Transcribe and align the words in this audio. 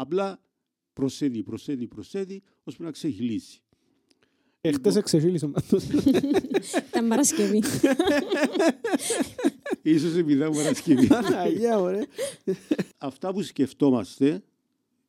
Απλά 0.00 0.40
προσθέτει, 0.92 1.42
προσθέτει, 1.42 1.86
προσθέτει, 1.86 2.42
ώσπου 2.64 2.82
να 2.82 2.90
ξεχυλήσει. 2.90 3.62
Εχθές 4.60 4.96
εξεχύλισε 4.96 5.44
ο 5.44 5.48
Μάντος. 5.48 5.84
Ήταν 6.88 7.08
Παρασκευή. 7.08 7.62
Ίσως 9.82 10.16
επειδή 10.16 10.32
ήταν 10.32 10.52
Παρασκευή. 10.52 11.08
Αγία, 11.44 11.78
ωραία. 11.78 12.06
Αυτά 12.98 13.32
που 13.32 13.42
σκεφτόμαστε 13.42 14.42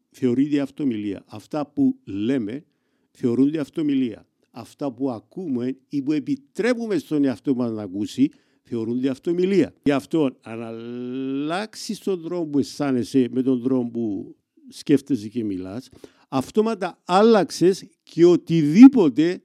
θεωρείται 0.09 0.59
αυτομιλία. 0.59 1.23
Αυτά 1.27 1.67
που 1.67 1.99
λέμε 2.03 2.65
θεωρούνται 3.11 3.59
αυτομιλία. 3.59 4.27
Αυτά 4.51 4.91
που 4.91 5.11
ακούμε 5.11 5.77
ή 5.89 6.01
που 6.01 6.11
επιτρέπουμε 6.11 6.97
στον 6.97 7.23
εαυτό 7.23 7.55
μας 7.55 7.71
να 7.71 7.81
ακούσει 7.81 8.29
θεωρούνται 8.61 9.09
αυτομιλία. 9.09 9.73
Γι' 9.83 9.91
αυτό 9.91 10.37
αν 10.41 10.61
αλλάξεις 10.61 11.99
τον 11.99 12.23
τρόπο 12.23 12.49
που 12.49 12.59
αισθάνεσαι 12.59 13.27
με 13.31 13.41
τον 13.41 13.63
τρόπο 13.63 13.89
που 13.89 14.35
σκέφτεσαι 14.71 15.27
και 15.27 15.43
μιλάς, 15.43 15.89
αυτόματα 16.29 17.01
άλλαξες 17.05 17.85
και 18.03 18.25
οτιδήποτε 18.25 19.43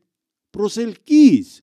προσελκύεις. 0.50 1.60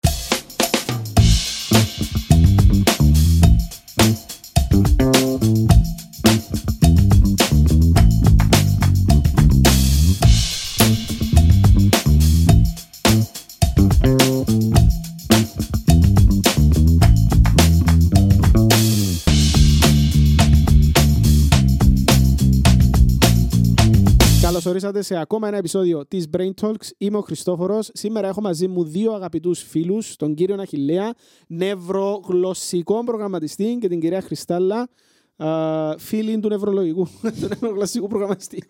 Καλώς 24.92 25.06
ορίσατε 25.06 25.14
σε 25.14 25.20
ακόμα 25.20 25.48
ένα 25.48 25.56
επεισόδιο 25.56 26.06
της 26.06 26.26
Brain 26.36 26.50
Talks. 26.60 26.90
Είμαι 26.98 27.16
ο 27.16 27.20
Χριστόφορος. 27.20 27.90
Σήμερα 27.92 28.28
έχω 28.28 28.40
μαζί 28.40 28.68
μου 28.68 28.84
δύο 28.84 29.12
αγαπητούς 29.12 29.62
φίλους, 29.62 30.16
τον 30.16 30.34
κύριο 30.34 30.54
Αχιλέα, 30.60 31.14
νευρογλωσσικό 31.46 33.04
προγραμματιστή 33.04 33.78
και 33.80 33.88
την 33.88 34.00
κυρία 34.00 34.20
Χριστάλλα, 34.20 34.88
α, 35.36 35.98
φίλη 35.98 36.38
του 36.40 36.48
νευρολογικού, 36.48 37.04
του 37.40 37.46
νευρογλωσσικού 37.48 38.06
προγραμματιστή. 38.06 38.62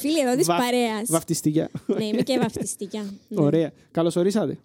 Φίλοι 0.00 0.20
εδώ 0.20 0.36
της 0.36 0.46
Βα- 0.46 0.56
παρέας. 0.56 1.08
Βαφτιστικιά. 1.10 1.70
Ναι, 1.86 2.04
είμαι 2.04 2.22
και 2.22 2.38
βαφτιστικιά. 2.38 3.04
Ναι. 3.28 3.42
Ωραία. 3.42 3.72
Καλώς 3.90 4.16
ορίσατε. 4.16 4.58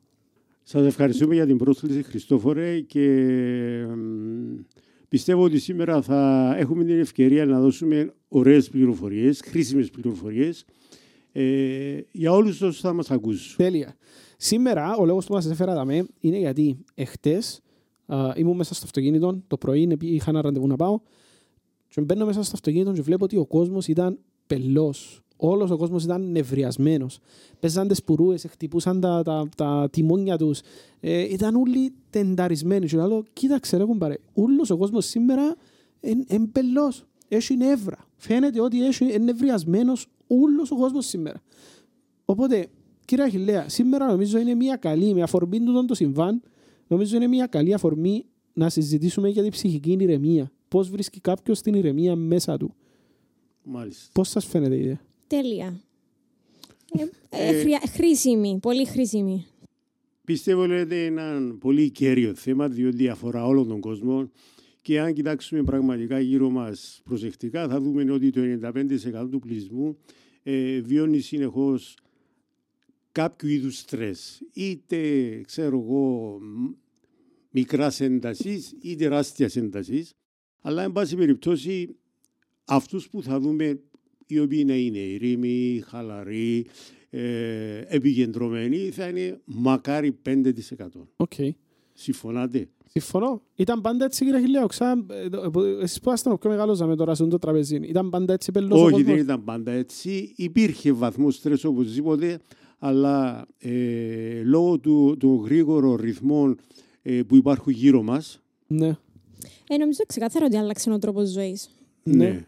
Σας 0.64 0.86
ευχαριστούμε 0.86 1.33
για 1.33 1.45
την 1.45 1.58
πρόσκληση 1.58 2.03
Χριστόφορε 2.03 2.80
και 2.80 3.08
μ, 3.95 4.59
πιστεύω 5.09 5.43
ότι 5.43 5.59
σήμερα 5.59 6.02
θα 6.02 6.53
έχουμε 6.58 6.83
την 6.83 6.99
ευκαιρία 6.99 7.45
να 7.45 7.59
δώσουμε 7.59 8.14
ωραίες 8.27 8.69
πληροφορίες, 8.69 9.41
χρήσιμες 9.45 9.89
πληροφορίες 9.89 10.66
ε, 11.31 11.99
για 12.11 12.31
όλους 12.31 12.61
όσους 12.61 12.79
θα 12.81 12.93
μας 12.93 13.11
ακούσουν. 13.11 13.55
Τέλεια. 13.57 13.95
Σήμερα 14.37 14.95
ο 14.95 15.05
λόγος 15.05 15.25
που 15.25 15.33
μας 15.33 15.45
έφερα 15.45 15.73
δαμέ 15.73 16.05
είναι 16.19 16.37
γιατί 16.37 16.77
εχθές 16.93 17.61
α, 18.05 18.33
ήμουν 18.35 18.55
μέσα 18.55 18.73
στο 18.73 18.85
αυτοκίνητο, 18.85 19.41
το 19.47 19.57
πρωί 19.57 19.87
επί- 19.91 20.09
είχα 20.09 20.29
ένα 20.29 20.41
ραντεβού 20.41 20.67
να 20.67 20.75
πάω 20.75 20.99
και 21.87 22.02
μπαίνω 22.02 22.25
μέσα 22.25 22.43
στο 22.43 22.52
αυτοκίνητο 22.55 22.91
και 22.91 23.02
βλέπω 23.02 23.23
ότι 23.23 23.37
ο 23.37 23.45
κόσμος 23.45 23.87
ήταν 23.87 24.19
πελός. 24.47 25.21
Όλος 25.43 25.69
ο 25.71 25.77
κόσμος 25.77 26.03
ήταν 26.03 26.31
νευριασμένος. 26.31 27.19
Παίζαν 27.59 27.87
τις 27.87 28.03
πουρούες, 28.03 28.45
χτυπούσαν 28.49 28.99
τα, 28.99 29.21
τα, 29.23 29.49
τα 29.57 29.87
τιμόνια 29.91 30.37
τους. 30.37 30.61
Ε, 30.99 31.19
ήταν 31.19 31.55
όλοι 31.55 31.93
τενταρισμένοι. 32.09 32.85
Και 32.85 32.97
λέω, 32.97 33.23
κοίταξε 33.33 33.77
ρε 33.77 33.83
κουμπάρε, 33.83 34.15
όλος 34.33 34.69
ο 34.69 34.77
κόσμος 34.77 35.05
σήμερα 35.05 35.55
είναι 36.02 36.47
πελός. 36.52 37.05
Έχει 37.27 37.55
νεύρα. 37.55 37.97
Φαίνεται 38.15 38.61
ότι 38.61 38.85
έχει 38.85 39.03
είναι 39.03 39.17
νευριασμένος 39.17 40.07
όλος 40.41 40.71
ο 40.71 40.75
κόσμος 40.75 41.05
σήμερα. 41.05 41.41
Οπότε, 42.25 42.67
κύριε 43.05 43.23
Αχιλέα, 43.23 43.69
σήμερα 43.69 44.05
νομίζω 44.07 44.39
είναι 44.39 44.55
μια 44.55 44.75
καλή, 44.75 45.13
με 45.13 45.21
αφορμή 45.21 45.59
του 45.63 45.85
το 45.85 45.93
συμβάν, 45.93 46.41
νομίζω 46.87 47.15
είναι 47.15 47.27
μια 47.27 47.47
καλή 47.47 47.73
αφορμή 47.73 48.25
να 48.53 48.70
συζητήσουμε 48.70 49.30
για 49.30 49.41
την 49.41 49.52
ψυχική 49.52 49.91
ηρεμία. 49.99 50.52
Πώς 50.67 50.89
βρίσκει 50.89 51.20
κάποιος 51.20 51.61
την 51.61 51.73
ηρεμία 51.73 52.15
μέσα 52.15 52.58
του. 52.58 52.73
Μάλιστα. 53.64 54.09
Πώς 54.14 54.30
σας 54.30 54.45
φαίνεται 54.45 54.75
η 54.75 54.80
ιδέα; 54.80 55.02
Τέλεια. 55.27 55.80
Ε, 57.30 57.47
ε, 57.47 57.59
χρειά- 57.61 57.83
χρήσιμη, 57.89 58.58
πολύ 58.61 58.86
χρήσιμη. 58.86 59.45
Πιστεύω 60.25 60.61
ότι 60.64 60.75
είναι 60.80 60.95
ένα 61.05 61.55
πολύ 61.59 61.89
κέριο 61.89 62.33
θέμα 62.36 62.67
διότι 62.67 63.08
αφορά 63.09 63.45
όλον 63.45 63.67
τον 63.67 63.80
κόσμο 63.80 64.30
και 64.81 64.99
αν 64.99 65.14
κοιτάξουμε 65.14 65.64
πραγματικά 65.64 66.20
γύρω 66.20 66.49
μας 66.49 67.02
προσεκτικά 67.03 67.67
θα 67.67 67.81
δούμε 67.81 68.11
ότι 68.11 68.30
το 68.30 68.41
95% 68.41 69.27
του 69.31 69.39
πληθυσμού 69.39 69.97
ε, 70.43 70.79
βιώνει 70.79 71.19
συνεχώς 71.19 71.97
κάποιο 73.11 73.49
είδους 73.49 73.77
στρες. 73.77 74.41
Είτε, 74.53 75.41
ξέρω 75.41 75.79
εγώ, 75.79 76.37
μ, 76.41 76.69
μικράς 77.49 77.99
έντασης 77.99 78.75
ή 78.81 78.95
τεράστιας 78.95 79.55
έντασης. 79.55 80.13
Αλλά, 80.61 80.83
εν 80.83 80.91
πάση 80.91 81.15
περιπτώσει, 81.15 81.95
αυτούς 82.65 83.09
που 83.09 83.23
θα 83.23 83.39
δούμε 83.39 83.79
οι 84.27 84.39
οποίοι 84.39 84.63
να 84.67 84.75
είναι 84.75 84.99
ήρεμοι, 84.99 85.83
χαλαροί, 85.85 86.65
ε, 87.09 87.83
επικεντρωμένοι, 87.87 88.89
θα 88.89 89.08
είναι 89.08 89.41
μακάρι 89.45 90.11
5%. 90.11 91.08
Οκ. 91.15 91.33
Συμφωνάτε; 91.93 92.69
Συμφωνώ. 92.93 93.41
Ήταν 93.55 93.81
πάντα 93.81 94.05
έτσι 94.05 94.23
κύριε 94.23 94.39
Αχιλλέα. 94.39 94.65
Ξα... 94.65 95.05
ε, 95.23 95.29
το- 95.29 95.61
ε, 95.61 95.83
Εσείς 95.83 95.99
που 95.99 96.11
είστε 96.11 96.29
ο 96.29 96.37
πιο 96.37 96.49
μεγάλος 96.49 96.79
με 96.79 96.95
τώρα 96.95 97.15
σε 97.15 97.23
αυτό 97.23 97.37
το 97.37 97.45
τραπεζί. 97.45 97.75
Ήταν 97.75 98.09
πάντα 98.09 98.33
έτσι 98.33 98.52
πελλός 98.52 98.80
ο 98.79 98.83
Όχι, 98.83 98.91
κόσμος; 98.91 99.11
δεν 99.11 99.17
ήταν 99.23 99.43
πάντα 99.43 99.71
έτσι. 99.71 100.33
Υπήρχε 100.35 100.91
βαθμός 100.91 101.35
στρες 101.35 101.63
οπωσδήποτε, 101.63 102.39
αλλά 102.79 103.45
ε, 103.57 104.41
λόγω 104.43 104.79
του, 104.79 105.15
του 105.19 105.41
γρήγορων 105.45 105.95
ρυθμών 105.95 106.57
ε, 107.02 107.21
που 107.23 107.35
υπάρχουν 107.35 107.73
γύρω 107.73 108.02
μας, 108.02 108.41
Ναι. 108.67 108.97
Ε, 109.69 109.77
νομίζω 109.77 109.99
ξεκάθαρα 110.08 110.45
ότι 110.45 110.58
άλλαξε 110.58 110.91
ο 110.91 110.97
τρόπος 110.99 111.29
ζωής. 111.29 111.69
Ναι. 112.03 112.45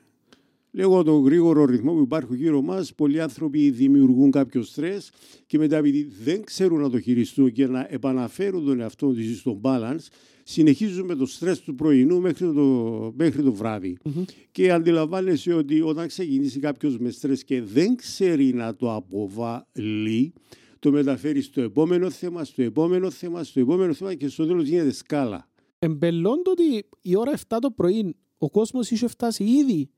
Λόγω 0.72 1.04
των 1.04 1.24
γρήγορων 1.24 1.66
ρυθμών 1.66 1.96
που 1.96 2.02
υπάρχουν 2.02 2.36
γύρω 2.36 2.62
μας, 2.62 2.94
πολλοί 2.94 3.22
άνθρωποι 3.22 3.70
δημιουργούν 3.70 4.32
κάποιο 4.32 4.62
στρες 4.64 5.12
και 5.46 5.58
μετά 5.58 5.78
επειδή 5.78 6.12
δεν 6.24 6.44
ξέρουν 6.44 6.82
να 6.82 6.90
το 6.90 7.00
χειριστούν 7.00 7.52
και 7.52 7.68
να 7.68 7.88
επαναφέρουν 7.90 8.66
τον 8.66 8.80
εαυτό 8.80 9.08
τους 9.14 9.38
στον 9.40 9.60
balance, 9.64 10.06
συνεχίζουν 10.44 11.06
με 11.06 11.16
το 11.16 11.26
στρες 11.26 11.62
του 11.62 11.76
πρωινού 11.76 12.22
μέχρι 12.22 12.54
το, 12.54 13.12
μέχρι 13.16 13.44
το 13.44 13.54
βράδυ. 13.54 13.98
Μμμ. 14.04 14.24
Και 14.52 14.72
αντιλαμβάνεσαι 14.72 15.54
ότι 15.54 15.82
όταν 15.82 16.08
ξεκινήσει 16.08 16.60
κάποιος 16.60 16.98
με 16.98 17.10
στρες 17.10 17.44
και 17.44 17.62
δεν 17.62 17.96
ξέρει 17.96 18.54
να 18.54 18.76
το 18.76 18.94
αποβάλει, 18.96 20.34
το 20.80 20.92
μεταφέρεις 20.92 21.46
στο 21.46 21.62
επόμενο 21.62 22.10
θέμα, 22.10 22.44
στο 22.44 22.62
επόμενο 22.62 23.10
θέμα, 23.10 23.44
στο 23.44 23.60
επόμενο 23.60 23.94
θέμα 23.94 24.14
και 24.14 24.28
στο 24.28 24.46
τέλος 24.46 24.68
γίνεται 24.68 24.92
σκάλα. 24.92 25.50
Εμπελώνται 25.80 26.50
ότι 26.50 26.86
η 27.02 27.16
ώρα 27.16 27.34
7 27.48 27.58
το 27.62 27.72
πρωί 27.72 28.16
ο 28.38 28.50
κόσμος 28.50 28.92
είχε 28.92 29.08
φτάσει 29.08 29.44
ήδη. 29.44 29.90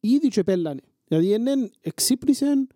Ήδη 0.00 0.28
και 0.28 0.42
πέλανε. 0.42 0.80
Δηλαδή 1.08 1.34
είναι 1.34 1.70
εξύπνησε 1.80 2.66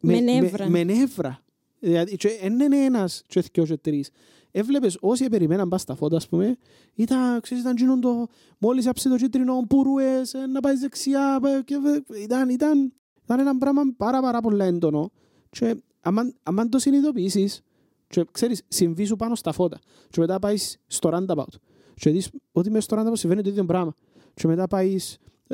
Με 0.00 0.20
νεύρα. 0.20 0.64
Με, 0.64 0.70
με 0.70 0.94
νεύρα. 0.94 1.44
Δηλαδή 1.78 2.16
και 2.16 2.28
δεν 2.40 2.60
είναι 2.60 2.84
ένας 2.84 3.22
και 3.26 3.40
δυο 3.52 3.64
και 3.64 3.76
τρεις. 3.76 4.10
Έβλεπες 4.58 4.98
όσοι 5.00 5.28
περιμέναν 5.28 5.68
πας 5.68 5.80
στα 5.80 5.94
φώτα, 5.94 6.16
ας 6.16 6.28
πούμε, 6.28 6.56
ήταν, 6.94 7.40
ξέρεις, 7.40 7.62
ήταν 7.62 7.76
γίνον 7.76 8.00
το, 8.00 8.26
μόλις 8.58 8.86
άψε 8.86 9.08
το 9.08 9.16
κίτρινο, 9.16 9.64
πουρούες, 9.68 10.34
ε, 10.34 10.46
να 10.46 10.60
πάει 10.60 10.76
δεξιά, 10.76 11.40
ε, 11.44 11.62
και, 11.62 11.74
ε, 11.74 12.22
ήταν, 12.22 12.48
ήταν, 12.48 12.92
ήταν 13.24 13.40
ένα 13.40 13.56
πράγμα 13.56 13.82
πάρα 13.96 14.20
πάρα 14.20 14.40
πολύ 14.40 14.62
έντονο. 14.62 15.10
Και 15.48 15.76
άμα, 16.00 16.32
άμα 16.42 16.68
το 16.68 16.78
συνειδητοποιήσεις, 16.78 17.62
και 18.06 18.24
ξέρεις, 18.30 18.62
συμβεί 18.68 19.04
σου 19.04 19.16
πάνω 19.16 19.34
στα 19.34 19.52
φώτα, 19.52 19.78
και 20.10 20.20
μετά 20.20 20.38
πάει 20.38 20.56
στο 20.86 21.10
roundabout, 21.12 21.54
και 21.94 22.10
δεις 22.10 22.30
ότι 22.52 22.70
μες 22.70 22.84
στο 22.84 22.96
roundabout 22.98 23.16
συμβαίνει 23.16 23.42
το 23.42 23.48
ίδιο 23.48 23.64
πράγμα, 23.64 23.94
και 24.34 24.46
μετά 24.46 24.66
πάει 24.66 24.96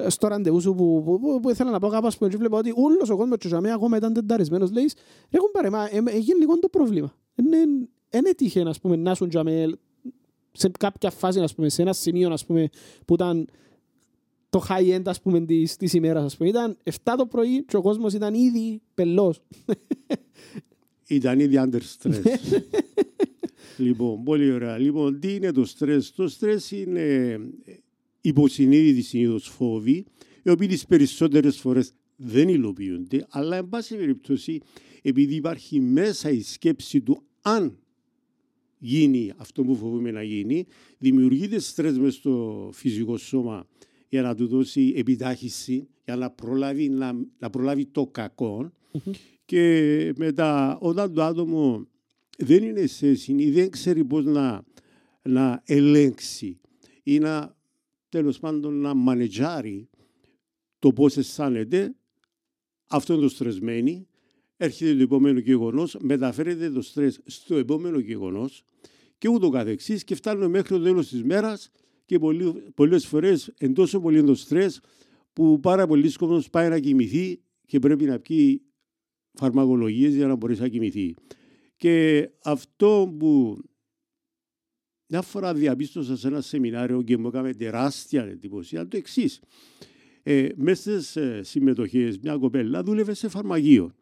στο 0.06 0.28
ραντεβού 0.28 0.60
σου 0.60 0.74
που, 0.74 1.02
που, 1.04 1.20
που, 1.20 1.40
που 1.40 1.50
ήθελα 1.50 1.70
να 1.70 1.78
πάω 1.78 1.90
κάπου, 1.90 2.06
ας 2.06 2.18
πούμε, 2.18 2.30
και 2.30 2.36
βλέπω 2.36 2.56
ότι 2.56 2.72
όλος 2.76 3.10
ο 3.10 3.16
κόσμος 3.16 3.38
και 3.38 3.46
ο 3.46 3.50
Ζαμέ 3.50 3.72
ακόμα 3.72 3.96
ήταν 3.96 4.12
τενταρισμένος, 4.12 4.72
λέει, 4.72 4.90
ρε 5.30 5.38
κουμπάρε, 5.38 5.70
μα 5.70 5.84
ε, 5.84 5.96
έγινε 5.96 6.38
λίγο 6.38 6.58
το 6.58 6.68
πρόβλημα. 6.68 7.14
Δεν 8.12 8.24
έτυχε, 8.24 8.60
ας 8.60 8.80
πούμε, 8.80 8.96
να 8.96 9.14
σου 9.14 9.28
Ζαμέ 9.30 9.78
σε 10.52 10.70
κάποια 10.78 11.10
φάση, 11.10 11.40
ας 11.40 11.54
πούμε, 11.54 11.68
σε 11.68 11.82
ένα 11.82 11.92
σημείο, 11.92 12.32
ας 12.32 12.46
πούμε, 12.46 12.68
που 13.04 13.14
ήταν 13.14 13.48
το 14.50 14.64
high 14.68 14.96
end, 14.98 15.02
ας 15.04 15.20
πούμε, 15.20 15.40
της, 15.40 15.76
της 15.76 15.92
ημέρας, 15.92 16.24
ας 16.24 16.36
πούμε. 16.36 16.48
Ήταν 16.48 16.76
7 16.82 17.14
το 17.16 17.26
πρωί 17.26 17.64
και 17.64 17.76
ο 17.76 17.82
κόσμος 17.82 18.12
ήταν 18.12 18.34
ήδη 18.34 18.80
πελός. 18.94 19.40
Ήταν 21.06 21.40
ήδη 21.40 21.56
under 21.58 21.80
stress. 21.98 22.22
λοιπόν, 23.76 24.22
πολύ 24.24 24.52
ωραία. 24.52 24.78
Λοιπόν, 24.78 25.20
τι 25.20 25.34
είναι 25.34 25.52
το 25.52 25.66
stress; 25.78 26.00
Το 26.16 26.36
stress 26.38 26.70
είναι 26.70 27.38
υποσυνείδητη 28.20 29.02
συνήθως 29.02 29.48
φόβοι, 29.48 30.04
οι 30.42 30.50
οποίοι 30.50 30.68
τις 30.68 30.86
περισσότερες 30.86 31.56
φορές 31.56 31.92
δεν 32.16 32.48
υλοποιούνται, 32.48 33.26
αλλά 33.28 33.56
εν 33.56 33.68
πάση 33.68 33.96
περιπτώσει, 33.96 34.60
επειδή 35.02 35.34
υπάρχει 35.34 35.80
μέσα 35.80 36.30
η 36.30 36.40
σκέψη 36.40 37.00
του 37.00 37.22
αν 37.42 37.81
γίνει 38.84 39.32
αυτό 39.36 39.64
που 39.64 39.76
φοβούμε 39.76 40.10
να 40.10 40.22
γίνει, 40.22 40.66
δημιουργείται 40.98 41.58
στρες 41.58 41.98
μες 41.98 42.14
στο 42.14 42.70
φυσικό 42.72 43.16
σώμα 43.16 43.66
για 44.08 44.22
να 44.22 44.34
του 44.34 44.46
δώσει 44.46 44.92
επιτάχυση, 44.96 45.88
για 46.04 46.16
να 46.16 46.30
προλάβει, 46.30 46.88
να, 46.88 47.12
να 47.38 47.50
προλάβει 47.50 47.86
το 47.86 48.06
κακό. 48.06 48.72
Και 49.44 50.12
μετά, 50.16 50.78
όταν 50.80 51.14
το 51.14 51.22
άτομο 51.22 51.86
δεν 52.38 52.62
είναι 52.62 52.86
σε 52.86 53.14
συνή, 53.14 53.50
δεν 53.50 53.70
ξέρει 53.70 54.04
πώς 54.04 54.24
να, 54.24 54.64
να 55.22 55.62
ελέγξει 55.64 56.60
ή 57.02 57.18
να, 57.18 57.56
τέλος 58.08 58.38
πάντων, 58.38 58.74
να 58.74 58.94
μανετζάρει 58.94 59.88
το 60.78 60.92
πώς 60.92 61.16
αισθάνεται, 61.16 61.94
αυτό 62.86 63.12
είναι 63.12 63.22
το 63.22 63.28
στρεσμένο, 63.28 64.06
έρχεται 64.56 64.94
το 64.94 65.02
επόμενο 65.02 65.38
γεγονός, 65.38 65.96
μεταφέρεται 66.00 66.70
το 66.70 66.82
στρες 66.82 67.20
στο 67.24 67.56
επόμενο 67.56 67.98
γεγονός 67.98 68.64
και 69.22 69.28
ούτω 69.28 69.48
καθεξής 69.48 70.04
και 70.04 70.14
φτάνουμε 70.14 70.48
μέχρι 70.48 70.68
το 70.68 70.82
τέλος 70.82 71.08
της 71.08 71.22
μέρας 71.22 71.70
και 72.04 72.18
πολλές 72.74 73.06
φορές 73.06 73.52
εν 73.58 73.74
τόσο 73.74 74.00
πολύ 74.00 74.24
το 74.24 74.34
στρες 74.34 74.80
που 75.32 75.60
πάρα 75.60 75.86
πολλοί 75.86 76.12
κόσμος 76.12 76.50
πάει 76.50 76.68
να 76.68 76.78
κοιμηθεί 76.78 77.40
και 77.66 77.78
πρέπει 77.78 78.04
να 78.04 78.18
πιει 78.18 78.62
φαρμακολογίες 79.32 80.14
για 80.14 80.26
να 80.26 80.36
μπορέσει 80.36 80.60
να 80.60 80.68
κοιμηθεί. 80.68 81.14
Και 81.76 82.28
αυτό 82.42 83.14
που 83.18 83.58
μια 85.06 85.22
φορά 85.22 85.54
διαπίστωσα 85.54 86.16
σε 86.16 86.26
ένα 86.26 86.40
σεμινάριο 86.40 87.02
και 87.02 87.16
μου 87.16 87.28
έκανε 87.28 87.54
τεράστια 87.54 88.24
εντύπωση 88.24 88.74
ήταν 88.74 88.88
το 88.88 88.96
εξής. 88.96 89.40
Ε, 90.22 90.48
μέσα 90.54 91.00
στις 91.00 91.48
συμμετοχές, 91.48 92.18
μια 92.18 92.36
κοπέλα 92.36 92.82
δούλευε 92.82 93.14
σε 93.14 93.28
φαρμακείο. 93.28 93.94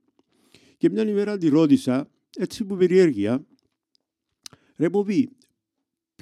Και 0.77 0.91
μια 0.91 1.09
ημέρα 1.09 1.39
τη 1.39 1.49
ρώτησα, 1.49 2.11
έτσι 2.37 2.65
που 2.65 2.77
περιέργεια, 2.77 3.45
ρε 4.81 4.89
Μποπή, 4.89 5.31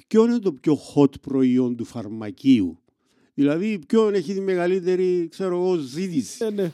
ποιο 0.07 0.25
είναι 0.25 0.39
το 0.39 0.53
πιο 0.53 0.77
hot 0.95 1.21
προϊόν 1.21 1.75
του 1.75 1.85
φαρμακείου; 1.85 2.79
Δηλαδή, 3.33 3.79
ποιον 3.87 4.13
έχει 4.13 4.33
τη 4.33 4.41
μεγαλύτερη, 4.41 5.27
ξέρω 5.27 5.55
εγώ, 5.55 5.75
ζήτηση; 5.75 6.45
Ε, 6.45 6.49
ναι. 6.49 6.73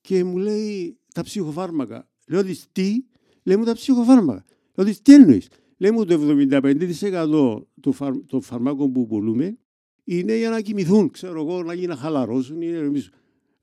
Και 0.00 0.24
μου 0.24 0.36
λέει 0.36 0.98
τα 1.14 1.22
ψυχοφάρμακα. 1.22 2.08
Λέω 2.26 2.40
ότι 2.40 2.58
τι, 2.72 3.04
λέει 3.42 3.56
μου 3.56 3.64
τα 3.64 3.72
ψυχοφάρμακα. 3.72 4.44
Λέω 4.74 4.86
ότι 4.86 5.02
τι 5.02 5.14
εννοείς; 5.14 5.48
Λέει 5.76 5.90
μου 5.90 6.04
το 6.04 6.20
75% 6.50 7.62
του 7.80 7.92
φαρ, 7.92 8.12
των 8.26 8.42
φαρμάκων 8.42 8.92
που 8.92 9.06
πουλούμε 9.06 9.58
είναι 10.04 10.36
για 10.36 10.50
να 10.50 10.60
κοιμηθούν, 10.60 11.10
ξέρω 11.10 11.40
εγώ, 11.40 11.62
να, 11.62 11.74
να 11.74 11.96
χαλαρώσουν. 11.96 12.60
Είναι, 12.62 12.76
εμείς... 12.76 13.10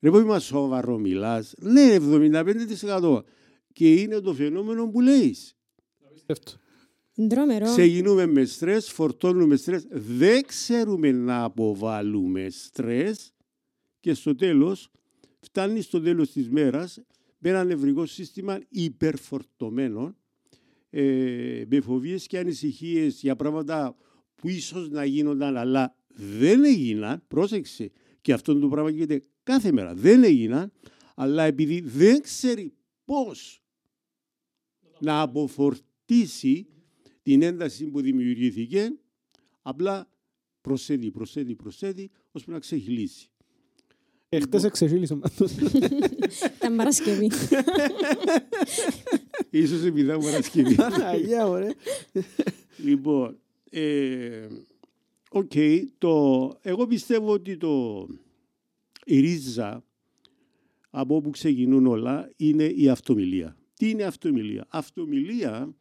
Ρε 0.00 0.10
πω 0.10 0.18
είμαι 0.18 0.38
σοβαρό 0.38 0.98
μιλάς. 0.98 1.54
Ναι, 1.58 1.96
75% 2.00 3.22
και 3.72 3.94
είναι 3.94 4.20
το 4.20 4.34
φαινόμενο 4.34 4.88
που 4.88 5.00
λέει. 5.00 5.36
Ντρόμερο. 7.22 7.66
Ξεκινούμε 7.66 8.26
με 8.26 8.44
στρες, 8.44 8.90
φορτώνουμε 8.90 9.56
στρες, 9.56 9.86
δεν 9.90 10.46
ξέρουμε 10.46 11.12
να 11.12 11.42
αποβάλουμε 11.42 12.48
στρες. 12.50 13.32
Και 14.00 14.14
στο 14.14 14.34
τέλος 14.34 14.90
φτάνει 15.40 15.80
στο 15.80 16.00
τέλος 16.00 16.30
της 16.30 16.50
μέρας 16.50 16.98
με 17.38 17.48
ένα 17.48 17.64
νευρικό 17.64 18.06
σύστημα 18.06 18.58
υπερφορτωμένο 18.68 20.16
ε, 20.90 21.64
με 21.68 21.80
φοβίες 21.80 22.26
και 22.26 22.38
ανησυχίες 22.38 23.20
για 23.20 23.36
πράγματα 23.36 23.96
που 24.34 24.48
ίσως 24.48 24.88
να 24.88 25.04
γίνονταν 25.04 25.56
αλλά 25.56 25.96
δεν 26.08 26.64
έγιναν, 26.64 27.22
πρόσεξε 27.28 27.90
και 28.20 28.32
αυτό 28.32 28.58
το 28.58 28.68
πράγμα 28.68 28.90
γίνεται 28.90 29.24
κάθε 29.42 29.72
μέρα, 29.72 29.94
δεν 29.94 30.24
έγιναν 30.24 30.72
αλλά 31.14 31.42
επειδή 31.42 31.80
δεν 31.80 32.20
ξέρει 32.20 32.74
πώς 33.04 33.62
να 34.98 35.20
αποφορτήσει 35.20 36.66
την 37.26 37.42
ένταση 37.42 37.86
που 37.86 38.00
δημιουργήθηκε, 38.00 38.92
απλά 39.62 40.08
προσθέτει, 40.60 41.10
προσθέτει, 41.10 41.54
προσθέτει, 41.54 42.10
ώσπου 42.32 42.50
να 42.50 42.58
ξεχυλήσει. 42.58 43.30
Εχθές 44.28 44.64
εξεχύλισα 44.64 45.18
Ήταν 46.56 46.76
Παρασκευή. 46.76 47.30
Ίσως 49.50 49.84
επειδή 49.84 50.00
ήταν 50.00 50.20
Παρασκευή. 50.20 50.76
Αγιά, 51.12 51.48
ωραία. 51.48 51.74
λοιπόν, 52.76 53.38
ε, 53.70 54.46
οκ, 55.30 55.52
το, 55.98 56.54
εγώ 56.62 56.86
πιστεύω 56.86 57.32
ότι 57.32 57.56
το, 57.56 58.06
η 59.04 59.20
ρίζα 59.20 59.84
από 60.90 61.16
όπου 61.16 61.30
ξεκινούν 61.30 61.86
όλα 61.86 62.30
είναι 62.36 62.64
η 62.64 62.88
αυτομιλία. 62.88 63.56
Τι 63.74 63.90
είναι 63.90 64.04
αυτομιλία; 64.04 64.66
Αυτομιλία 64.68 65.74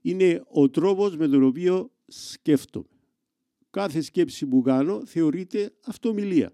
είναι 0.00 0.42
ο 0.48 0.70
τρόπος 0.70 1.16
με 1.16 1.28
τον 1.28 1.42
οποίο 1.42 1.90
σκέφτομαι. 2.06 2.86
Κάθε 3.70 4.00
σκέψη 4.00 4.46
που 4.46 4.62
κάνω 4.62 5.06
θεωρείται 5.06 5.72
αυτομιλία. 5.84 6.52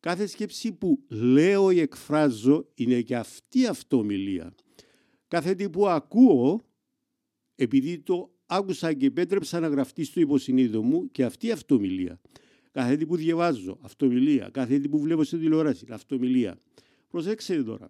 Κάθε 0.00 0.26
σκέψη 0.26 0.72
που 0.72 1.04
λέω 1.08 1.70
ή 1.70 1.80
εκφράζω 1.80 2.68
είναι 2.74 3.00
και 3.00 3.16
αυτή 3.16 3.66
αυτομιλία. 3.66 4.54
Κάθε 5.28 5.54
τι 5.54 5.70
που 5.70 5.88
ακούω, 5.88 6.60
επειδή 7.54 7.98
το 7.98 8.34
άκουσα 8.46 8.92
και 8.92 9.06
επέτρεψα 9.06 9.60
να 9.60 9.68
γραφτεί 9.68 10.04
στο 10.04 10.20
υποσυνείδητο 10.20 10.82
μου 10.82 11.10
και 11.10 11.24
αυτή 11.24 11.50
αυτομιλία. 11.50 12.20
Κάθε 12.70 12.96
τι 12.96 13.06
που 13.06 13.16
διαβάζω, 13.16 13.78
αυτομιλία. 13.80 14.48
Κάθε 14.52 14.78
τι 14.78 14.88
που 14.88 14.98
βλέπω 14.98 15.24
στην 15.24 15.40
τηλεόραση, 15.40 15.86
αυτομιλία. 15.90 16.58
Προσέξτε 17.08 17.62
τώρα 17.62 17.88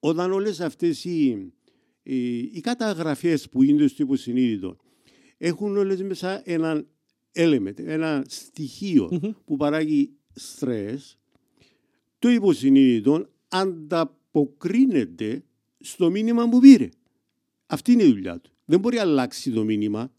όταν 0.00 0.32
όλες 0.32 0.60
αυτές 0.60 1.04
οι, 1.04 1.52
οι, 2.08 2.38
οι 2.38 2.60
καταγραφές 2.60 3.48
που 3.48 3.62
είναι 3.62 3.86
στο 3.86 4.02
υποσυνείδητο 4.02 4.76
έχουν 5.38 5.76
όλες 5.76 6.02
μέσα 6.02 6.42
ένα 6.44 6.84
element, 7.32 7.78
ένα 7.78 8.26
που 9.44 9.56
παράγει 9.56 10.10
στρες, 10.34 11.18
το 12.18 12.28
υποσυνείδητο 12.28 13.28
ανταποκρίνεται 13.48 15.44
στο 15.80 16.10
μήνυμα 16.10 16.48
που 16.48 16.58
πήρε. 16.58 16.88
Αυτή 17.66 17.92
είναι 17.92 18.02
η 18.02 18.12
δουλειά 18.12 18.40
του. 18.40 18.50
Δεν 18.64 18.80
μπορεί 18.80 18.96
να 18.96 19.02
αλλάξει 19.02 19.50
το 19.50 19.64
μήνυμα. 19.64 20.12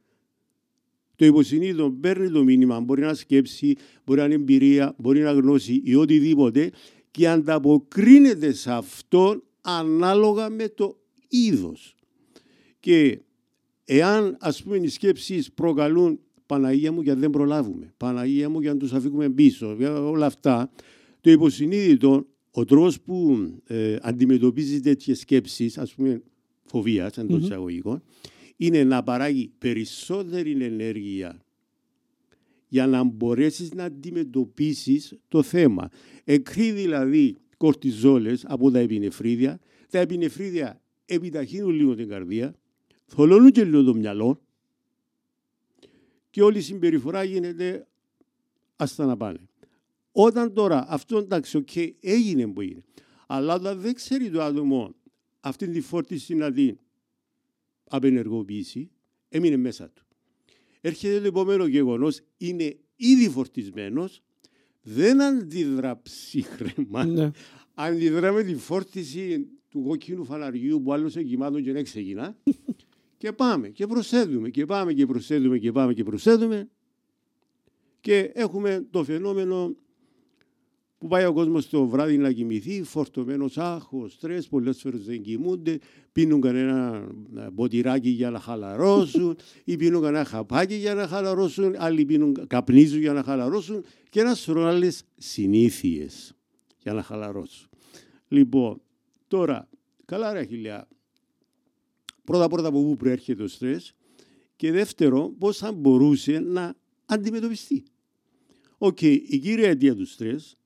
Το 1.15 1.25
υποσυνείδητο 1.25 1.91
παίρνει 2.01 2.29
το 2.29 2.43
μήνυμα, 2.43 2.79
μπορεί 2.79 3.01
να 3.01 3.13
σκέψει, 3.13 3.75
μπορεί 4.05 4.19
να 4.19 4.25
είναι 4.25 4.33
εμπειρία, 4.33 4.95
μπορεί 4.97 5.19
να 5.19 5.31
γνώσει 5.31 5.81
ή 5.83 5.95
οτιδήποτε 5.95 6.71
και 7.11 7.27
ανταποκρίνεται 7.27 8.53
σε 8.53 8.71
αυτό 8.71 9.43
ανάλογα 9.61 10.49
με 10.49 10.69
το 10.69 10.98
είδος. 11.29 11.95
Και 12.79 13.19
εάν 13.85 14.37
ας 14.39 14.63
πούμε 14.63 14.77
οι 14.77 14.87
σκέψεις 14.87 15.51
προκαλούν 15.51 16.19
Παναγία 16.45 16.91
μου 16.91 17.01
γιατί 17.01 17.19
δεν 17.19 17.29
προλάβουμε, 17.29 17.93
Παναγία 17.97 18.49
μου 18.49 18.59
για 18.59 18.73
να 18.73 18.79
τους 18.79 18.93
αφήκουμε 18.93 19.29
πίσω, 19.29 19.75
για 19.77 20.01
όλα 20.01 20.25
αυτά, 20.25 20.71
το 21.21 21.31
υποσυνείδητο, 21.31 22.27
ο 22.51 22.65
τρόπος 22.65 23.01
που 23.01 23.37
ε, 23.67 23.97
αντιμετωπίζει 24.01 24.79
τέτοιες 24.79 25.19
σκέψεις, 25.19 25.77
ας 25.77 25.93
πούμε 25.93 26.21
φοβίας 26.65 27.17
εντός 27.17 27.43
εισαγωγικών, 27.43 28.03
είναι 28.55 28.83
να 28.83 29.03
παράγει 29.03 29.51
περισσότερη 29.57 30.63
ενέργεια 30.63 31.43
για 32.67 32.87
να 32.87 33.03
μπορέσεις 33.03 33.73
να 33.73 33.83
αντιμετωπίσεις 33.83 35.17
το 35.27 35.43
θέμα. 35.43 35.89
Εκρεί 36.23 36.71
δηλαδή 36.71 37.35
κορτιζόλες 37.57 38.45
από 38.45 38.71
τα 38.71 38.79
επινεφρίδια. 38.79 39.59
Τα 39.89 39.99
επινεφρίδια 39.99 40.81
επιταχύνουν 41.13 41.69
λίγο 41.69 41.95
την 41.95 42.07
καρδία, 42.07 42.55
θολώνουν 43.05 43.51
και 43.51 43.63
λίγο 43.63 43.83
το 43.83 43.93
μυαλό 43.93 44.41
και 46.29 46.41
όλη 46.41 46.57
η 46.57 46.61
συμπεριφορά 46.61 47.23
γίνεται 47.23 47.87
άστα 48.75 49.05
να 49.05 49.17
πάνε. 49.17 49.39
Όταν 50.11 50.53
τώρα 50.53 50.85
αυτό 50.89 51.17
εντάξει, 51.17 51.63
okay, 51.67 51.91
έγινε 51.99 52.47
που 52.47 52.61
είναι, 52.61 52.83
αλλά 53.27 53.53
όταν 53.53 53.79
δεν 53.79 53.93
ξέρει 53.93 54.29
το 54.29 54.41
άτομο 54.41 54.95
αυτή 55.39 55.67
τη 55.67 55.81
φόρτιση 55.81 56.35
να 56.35 56.51
την 56.51 56.77
απενεργοποιήσει, 57.83 58.91
έμεινε 59.29 59.57
μέσα 59.57 59.89
του. 59.89 60.03
Έρχεται 60.81 61.19
το 61.19 61.27
επόμενο 61.27 61.65
γεγονός, 61.65 62.21
είναι 62.37 62.77
ήδη 62.95 63.29
φορτισμένος, 63.29 64.21
δεν 64.81 65.21
αντιδρά 65.21 66.01
ψύχρεμα. 66.01 67.05
Ναι. 67.05 67.31
Αντιδρά 67.73 68.31
με 68.31 68.43
τη 68.43 68.55
φόρτιση 68.55 69.47
του 69.69 69.83
κόκκινου 69.87 70.25
φαναριού 70.25 70.81
που 70.81 70.93
άλλος 70.93 71.15
εγκυμάτων 71.15 71.63
και 71.63 71.71
δεν 71.71 71.83
ξεκινά. 71.83 72.35
και 73.17 73.31
πάμε 73.31 73.69
και 73.69 73.87
προσθέτουμε 73.87 74.49
και 74.49 74.65
πάμε 74.65 74.93
και 74.93 75.05
προσθέτουμε 75.05 75.57
και 75.57 75.71
πάμε 75.71 75.93
και 75.93 76.03
προσθέτουμε. 76.03 76.69
Και 78.01 78.31
έχουμε 78.33 78.87
το 78.91 79.03
φαινόμενο 79.03 79.75
που 80.99 81.07
πάει 81.07 81.25
ο 81.25 81.33
κόσμος 81.33 81.69
το 81.69 81.87
βράδυ 81.87 82.17
να 82.17 82.31
κοιμηθεί, 82.31 82.83
φορτωμένος 82.83 83.57
άγχος, 83.57 84.13
στρες, 84.13 84.47
πολλές 84.47 84.81
φορές 84.81 85.05
δεν 85.05 85.21
κοιμούνται, 85.21 85.79
πίνουν 86.11 86.41
κανένα 86.41 87.07
μποτηράκι 87.53 88.09
για 88.09 88.29
να 88.29 88.39
χαλαρώσουν, 88.39 89.37
ή 89.63 89.75
πίνουν 89.77 90.01
κανένα 90.01 90.25
χαπάκι 90.25 90.75
για 90.75 90.93
να 90.93 91.07
χαλαρώσουν, 91.07 91.75
άλλοι 91.77 92.05
πίνουν, 92.05 92.47
καπνίζουν 92.47 92.99
για 92.99 93.13
να 93.13 93.23
χαλαρώσουν 93.23 93.83
και 94.09 94.19
ένα 94.19 94.35
σωρό 94.35 94.63
άλλες 94.63 95.03
συνήθειες 95.17 96.33
για 96.81 96.93
να 96.93 97.03
χαλαρώσουν. 97.03 97.69
Λοιπόν, 98.27 98.81
τώρα, 99.29 99.69
καλά 100.05 100.33
ρε 100.33 100.43
Αχιλλέα, 100.43 100.87
πρώτα-πρώτα 102.23 102.67
από 102.67 102.83
πού 102.83 102.95
προέρχεται 102.95 103.43
ο 103.43 103.47
στρες 103.47 103.93
και 104.55 104.71
δεύτερο, 104.71 105.29
πώς 105.37 105.57
θα 105.57 105.71
μπορούσε 105.71 106.39
να 106.39 106.75
αντιμετωπιστεί. 107.05 107.83
Οκ, 108.77 109.01
η 109.01 109.39
κύρια 109.41 109.69
αιτία 109.69 109.95
του 109.95 110.05
στρες 110.05 110.57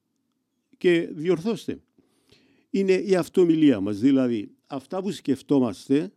και 0.77 1.09
διορθώστε. 1.11 1.81
Είναι 2.69 2.93
η 2.93 3.15
αυτομιλία 3.15 3.79
μας. 3.79 3.99
Δηλαδή, 3.99 4.51
αυτά 4.67 5.01
που 5.01 5.11
σκεφτόμαστε 5.11 6.11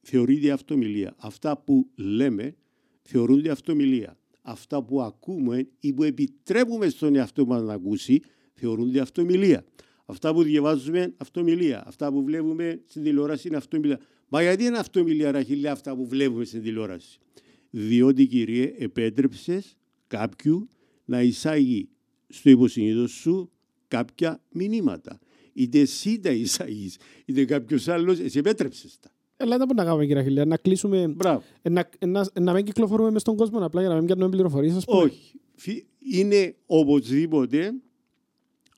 θεωρείται 0.00 0.50
αυτομιλία. 0.50 1.14
Αυτά 1.18 1.58
που 1.58 1.90
λέμε 1.94 2.56
θεωρούνται 3.02 3.50
αυτομιλία. 3.50 4.18
Αυτά 4.42 4.82
που 4.82 5.02
ακούμε 5.02 5.68
ή 5.80 5.92
που 5.92 6.02
επιτρέπουμε 6.02 6.88
στον 6.88 7.14
εαυτό 7.14 7.46
μας 7.46 7.62
να 7.62 7.72
ακούσει 7.72 8.20
θεωρούνται 8.52 9.00
αυτομιλία. 9.00 9.64
Αυτά 10.06 10.34
που 10.34 10.42
διαβάζουμε 10.42 11.14
αυτομιλία. 11.16 11.82
Αυτά 11.86 12.12
που 12.12 12.24
βλέπουμε 12.24 12.80
στην 12.86 13.02
τηλεόραση 13.02 13.48
είναι 13.48 13.56
αυτομιλία. 13.56 14.00
Μα 14.28 14.42
γιατί 14.42 14.64
είναι 14.64 14.78
αυτομιλία, 14.78 15.30
Ραχίλια, 15.30 15.72
αυτά 15.72 15.96
που 15.96 16.06
βλέπουμε 16.06 16.44
στην 16.44 16.62
τηλεόραση; 16.62 17.18
Διότι, 17.70 18.26
κύριε, 18.26 18.74
επέτρεψες 18.78 19.76
κάποιου 20.06 20.68
να 21.04 21.22
εισάγει 21.22 21.88
στο 22.28 22.50
υποσυνείδητο 22.50 23.06
σου 23.06 23.50
κάποια 23.88 24.40
μηνύματα. 24.52 25.18
Είτε 25.52 25.78
εσύ 25.80 26.20
τα 26.20 26.30
εισάγεις, 26.30 26.96
είτε 27.24 27.44
κάποιος 27.44 27.88
άλλος, 27.88 28.18
εσύ 28.20 28.38
επέτρεψες 28.38 28.98
τα. 29.00 29.10
Έλα, 29.36 29.56
δεν 29.56 29.66
μπορούμε 29.66 29.82
να 29.82 29.84
κάνουμε, 29.84 30.06
κύριε 30.06 30.20
Αχιλιά, 30.22 30.44
να 30.44 30.56
κλείσουμε, 30.56 31.08
Μπράβο. 31.08 31.42
ε, 31.62 31.68
να, 31.68 31.88
ε, 31.98 32.06
να, 32.06 32.26
να 32.40 32.52
μην 32.52 32.64
κυκλοφορούμε 32.64 33.10
μες 33.10 33.20
στον 33.20 33.36
κόσμο, 33.36 33.64
απλά 33.64 33.80
για 33.80 33.90
να 33.90 33.96
μην 33.96 34.04
πιάνουμε 34.06 34.28
πληροφορίες, 34.28 34.74
ας 34.74 34.84
πούμε. 34.84 35.02
Όχι. 35.02 35.40
Φι- 35.54 35.86
Είναι 35.98 36.54
οπωσδήποτε, 36.66 37.74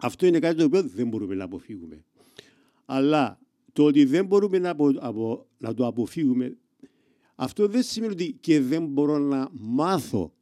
αυτό 0.00 0.26
είναι 0.26 0.38
κάτι 0.38 0.56
το 0.56 0.64
οποίο 0.64 0.82
δεν 0.82 1.08
μπορούμε 1.08 1.34
να 1.34 1.44
αποφύγουμε. 1.44 2.04
Αλλά 2.84 3.40
το 3.72 3.84
ότι 3.84 4.04
δεν 4.04 4.26
μπορούμε 4.26 4.58
να, 4.58 4.70
απο- 4.70 4.98
απο- 4.98 5.46
να 5.58 5.74
το 5.74 5.86
αποφύγουμε, 5.86 6.56
αυτό 7.34 7.68
δεν 7.68 7.82
σημαίνει 7.82 8.12
ότι 8.12 8.36
και 8.40 8.60
δεν 8.60 8.86
μπορώ 8.86 9.18
να 9.18 9.48
μάθω 9.52 10.32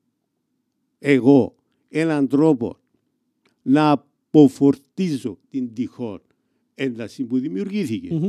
εγώ 0.99 1.55
έναν 1.89 2.29
τρόπο 2.29 2.79
να 3.63 3.91
αποφορτίζω 3.91 5.39
την 5.49 5.75
τυχόν 5.75 6.23
ένταση 6.75 7.25
που 7.25 7.39
δημιουργήθηκε. 7.39 8.15
Μμμ. 8.15 8.29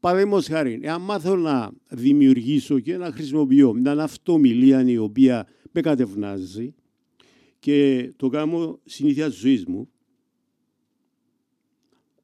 Παραδείγματος 0.00 0.46
χάρη, 0.46 0.78
εάν 0.82 1.02
μάθω 1.02 1.36
να 1.36 1.70
δημιουργήσω 1.88 2.80
και 2.80 2.96
να 2.96 3.10
χρησιμοποιώ 3.12 3.72
μια 3.72 3.92
αυτομιλία 3.92 4.88
η 4.88 4.96
οποία 4.96 5.46
με 5.72 5.80
κατευνάζει 5.80 6.74
και 7.66 8.12
το 8.16 8.28
κάνω 8.28 8.80
συνήθεια 8.84 9.34
ζωής 9.34 9.64
μου, 9.66 9.90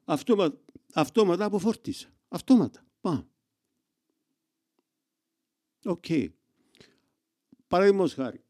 αυτόματα, 0.03 0.57
αυτόματα 0.93 1.45
αποφορτίσα. 1.45 2.13
Αυτόματα. 2.27 2.85
Πάμε. 3.01 3.27
Οκ. 5.83 6.05
Παραδείγματος 7.67 8.13
χάρη. 8.13 8.43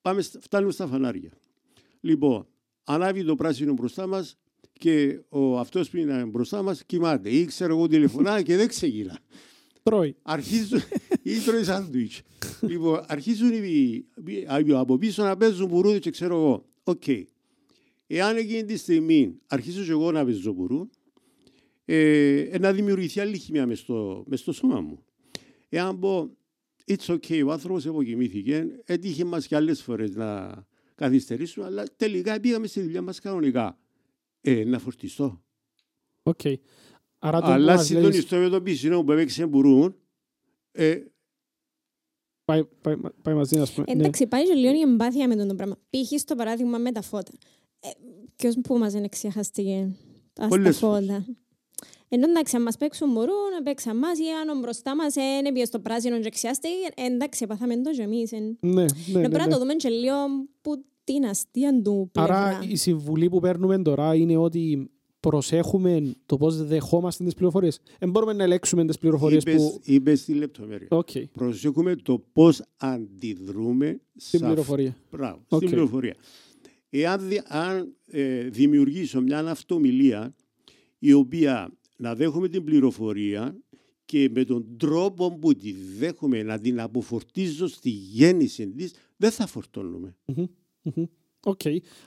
Πάμε, 0.00 0.22
στα- 0.22 0.40
φτάνουμε 0.40 0.72
στα 0.72 0.86
φανάρια. 0.86 1.32
Λοιπόν, 2.00 2.46
ανάβει 2.84 3.24
το 3.24 3.34
πράσινο 3.34 3.72
μπροστά 3.72 4.06
μας 4.06 4.38
και 4.72 5.22
ο 5.28 5.58
αυτός 5.58 5.90
που 5.90 5.96
είναι 5.96 6.24
μπροστά 6.24 6.62
μας 6.62 6.84
κοιμάται 6.84 7.30
ή 7.30 7.44
ξέρω 7.44 7.74
εγώ 7.76 7.86
τηλεφωνά 7.86 8.42
και 8.42 8.56
δεν 8.56 8.68
ξεκινά. 8.68 9.18
Τρώει. 9.82 10.16
Αρχίζουν 10.22 10.80
ή 11.22 11.38
τρώει 11.38 11.64
σάντουιτς. 11.64 12.22
λοιπόν, 12.70 13.04
αρχίζουν 13.06 13.52
οι, 13.52 13.58
οι- 14.26 14.32
οι- 14.66 14.72
από 14.72 14.98
πίσω 14.98 15.22
να 15.24 15.36
παίζουν 15.36 15.68
μπουρούδι 15.68 15.98
και 15.98 16.10
ξέρω 16.10 16.34
εγώ. 16.36 16.64
Οκ. 16.84 17.02
Εάν 18.06 18.36
εκείνη 18.36 18.64
τη 18.64 18.76
στιγμή 18.76 19.38
αρχίσω 19.46 19.84
και 19.84 19.90
εγώ 19.90 20.12
να 20.12 20.24
παίζω 20.24 20.52
μπουρού, 20.52 20.88
ε, 21.84 22.40
ε, 22.40 22.58
να 22.58 22.72
δημιουργηθεί 22.72 23.20
άλλη 23.20 23.38
χημεία 23.38 23.66
μες 23.66 23.78
στο, 23.78 24.24
μες 24.26 24.40
στο 24.40 24.52
σώμα 24.52 24.80
μου. 24.80 25.04
Εάν 25.68 25.98
πω, 25.98 26.36
it's 26.86 27.06
okay, 27.18 27.42
ο 27.46 27.52
άνθρωπος 27.52 27.86
αποκοιμήθηκε, 27.86 28.66
έτυχε 28.84 29.24
μας 29.24 29.46
και 29.46 29.56
άλλες 29.56 29.82
φορές 29.82 30.14
να 30.14 30.54
καθυστερήσουμε, 30.94 31.66
αλλά 31.66 31.84
τελικά 31.96 32.40
πήγαμε 32.40 32.66
στη 32.66 32.80
δουλειά 32.80 33.02
μας 33.02 33.20
κανονικά. 33.20 33.78
Ε, 34.40 34.64
να 34.64 34.78
φορτιστώ. 34.78 35.42
Οκ. 36.22 36.40
Άρα 37.18 37.40
το 37.40 37.46
που 37.46 37.52
Αλλά 37.52 37.72
μας 37.72 37.76
λες, 37.76 37.86
συντονιστώ 37.86 38.36
με 38.36 38.48
το 38.48 38.62
πισινό 38.62 39.04
που 39.04 39.12
έπαιξε 39.12 39.46
μπουρούν, 39.46 39.96
ε, 40.72 41.00
πάει, 42.44 42.64
πάει, 42.64 42.96
πάει 43.22 43.34
μαζί, 43.34 43.58
ας 43.58 43.72
πούμε. 43.72 43.86
Ναι. 43.94 44.00
Εντάξει, 44.00 44.26
πάει 44.26 44.44
και 44.44 44.54
λίγο 44.54 44.74
η 44.74 44.80
εμπάθεια 44.80 45.28
με 45.28 45.36
τούτον 45.36 45.48
το 45.48 45.54
πράγμα. 45.54 45.74
Π.χ. 45.90 46.20
στο 46.20 46.34
παράδειγμα 46.34 46.78
με 46.78 46.92
τα 46.92 47.02
φώτα. 47.02 47.32
Ε, 47.80 47.88
Ποιος 48.36 48.54
που 48.62 48.78
μας 48.78 48.92
δεν 48.92 49.08
ξεχαστήκε 49.08 49.96
τα 50.32 50.42
στα 50.42 50.48
Πολλές 50.48 50.78
φώτα. 50.78 51.24
Ενώ 52.08 52.28
εντάξει, 52.28 52.56
αν 52.56 52.62
μας 52.62 52.76
παίξουν 52.76 53.12
μπορούν, 53.12 53.34
να 53.56 53.62
παίξαν 53.62 53.98
μας 53.98 54.18
ή 54.18 54.22
αν 54.42 54.56
ο 54.56 54.60
μπροστά 54.60 54.96
μας 54.96 55.14
είναι 55.16 55.52
πήγε 55.52 55.64
στο 55.64 55.78
πράσινο 55.80 56.20
και 56.20 56.28
ξιάστηκε, 56.30 56.68
εντάξει, 56.94 57.46
πάθαμε 57.46 57.76
το 57.80 57.90
και 57.90 58.02
εμείς. 58.02 58.32
ε. 58.32 58.38
Ναι, 58.38 58.72
ναι, 58.72 58.82
ναι, 58.82 58.84
Να 59.12 59.20
πρέπει 59.20 59.36
να 59.36 59.46
ναι. 59.46 59.52
το 59.52 59.58
δούμε 59.58 59.74
και 59.74 59.88
λίγο 59.88 60.14
που 60.60 60.84
την 61.04 61.26
αστεία 61.26 61.82
του 61.82 62.10
Άρα 62.14 62.48
πλευρά. 62.48 62.72
η 62.72 62.76
συμβουλή 62.76 63.28
που 63.28 63.40
παίρνουμε 63.40 63.82
τώρα 63.82 64.14
είναι 64.14 64.36
ότι 64.36 64.90
προσέχουμε 65.20 66.14
το 66.26 66.36
πώς 66.36 66.66
δεχόμαστε 66.66 67.24
τις 67.24 67.34
πληροφορίες. 67.34 67.80
Δεν 67.98 68.10
μπορούμε 68.10 68.32
να 68.32 68.42
ελέγξουμε 68.42 68.84
τις 68.86 68.98
πληροφορίες 68.98 69.42
είπες, 69.42 69.54
που... 69.62 69.80
είπες 69.84 70.24
τη 70.24 70.34
λεπτομέρεια. 70.34 70.86
Οκ, 70.90 71.08
Προσέχουμε 71.32 71.96
το 71.96 72.24
πώς 72.32 72.62
αντιδρούμε 72.76 74.00
στην 74.16 74.38
σε 74.38 74.44
πληροφορία. 74.46 74.96
Μπράβο, 75.10 75.40
Οκ. 75.48 75.56
στην 75.58 75.70
πληροφορία. 75.70 76.14
Εάν 76.90 77.28
δι- 77.28 77.42
αν, 77.46 77.94
ε, 78.06 78.42
δημιουργήσω 78.48 79.20
μια 79.20 79.38
αυτομιλία 79.38 80.34
η 80.98 81.12
οποία 81.12 81.72
να 81.96 82.14
δέχομαι 82.14 82.48
την 82.48 82.64
πληροφορία 82.64 83.56
και 84.04 84.30
με 84.34 84.44
τον 84.44 84.76
τρόπο 84.76 85.38
που 85.38 85.54
τη 85.54 85.72
δέχομαι 85.98 86.42
να 86.42 86.58
την 86.58 86.80
αποφορτίζω 86.80 87.66
στη 87.66 87.90
γέννηση 87.90 88.68
της, 88.68 88.92
δεν 89.16 89.30
θα 89.30 89.46
φορτώνουμε. 89.46 90.16
Μμμ. 90.24 91.04
Οκ. 91.44 91.60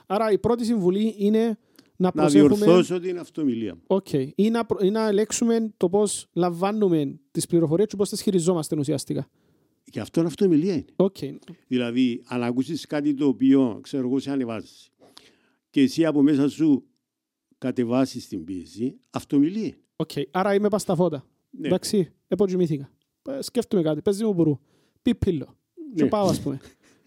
Άρα 0.06 0.32
η 0.32 0.38
πρώτη 0.38 0.64
συμβουλή 0.64 1.14
είναι 1.18 1.58
να 2.02 2.10
Να 2.14 2.22
προσέχουμε... 2.22 2.54
διορθώσω 2.54 3.00
την 3.00 3.18
αυτομιλία. 3.18 3.76
Οκ. 3.86 4.12
Ή, 4.34 4.50
να, 4.50 4.64
προ- 4.66 4.82
ή 4.82 4.90
να 4.90 5.08
ελέγξουμε 5.08 5.72
το 5.76 5.88
πώς 5.88 6.26
λαμβάνουμε 6.32 7.18
τις 7.30 7.46
πληροφορίες 7.46 7.88
και 7.88 7.96
πώς 7.96 8.08
τις 8.08 8.22
χειριζόμαστε 8.22 8.76
ουσιαστικά. 8.78 9.26
Και 9.90 10.00
αυτό 10.00 10.20
είναι 10.20 10.28
αυτομιλία 10.28 10.72
είναι. 10.74 10.84
Οκ. 10.96 11.16
Δηλαδή, 11.66 12.22
αν 12.26 12.42
ακούσεις 12.42 12.86
κάτι 12.86 13.14
το 13.14 13.26
οποίο 13.26 13.78
ξέρω 13.82 14.06
εγώ 14.08 14.18
σε 14.18 14.30
ανεβάζεις 14.30 14.90
και 15.70 15.80
εσύ 15.80 16.04
από 16.06 16.22
μέσα 16.22 16.48
σου 16.48 16.84
κατεβάσεις 17.58 18.28
την 18.28 18.44
πίεση, 18.44 18.98
αυτομιλία. 19.10 19.62
είναι. 19.66 19.76
Οκ. 19.96 20.10
Άρα 20.30 20.54
είμαι 20.54 20.68
πας 20.68 20.82
στα 20.82 20.94
φώτα. 20.96 21.26
Ναι. 21.50 21.66
Εντάξει, 21.66 22.12
εποτζοιμήθηκα. 22.28 22.90
Ε, 23.28 23.42
Σκέφτομαι 23.42 23.82
κάτι, 23.82 24.02
παίζει 24.02 24.24
μου 24.24 24.32
μπουρού. 24.34 24.58
Πιπίλο. 25.02 25.56
Και 25.94 26.02
Ναι. 26.02 26.08
πάω, 26.08 26.26
ας 26.28 26.40
πούμε. 26.40 26.60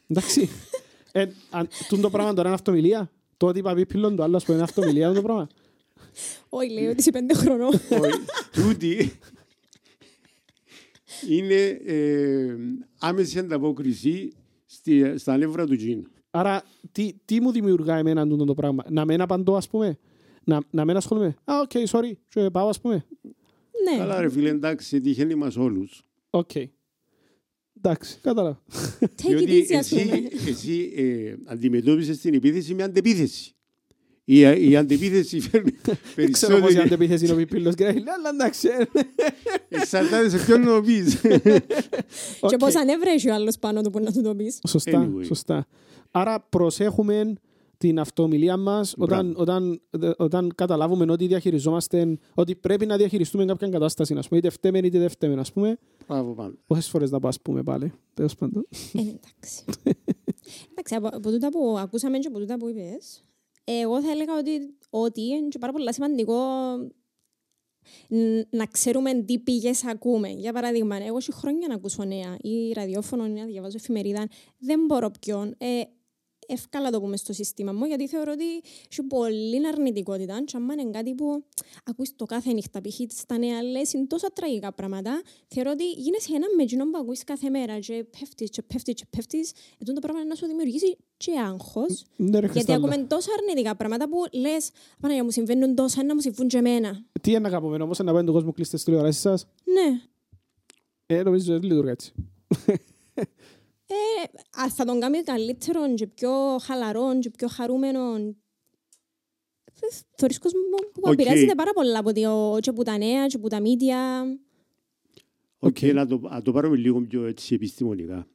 Εντάξει. 0.07 0.49
Ε, 1.11 1.27
αν, 1.49 1.67
τούντο 1.87 2.09
πράγμα 2.09 2.33
τώρα 2.33 2.47
είναι 2.47 2.55
αυτομιλία; 2.57 3.11
Το 3.37 3.47
ότι 3.47 3.59
είπα 3.59 3.73
πιπίλο, 3.73 4.15
το 4.15 4.23
άλλο, 4.23 4.35
ας 4.35 4.43
πούμε, 4.43 4.55
είναι 4.57 4.65
αυτομιλία 4.65 5.13
το 5.13 5.21
πράγμα. 5.21 5.47
Όχι, 6.49 6.69
λέει 6.71 6.87
ότι 6.87 6.99
είσαι 6.99 7.11
πέντε 7.11 7.33
χρονών. 7.33 7.73
Όχι, 7.73 8.19
Τούτη 8.51 9.11
είναι 11.29 11.79
ε, 11.85 12.55
άμεση 12.99 13.39
ανταπόκριση 13.39 14.31
στη, 14.65 15.17
στα 15.17 15.37
νεύρα 15.37 15.65
του 15.65 15.75
τζείνου. 15.75 16.07
Άρα, 16.31 16.63
τι, 16.91 17.13
τι 17.25 17.41
μου 17.41 17.51
δημιουργά 17.51 17.97
εμένα 17.97 18.27
τούτο 18.27 18.45
το 18.45 18.53
πράγμα; 18.53 18.83
Να 18.89 19.05
μην 19.05 19.21
απαντώ, 19.21 19.55
ας 19.55 19.67
πούμε; 19.67 19.97
Να, 20.43 20.61
να 20.69 20.85
μην 20.85 20.95
ασχολούμαι; 20.95 21.35
Α, 21.43 21.53
οκ, 21.61 21.71
sorry. 21.89 22.11
Και 22.27 22.49
πάω, 22.49 22.67
ας 22.69 22.81
πούμε; 22.81 23.05
Ναι. 23.91 23.97
Καλά 23.97 24.21
ρε 24.21 24.29
φίλε, 24.29 24.49
εντάξει, 24.49 25.01
τυχαίνει 25.01 25.35
μας 25.35 25.55
όλους. 25.55 26.03
Οκ. 26.29 26.51
Εντάξει, 27.85 28.17
κατάλαβα. 28.21 28.61
Take 28.99 29.05
it 29.05 29.09
Διότι 29.27 29.65
easy, 29.69 29.75
ας 29.75 29.91
εσύ, 29.91 30.05
πούμε. 30.05 30.21
εσύ 30.47 30.93
ε, 30.95 31.35
αντιμετώπισες 31.45 32.17
την 32.17 32.33
επίθεση 32.33 32.73
με 32.73 32.83
αντεπίθεση. 32.83 33.49
Η, 34.27 34.39
η 34.69 34.75
αντεπίθεση 34.75 35.39
φέρνει 35.39 35.71
Δεν 36.15 36.31
ξέρω 36.31 36.59
πώς 36.59 36.69
η 36.69 36.73
περισσότερη... 36.73 36.79
αντεπίθεση 36.93 37.23
είναι 37.25 37.33
ο 37.33 37.35
πιπίλος 37.37 37.75
και 37.75 37.83
λέει, 37.83 37.93
αλλά 38.17 38.29
εντάξει. 38.33 38.67
ε, 38.67 38.85
Εξαρτάται 39.69 40.29
σε 40.29 40.37
ποιον 40.45 40.63
το 40.65 40.81
πεις. 40.85 41.15
οκ. 42.41 42.49
Και 42.49 42.57
πώς 42.57 42.75
ανέβρεχε 42.75 43.29
ο 43.29 43.33
άλλος 43.33 43.57
πάνω 43.59 43.81
του 43.81 43.89
που 43.89 43.99
να 43.99 44.11
του 44.11 44.21
το 44.21 44.35
πεις. 44.35 44.59
Σωστά, 44.67 45.09
Anyway. 45.09 45.25
σωστά. 45.25 45.67
Άρα 46.11 46.39
προσέχουμε 46.49 47.33
την 47.77 47.99
αυτομιλία 47.99 48.57
μας 48.57 48.93
όταν, 48.97 49.33
όταν, 49.37 49.81
όταν 50.17 50.51
καταλάβουμε 50.55 51.11
ότι 51.11 51.27
διαχειριζόμαστε, 51.27 52.17
ότι 52.33 52.55
πρέπει 52.55 52.85
να 52.85 52.97
διαχειριστούμε 52.97 53.45
κάποια 53.45 53.69
κατάσταση, 53.69 54.13
ας 54.17 54.27
πούμε, 54.27 54.39
είτε 54.39 54.49
φταίμε 54.49 54.77
είτε 54.77 54.99
δεν 54.99 55.09
φταίμε, 55.09 55.39
ας 55.39 55.51
πούμε. 55.51 55.77
Μπράβο 56.07 56.33
πάντα. 56.33 56.55
Πόσες 56.67 56.87
φορές 56.89 57.11
να 57.11 57.19
ας 57.23 57.41
πούμε 57.41 57.63
πάλι, 57.63 57.93
τέλος 58.13 58.35
πάντων. 58.35 58.67
Ε, 58.93 58.99
εντάξει. 58.99 59.63
εντάξει, 60.71 60.95
από, 60.95 61.07
από 61.07 61.31
τούτα 61.31 61.49
που 61.49 61.75
ακούσαμε 61.79 62.17
και 62.17 62.27
από 62.27 62.39
τούτα 62.39 62.57
που 62.57 62.69
είπες, 62.69 63.23
εγώ 63.63 64.01
θα 64.01 64.11
έλεγα 64.11 64.37
ότι, 64.37 64.75
ότι 64.89 65.21
είναι 65.21 65.47
και 65.47 65.57
πάρα 65.59 65.71
πολύ 65.71 65.93
σημαντικό 65.93 66.35
ν- 68.07 68.47
να 68.49 68.65
ξέρουμε 68.65 69.13
τι 69.13 69.39
πηγές 69.39 69.85
ακούμε. 69.85 70.29
Για 70.29 70.53
παράδειγμα, 70.53 70.95
εγώ 70.95 71.17
έχω 71.17 71.31
χρόνια 71.31 71.67
να 71.67 71.73
ακούσω 71.75 72.03
νέα 72.03 72.37
ή 72.41 72.71
ραδιόφωνο 72.71 73.25
ή 73.25 73.29
να 73.29 73.45
διαβάζω 73.45 73.75
εφημερίδα. 73.79 74.27
Δεν 74.57 74.85
μπορώ 74.85 75.11
ποιον. 75.19 75.55
Ε, 75.57 75.81
εύκολα 76.47 76.89
το 76.89 77.01
πούμε 77.01 77.17
στο 77.17 77.33
σύστημα 77.33 77.71
μου, 77.71 77.85
γιατί 77.85 78.07
θεωρώ 78.07 78.31
ότι 78.31 78.45
έχει 78.91 79.03
πολύ 79.07 79.67
αρνητικότητα. 79.67 80.43
Και 80.45 80.57
αν 80.57 80.79
είναι 80.79 80.91
κάτι 80.91 81.13
που 81.15 81.43
ακούεις 81.83 82.15
το 82.15 82.25
κάθε 82.25 82.53
νύχτα, 82.53 82.81
π.χ. 82.81 82.99
στα 83.07 83.37
νέα 83.37 83.63
λες, 83.63 83.93
είναι 83.93 84.05
τόσα 84.05 84.29
τραγικά 84.33 84.73
πράγματα, 84.73 85.21
θεωρώ 85.47 85.71
ότι 85.71 85.91
γίνεσαι 85.91 86.35
ένα 86.35 86.45
με 86.57 86.63
εκείνον 86.63 86.91
που 86.91 86.97
ακούεις 86.97 87.23
κάθε 87.23 87.49
μέρα 87.49 87.79
και 87.79 88.05
πέφτεις 88.19 88.49
και 88.49 88.61
πέφτεις 88.61 88.93
και 88.93 89.05
πέφτεις, 89.09 89.51
ετούν 89.77 89.93
το 89.93 89.99
πράγμα 89.99 90.25
να 90.25 90.35
σου 90.35 90.45
δημιουργήσει 90.45 90.97
και 91.17 91.31
άγχος. 91.39 92.03
Ναι, 92.15 92.29
ρε 92.29 92.37
Γιατί 92.39 92.47
Χριστάλλα. 92.51 92.77
ακούμε 92.77 93.05
τόσα 93.07 93.29
αρνητικά 93.39 93.75
πράγματα 93.75 94.09
που 94.09 94.17
λες, 94.31 94.69
Παναγία 95.01 95.23
μου 95.23 95.31
συμβαίνουν 95.31 95.75
τόσα, 95.75 96.03
να 96.03 96.13
μου 96.13 96.21
συμβούν 96.21 96.47
και 96.47 96.57
εμένα. 96.57 97.03
Τι 97.21 97.29
είναι 97.29 97.39
να 97.39 97.49
κάνουμε 97.49 97.83
όμως, 97.83 97.99
να 97.99 98.13
πάει 98.13 98.23
τον 98.23 98.33
κόσμο 98.33 98.51
κλείστε 98.51 98.77
στις 98.77 98.89
τηλεοράσεις 98.89 99.21
σας; 99.21 99.47
Ναι. 99.63 100.01
Ε, 101.05 101.23
νομίζω 101.23 101.55
ότι 101.55 101.67
λειτουργεί 101.67 101.89
έτσι. 101.89 102.13
Ε, 103.87 103.93
αν 104.61 104.69
θα 104.71 104.85
τον 104.85 104.99
κάνει 104.99 105.21
καλύτερο 105.23 105.93
και 105.93 106.07
πιο 106.07 106.57
χαλαρό 106.61 107.19
και 107.19 107.29
πιο 107.29 107.47
χαρούμενο. 107.47 108.15
ε, 109.65 109.87
Θεωρείς 110.15 110.39
κόσμος 110.39 110.63
που 110.93 111.01
Οκ. 111.03 111.13
επηρεάζεται 111.13 111.55
πάρα 111.55 111.73
πολλά 111.73 111.99
από, 111.99 112.13
το, 112.13 112.57
και 112.61 112.69
από 112.69 112.83
τα 112.83 112.97
νέα 112.97 113.27
και 113.27 113.35
από 113.35 113.47
τα 113.49 113.59
μίντια. 113.59 114.23
Οκ, 115.59 115.81
να, 115.81 116.07
το, 116.07 116.19
να 116.19 116.41
το 116.41 116.51
πάρουμε 116.51 116.75
λίγο 116.77 117.01
πιο 117.01 117.25
έτσι 117.25 117.53
επιστημονικά. 117.55 118.27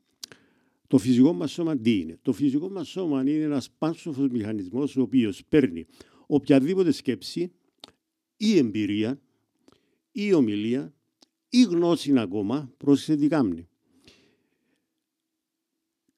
Το 0.86 0.98
φυσικό 0.98 1.32
μας 1.32 1.52
σώμα 1.52 1.76
τι 1.78 1.98
είναι; 2.00 2.18
Το 2.22 2.32
φυσικό 2.32 2.68
μας 2.68 2.88
σώμα 2.88 3.20
είναι 3.20 3.44
ένας 3.44 3.70
πάνσοφος 3.78 4.28
μηχανισμός 4.28 4.96
ο 4.96 5.02
οποίος 5.02 5.42
παίρνει 5.48 5.86
οποιαδήποτε 6.26 6.90
σκέψη 6.92 7.52
ή 8.36 8.56
εμπειρία 8.56 9.20
ή 10.12 10.32
ομιλία 10.32 10.94
ή 11.48 11.62
γνώση 11.62 12.18
ακόμα 12.18 12.72
πρόσεξε 12.76 13.16
τι 13.16 13.28
κάνει. 13.28 13.68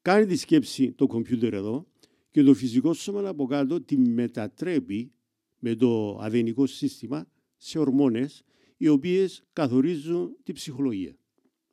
Κάνει 0.02 0.26
τη 0.26 0.36
σκέψη 0.36 0.92
το 0.92 1.06
κομπιούτερ 1.06 1.54
εδώ 1.54 1.86
και 2.30 2.42
το 2.42 2.54
φυσικό 2.54 2.92
σώμα 2.92 3.28
από 3.28 3.46
κάτω 3.46 3.80
τη 3.80 3.96
μετατρέπει 3.98 5.12
με 5.58 5.74
το 5.74 6.18
αδενικό 6.20 6.66
σύστημα 6.66 7.26
σε 7.56 7.78
ορμόνες 7.78 8.42
οι 8.76 8.88
οποίες 8.88 9.44
καθορίζουν 9.52 10.36
τη 10.42 10.52
ψυχολογία. 10.52 11.16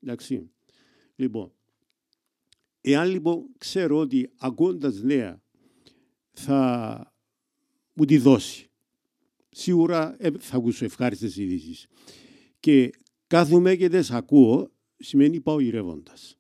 Εντάξει. 0.04 0.50
Λοιπόν, 1.16 1.52
εάν 2.82 3.10
λοιπόν 3.10 3.46
ξέρω 3.58 3.98
ότι 3.98 4.30
ακούγοντας 4.38 5.02
νέα 5.02 5.42
θα 6.32 7.14
μου 7.94 8.06
τη 8.06 8.18
δώσει, 8.18 8.70
σίγουρα 9.50 10.16
ε, 10.20 10.32
θα 10.40 10.58
ακούσω 10.58 10.86
ευχάριστες 10.86 11.38
ειδήσεις. 11.38 11.88
Και 12.60 12.92
κάθομαι 13.28 13.76
και 13.76 13.90
δεν 13.90 14.04
σ' 14.04 14.12
ακούω, 14.12 14.72
σημαίνει 14.98 15.40
πάω 15.40 15.60
γυρεύοντας. 15.60 16.39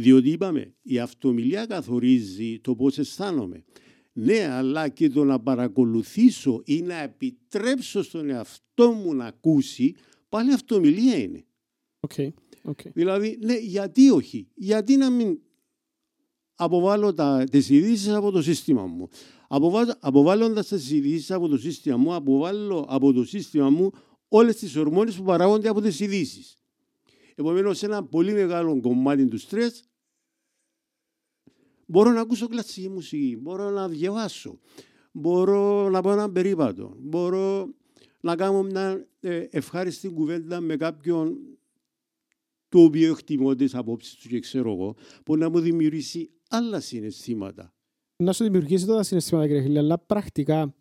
Διότι 0.00 0.30
είπαμε, 0.30 0.74
η 0.82 0.98
αυτομιλία 0.98 1.66
καθορίζει 1.66 2.60
το 2.60 2.74
πώς 2.74 2.98
αισθάνομαι. 2.98 3.64
Ναι, 4.12 4.48
αλλά 4.50 4.88
και 4.88 5.08
το 5.08 5.24
να 5.24 5.40
παρακολουθήσω 5.40 6.62
ή 6.64 6.82
να 6.82 7.02
επιτρέψω 7.02 8.02
στον 8.02 8.30
εαυτό 8.30 8.92
μου 8.92 9.14
να 9.14 9.24
ακούσει, 9.24 9.94
πάλι 10.28 10.52
αυτομιλία 10.52 11.16
είναι. 11.16 11.44
Οκ, 12.00 12.12
οκ. 12.62 12.80
Δηλαδή, 12.92 13.38
ναι, 13.42 13.54
γιατί 13.54 14.10
όχι; 14.10 14.48
Γιατί 14.54 14.96
να 14.96 15.10
μην 15.10 15.38
αποβάλω 16.54 17.14
τα, 17.14 17.44
τις 17.50 17.68
ειδήσεις 17.68 18.08
από 18.08 18.30
το 18.30 18.42
σύστημα 18.42 18.86
μου; 18.86 19.08
Αποβα, 19.48 19.96
αποβάλλοντας 20.00 20.68
τις 20.68 20.90
ειδήσεις 20.90 21.30
από 21.30 21.48
το 21.48 21.58
σύστημα 21.58 21.96
μου, 21.96 22.14
αποβάλλω 22.14 22.86
από 22.88 23.12
το 23.12 23.24
σύστημα 23.24 23.70
μου 23.70 23.90
όλες 24.28 24.56
τις 24.56 24.76
ορμόνες 24.76 25.16
που 25.16 25.22
παράγονται 25.22 25.68
από 25.68 25.80
τις 25.80 26.00
ειδήσεις. 26.00 26.54
Επομένως, 27.34 27.82
ένα 27.82 28.04
πολύ 28.04 28.32
μεγάλο 28.32 28.80
κομμάτι 28.80 29.26
του 29.26 29.38
στρες 29.38 29.89
μπορώ 31.90 32.10
να 32.10 32.20
ακούσω 32.20 32.46
κλασική 32.46 32.88
μουσική, 32.88 33.38
μπορώ 33.40 33.70
να 33.70 33.88
διαβάσω, 33.88 34.58
μπορώ 35.12 35.88
να 35.88 36.00
πάω 36.00 36.12
έναν 36.12 36.32
περίπατο, 36.32 36.94
μπορώ 36.98 37.68
να 38.20 38.36
κάνω 38.36 38.62
μια 38.62 39.06
ε, 39.20 39.46
ευχάριστη 39.50 40.08
κουβέντα 40.08 40.60
με 40.60 40.76
κάποιον 40.76 41.36
το 42.68 42.80
οποίο 42.80 43.10
εκτιμώ 43.10 43.54
τις 43.54 43.74
απόψεις 43.74 44.14
του 44.14 44.28
και 44.28 44.40
ξέρω 44.40 44.72
εγώ, 44.72 44.94
που 45.24 45.36
να 45.36 45.50
μου 45.50 45.60
δημιουργήσει 45.60 46.30
άλλα 46.48 46.80
συναισθήματα. 46.80 47.74
Να 48.16 48.32
σου 48.32 48.44
δημιουργήσει 48.44 48.86
τώρα 48.86 49.02
συναισθήματα, 49.02 49.46
κύριε 49.46 49.62
Χιλή, 49.62 49.78
αλλά 49.78 49.98
πρακτικά, 49.98 50.74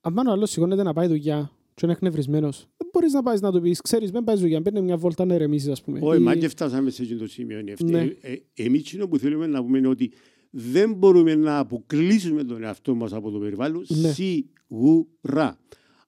αν 0.00 0.14
πάνω 0.14 0.32
άλλο 0.32 0.46
σηκώνεται 0.46 0.82
να 0.82 0.92
πάει 0.92 1.06
δουλειά 1.06 1.52
και 1.74 1.80
είναι 1.82 1.92
εκνευρισμένος, 1.92 2.68
δεν 2.76 2.77
μπορείς 2.98 3.12
να 3.12 3.22
πάεις 3.22 3.40
να 3.40 3.52
του 3.52 3.60
πεις, 3.60 3.80
ξέρεις, 3.80 4.10
δεν 4.10 4.24
πάει 4.24 4.36
δουλειά, 4.36 4.62
παίρνει 4.62 4.80
μια 4.82 4.96
βόλτα 4.96 5.24
να 5.24 5.34
ερεμήσεις, 5.34 5.68
ας 5.68 5.82
πούμε. 5.82 5.98
Όχι, 6.02 6.20
Ή- 6.20 6.22
μα 6.24 6.36
και 6.36 6.48
φτάσαμε 6.48 6.90
σε 6.90 7.02
εκείνο 7.02 7.18
το 7.18 7.26
σημείο. 7.26 7.58
είναι 7.58 7.72
αυτή. 7.72 7.84
Ναι. 7.84 8.00
Ε, 8.00 8.32
ε, 8.32 8.42
εμείς 8.54 8.80
εκείνο 8.80 9.08
που 9.08 9.18
θέλουμε 9.18 9.46
να 9.46 9.62
πούμε 9.62 9.78
είναι 9.78 9.88
ότι 9.88 10.12
δεν 10.50 10.94
μπορούμε 10.94 11.34
να 11.34 11.58
αποκλείσουμε 11.58 12.44
τον 12.44 12.62
εαυτό 12.62 12.94
μας 12.94 13.12
από 13.12 13.30
το 13.30 13.38
περιβάλλον 13.38 13.84
Ναι. 13.88 14.12
σίγουρα. 14.12 15.58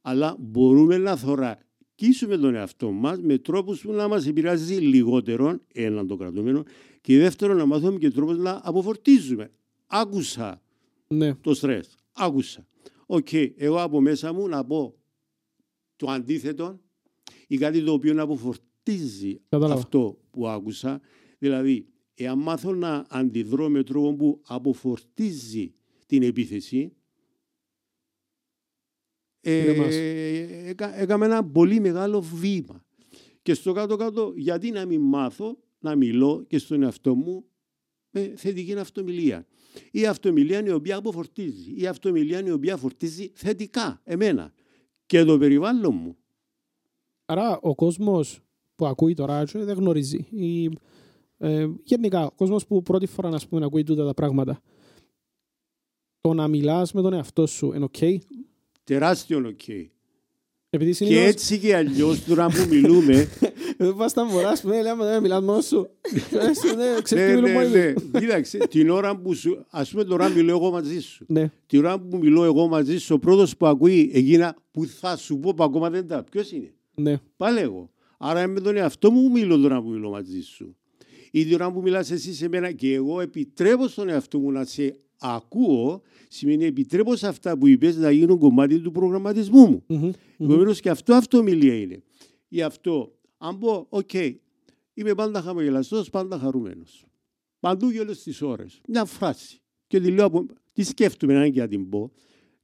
Αλλά 0.03 0.37
μπορούμε 0.38 0.99
να 0.99 1.17
θωρακίσουμε 1.17 2.37
τον 2.37 2.55
εαυτό 2.55 2.91
μας 2.91 3.19
με 3.21 3.38
τρόπους 3.38 3.81
που 3.81 3.93
να 3.93 4.09
μας 4.09 4.27
επηρεάζει 4.27 4.75
λιγότερο, 4.75 5.59
έναν 5.75 6.07
το 6.07 6.17
κρατούμενο, 6.17 6.62
και 7.01 7.19
δεύτερον 7.19 7.57
να 7.57 7.67
μάθουμε 7.67 7.99
και 7.99 8.11
τρόπους 8.11 8.38
να 8.38 8.61
αποφορτίζουμε. 8.64 9.51
Άκουσα 9.87 10.62
Ναι, 11.09 11.35
το 11.35 11.55
στρες. 11.55 11.95
Άκουσα. 12.12 12.67
Οκ, 13.07 13.29
εγώ 13.57 13.83
από 13.83 14.01
μέσα 14.01 14.33
μου 14.33 14.49
να 14.49 14.64
πω 14.64 14.95
το 15.97 16.11
αντίθετο 16.11 16.81
ή 17.51 17.57
κάτι 17.59 17.83
το 17.85 17.93
οποίο 17.93 18.15
να 18.15 18.23
αποφορτίζει 18.23 19.41
Κατάλαβα. 19.49 19.81
αυτό 19.81 20.19
που 20.31 20.49
άκουσα. 20.49 21.01
Δηλαδή, 21.39 21.87
εάν 22.15 22.39
μάθω 22.39 22.75
να 22.75 23.07
αντιδρώ 23.09 23.69
με 23.69 23.83
τρόπο 23.83 24.15
που 24.15 24.41
αποφορτίζει 24.47 25.75
την 26.07 26.23
επίθεση, 26.23 26.93
Είναι 29.41 29.75
μας. 29.77 29.95
ε, 29.95 30.63
έκα- 30.65 30.99
έκαμε 31.01 31.25
ένα 31.27 31.45
πολύ 31.45 31.81
μεγάλο 31.81 32.21
βήμα. 32.23 32.85
Και 33.43 33.55
στο 33.55 33.73
κάτω-κάτω, 33.73 34.33
γιατί 34.37 34.71
να 34.71 34.87
μην 34.87 35.01
μάθω 35.01 35.59
να 35.79 35.97
μιλώ 35.97 36.45
και 36.49 36.59
στον 36.59 36.83
εαυτό 36.83 37.15
μου 37.15 37.45
με 38.11 38.33
θετική 38.37 38.73
αυτομιλία. 38.79 39.47
Η 39.91 40.07
αυτομιλία 40.07 40.59
είναι 40.59 40.69
η 40.69 40.73
οποία 40.73 40.97
αποφορτίζει. 40.97 41.75
Η 41.77 41.87
αυτομιλία 41.87 42.39
είναι 42.41 42.49
η 42.49 42.53
οποία 42.53 42.77
φορτίζει 42.77 43.31
θετικά 43.35 44.01
εμένα 44.05 44.53
και 45.07 45.25
το 45.25 45.39
περιβάλλον 45.39 45.95
μου. 45.95 46.17
Άρα 47.31 47.59
ο 47.62 47.75
κόσμος 47.75 48.40
που 48.77 48.87
ακούει 48.87 49.14
τώρα 49.14 49.45
και 49.45 49.59
δεν 49.59 49.77
γνωρίζει. 49.77 50.27
Ή, 50.31 50.71
ε, 51.38 51.66
γενικά, 51.85 52.27
ο 52.27 52.31
κόσμος 52.31 52.66
που 52.66 52.83
πρώτη 52.83 53.07
φορά 53.07 53.29
ας 53.29 53.47
πούμε, 53.47 53.61
να 53.61 53.66
ακούει 53.66 53.83
τούτα 53.85 54.07
τα 54.07 54.14
πράγματα. 54.14 54.61
Το 56.21 56.35
να 56.35 56.49
μιλάς 56.49 56.93
με 56.93 57.03
τον 57.03 57.12
εαυτό 57.12 57.47
σου 57.47 57.73
είναι 57.75 57.85
οκ. 57.85 57.97
Τεράστιο 58.85 59.38
οκ. 59.47 59.69
Επειδή 60.71 60.90
Και 60.90 60.97
συνήθως 60.97 61.25
έτσι 61.25 61.59
και 61.59 61.77
αλλιώς 61.77 62.25
τώρα 62.25 62.47
που 62.47 62.66
μιλούμε, 62.71 63.29
ε, 63.77 63.90
πας 63.97 64.11
στα 64.11 64.25
μωρά, 64.25 64.49
ας 64.49 64.61
πούμε, 64.61 64.83
λέμε, 64.83 65.14
«Ε, 65.14 65.21
μιλάς 65.21 65.43
μόνος 65.45 65.66
σου. 65.66 65.88
Ε, 66.38 66.55
σου, 66.55 66.77
ναι, 66.77 67.01
ξέρεις 67.03 67.25
τι 67.25 67.31
ναι, 67.31 67.35
μιλούν 67.35 67.51
ναι, 67.51 67.53
μόνοι 67.53 67.93
τους. 67.95 68.11
ναι. 68.11 68.21
Κοίταξε, 68.21 68.59
την 68.59 68.90
ώρα 68.90 69.16
που 69.16 69.35
σου, 69.35 69.66
ας 69.71 69.90
πούμε 69.90 70.05
τώρα 70.05 70.29
μιλώ 70.29 70.51
εγώ 70.51 70.71
μαζί 70.71 71.01
σου. 71.01 71.25
Ναι, 71.29 71.51
Την 71.66 71.79
ώρα 71.79 72.01
που 72.01 72.16
μιλώ 72.16 72.45
εγώ 72.45 72.69
μαζί 72.69 72.99
σου, 72.99 73.14
ο 73.14 73.19
πρώτος 73.19 73.57
που 73.57 73.66
ακούει 73.66 74.11
εκείνα 74.14 74.57
που 74.71 74.87
θα 74.87 75.16
σου 75.16 75.38
πω 75.38 75.55
που 75.55 75.62
ακόμα 75.64 75.90
δεν 75.90 76.07
τα. 76.07 76.25
Ποιος 76.31 76.53
είναι; 76.53 76.75
Ναι. 77.03 77.21
Πάλι 77.37 77.59
εγώ. 77.61 77.91
Άρα 78.19 78.47
με 78.47 78.61
τον 78.61 78.77
εαυτό 78.77 79.11
μου 79.11 79.31
μιλώ 79.31 79.59
τώρα 79.59 79.83
που 79.83 79.89
μιλώ 79.89 80.11
μαζί 80.11 80.41
σου. 80.43 80.77
Ή 81.31 81.45
την 81.45 81.55
ώρα 81.55 81.73
που 81.73 81.81
μιλάς 81.81 82.11
εσύ 82.11 82.35
σε 82.35 82.49
μένα 82.49 82.73
και 82.73 82.95
εγώ 82.95 83.21
επιτρέπω 83.21 83.89
στον 83.89 84.09
εαυτό 84.09 84.39
μου 84.39 84.51
να 84.53 84.65
σε 84.65 85.01
ακούω, 85.21 86.03
σημαίνει 86.29 86.65
επιτρέπω 86.65 87.17
σε 87.17 87.27
αυτά 87.27 87.59
που 87.59 87.67
είπες 87.67 87.97
να 87.97 88.11
γίνουν 88.11 88.39
κομμάτι 88.39 88.81
του 88.81 88.93
προγραμματισμού 88.93 89.67
μου. 89.67 89.83
Μμμ, 89.87 89.99
μμμ. 90.05 90.13
Επομένως 90.39 90.81
και 90.81 90.91
αυτό 90.91 91.15
αυτομιλία 91.15 91.75
είναι. 91.75 92.03
Γι' 92.49 92.63
αυτό, 92.63 93.19
αν 93.39 93.59
πω, 93.59 93.87
οκ, 93.89 94.11
είμαι 94.95 95.15
πάντα 95.15 95.41
χαμογελαστός, 95.43 96.11
πάντα 96.11 96.39
χαρούμενος. 96.39 97.05
Παντού 97.61 97.91
και 97.91 98.01
όλες 98.01 98.14
τις 98.14 98.45
ώρες. 98.45 98.81
Μια 98.89 99.05
φράση. 99.05 99.61
Και 99.87 100.01
τη 100.01 100.11
λέω, 100.11 100.25
από- 100.27 100.47
τη 100.73 100.83
σκέφτομαι 100.83 101.37
αν 101.39 101.53
και 101.53 101.61
να 101.61 101.69
την 101.69 101.89
πω. 101.89 102.13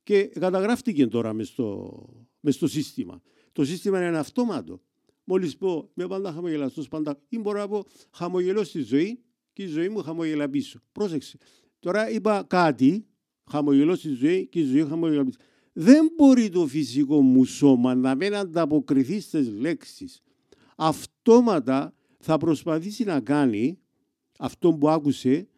Και 0.02 0.22
καταγράφτηκε 0.24 1.06
τώρα 1.06 1.32
μες 1.32 1.48
στο, 1.48 1.92
μες 2.40 2.54
στο 2.54 2.66
σύστημα. 2.68 3.22
Το 3.56 3.64
σύστημα 3.64 4.06
είναι 4.06 4.18
αυτόματο. 4.18 4.80
Μόλις 5.24 5.56
πω, 5.56 5.90
είμαι 5.94 6.08
πάντα 6.08 6.32
χαμογελαστός, 6.32 6.88
πάντα. 6.88 7.20
ή 7.28 7.38
μπορώ 7.38 7.58
να 7.58 7.68
πω, 7.68 7.84
χαμογελώ 8.10 8.64
στη 8.64 8.80
ζωή 8.80 9.22
και 9.52 9.62
η 9.62 9.66
ζωή 9.66 9.88
μου 9.88 10.02
χαμογελά 10.02 10.48
πίσω. 10.48 10.80
Πρόσεξε. 10.92 11.38
Τώρα 11.78 12.10
είπα 12.10 12.44
κάτι, 12.46 13.06
χαμογελώ 13.50 13.94
στη 13.94 14.08
ζωή 14.08 14.46
και 14.46 14.60
η 14.60 14.64
ζωή 14.64 14.86
χαμογελά 14.86 15.24
πίσω. 15.24 15.38
Δεν 15.72 16.10
μπορεί 16.16 16.48
το 16.48 16.66
φυσικό 16.66 17.20
μου 17.20 17.44
σώμα 17.44 17.94
να 17.94 18.14
μην 18.14 18.34
ανταποκριθεί 18.34 19.20
στις 19.20 19.48
λέξεις. 19.48 20.22
Αυτόματα 20.76 21.94
θα 22.18 22.36
προσπαθήσει 22.36 23.04
να 23.04 23.20
κάνει 23.20 23.78
αυτό 24.38 24.74
που 24.74 24.88
άκουσε 24.88 25.48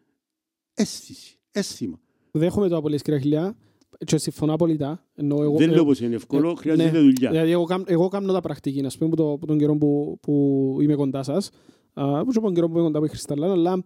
αίσθηση, 0.73 1.39
αίσθημα. 1.51 1.99
Δέχομαι 2.31 2.67
το 2.67 2.77
απολύς, 2.77 3.01
κύριε 3.01 3.19
Χιλιά. 3.19 3.57
Και 4.05 4.17
συμφωνώ 4.17 4.53
απολύτά. 4.53 5.05
Ενώ 5.15 5.41
εγώ, 5.41 5.57
Δεν 5.57 5.69
ε, 5.69 5.73
λέω 5.73 5.85
πως 5.85 5.99
είναι 6.01 6.15
εύκολο, 6.15 6.49
ε, 6.49 6.55
χρειάζεται 6.55 6.91
ναι. 6.91 6.99
δουλειά. 6.99 7.29
Δηλαδή, 7.29 7.51
εγώ, 7.51 7.63
κάμ- 7.63 7.89
εγώ 7.89 8.07
κάνω 8.07 8.33
τα 8.33 8.41
πρακτική, 8.41 8.85
ας 8.85 8.97
πούμε, 8.97 9.09
που, 9.09 9.15
το, 9.15 9.37
που 9.39 9.45
τον 9.45 9.57
καιρό 9.57 9.77
που, 9.77 10.17
που 10.21 10.77
είμαι 10.81 10.95
κοντά 10.95 11.23
σας, 11.23 11.49
α, 11.93 12.23
που 12.23 12.31
και 12.31 12.37
από 12.37 12.45
τον 12.45 12.53
καιρό 12.53 12.67
που 12.67 12.73
είμαι 12.73 12.83
κοντά 12.83 12.97
από 12.97 13.05
η 13.05 13.09
Χριστάλλα, 13.09 13.51
αλλά 13.51 13.83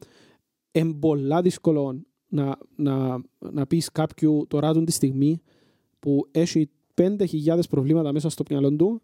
είναι 0.72 0.94
πολλά 0.94 1.42
δύσκολο 1.42 2.02
να, 2.28 2.58
να, 2.76 3.22
να 3.52 3.68
πεις 3.68 3.92
κάποιου 3.92 4.46
τώρα 4.48 4.74
του 4.74 4.84
τη 4.84 4.92
στιγμή 4.92 5.42
που 6.00 6.28
έχει 6.32 6.70
5.000 7.02 7.60
προβλήματα 7.70 8.12
μέσα 8.12 8.30
στο 8.30 8.44
μυαλό 8.50 8.76
του 8.76 9.02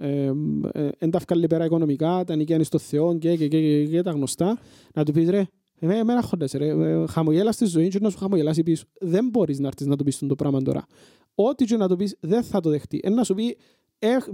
ε, 0.00 0.32
ε, 0.72 0.88
εν 0.98 1.10
τα 1.10 1.20
βγάλει 1.28 1.46
πέρα 1.46 1.64
οικονομικά, 1.64 2.24
τα 2.24 2.36
νοικιάνεις 2.36 2.66
στο 2.66 2.78
Θεό 2.78 3.18
και, 3.18 3.36
και, 3.36 3.48
και, 3.48 3.60
και, 3.60 3.86
και, 3.86 4.02
τα 4.02 4.10
γνωστά, 4.10 4.58
να 4.94 5.04
του 5.04 5.12
πεις 5.12 5.28
ρε, 5.28 5.46
εμένα 5.80 6.22
χόντες 6.22 6.52
ρε, 6.52 6.68
ε, 6.68 7.06
χαμογέλας 7.06 7.54
στη 7.54 7.64
ζωή 7.64 7.88
και 7.88 7.98
να 8.00 8.10
σου 8.10 8.18
χαμογελάσει 8.18 8.62
πίσω. 8.62 8.84
Δεν 9.00 9.28
μπορείς 9.28 9.58
να 9.58 9.66
έρθεις 9.66 9.86
να 9.86 9.96
του 9.96 10.04
πεις 10.04 10.18
το 10.18 10.34
πράγμα 10.34 10.62
τώρα. 10.62 10.86
Ό,τι 11.34 11.64
και 11.64 11.76
να 11.76 11.88
του 11.88 11.96
πεις 11.96 12.16
δεν 12.20 12.42
θα 12.42 12.60
το 12.60 12.70
δεχτεί. 12.70 13.00
Ένα 13.02 13.24
σου 13.24 13.34
πει, 13.34 13.56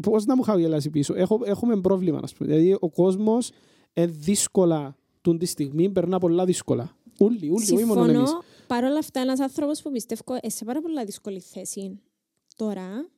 πώς 0.01 0.25
να 0.25 0.37
μου 0.37 0.43
χαμογελάσει 0.43 0.91
πίσω; 0.91 1.15
Έχω, 1.15 1.41
έχουμε 1.45 1.81
πρόβλημα, 1.81 2.21
ας 2.23 2.33
πούμε. 2.35 2.49
Δηλαδή 2.49 2.77
ο 2.81 2.91
κόσμος 2.91 3.51
ε, 3.93 4.07
δύσκολα 4.07 4.97
τον 5.21 5.39
τη 5.39 5.47
στιγμή 5.47 5.91
περνά 5.91 6.19
πολλά 6.19 6.45
δύσκολα. 6.45 6.97
Ούλοι, 7.21 7.51
ούλοι, 7.51 7.73
όχι 7.73 7.85
μόνο 7.85 8.01
εμείς. 8.01 8.17
Συμφωνώ. 8.17 8.43
Παρ' 8.67 8.85
όλα 8.85 8.99
αυτά, 8.99 9.21
ένας 9.21 9.41
άνθρωπος 9.41 9.83
που 9.83 9.91
πιστεύω 9.91 10.23
ε, 10.41 10.49
σε 10.49 10.65
πάρα 10.65 10.81
πολλά 10.81 11.05
δύσκολη 11.05 11.41
θέση 11.41 12.01
τώρα 12.57 13.09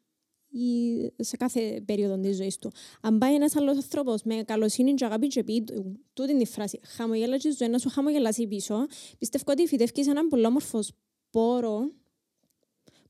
ή 0.48 0.96
σε 1.16 1.37
κάθε 1.37 1.82
περίοδο 1.87 2.18
της 2.18 2.37
ζωής 2.37 2.59
του. 2.59 2.72
Αν 3.00 3.18
πάει 3.18 3.35
ένας 3.35 3.56
άλλος 3.56 3.76
άνθρωπος 3.76 4.22
με 4.22 4.35
καλοσύνη 4.35 4.94
και 4.94 5.04
αγάπη 5.04 5.26
και 5.26 5.44
πει 5.44 5.62
του, 5.62 5.98
τούτη 6.12 6.32
είναι 6.32 6.42
η 6.42 6.46
φράση 6.46 6.80
«χαμογέλα 6.82 7.37
και 7.37 7.54
ζωή 7.59 7.68
να 7.68 7.78
σου 7.78 7.88
χαμογελάσει 7.88 8.46
πίσω», 8.46 8.87
πιστεύω 9.18 9.44
ότι 9.46 9.66
φυτεύκεις 9.66 10.06
έναν 10.06 10.28
πολύ 10.28 10.46
όμορφο 10.46 10.82
σπόρο 10.82 11.90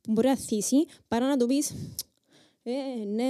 που 0.01 0.12
μπορεί 0.12 0.27
να 0.27 0.37
θύσει, 0.37 0.85
παρά 1.09 1.27
να 1.29 1.37
του 1.37 1.46
πεις 1.46 1.72
ε, 2.68 3.05
ναι, 3.05 3.25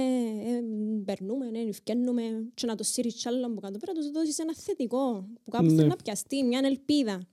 ε, 0.45 0.61
περνούμε, 1.05 1.49
ναι, 1.49 1.59
ευκαινούμε 1.59 2.21
και 2.53 2.65
να 2.65 2.75
το 2.75 2.83
σύρεις 2.83 3.13
κι 3.13 3.27
άλλο 3.27 3.53
που 3.53 3.59
κάτω. 3.59 3.77
Πρέπει 3.77 3.97
να 3.97 4.03
του 4.03 4.11
δώσεις 4.11 4.39
ένα 4.39 4.55
θετικό, 4.55 5.29
που 5.43 5.51
κάπου 5.51 5.63
Ναι. 5.65 5.75
θέλει 5.75 5.87
να 5.87 5.95
πιαστεί, 5.95 6.43
μια 6.43 6.61
ελπίδα. 6.63 7.27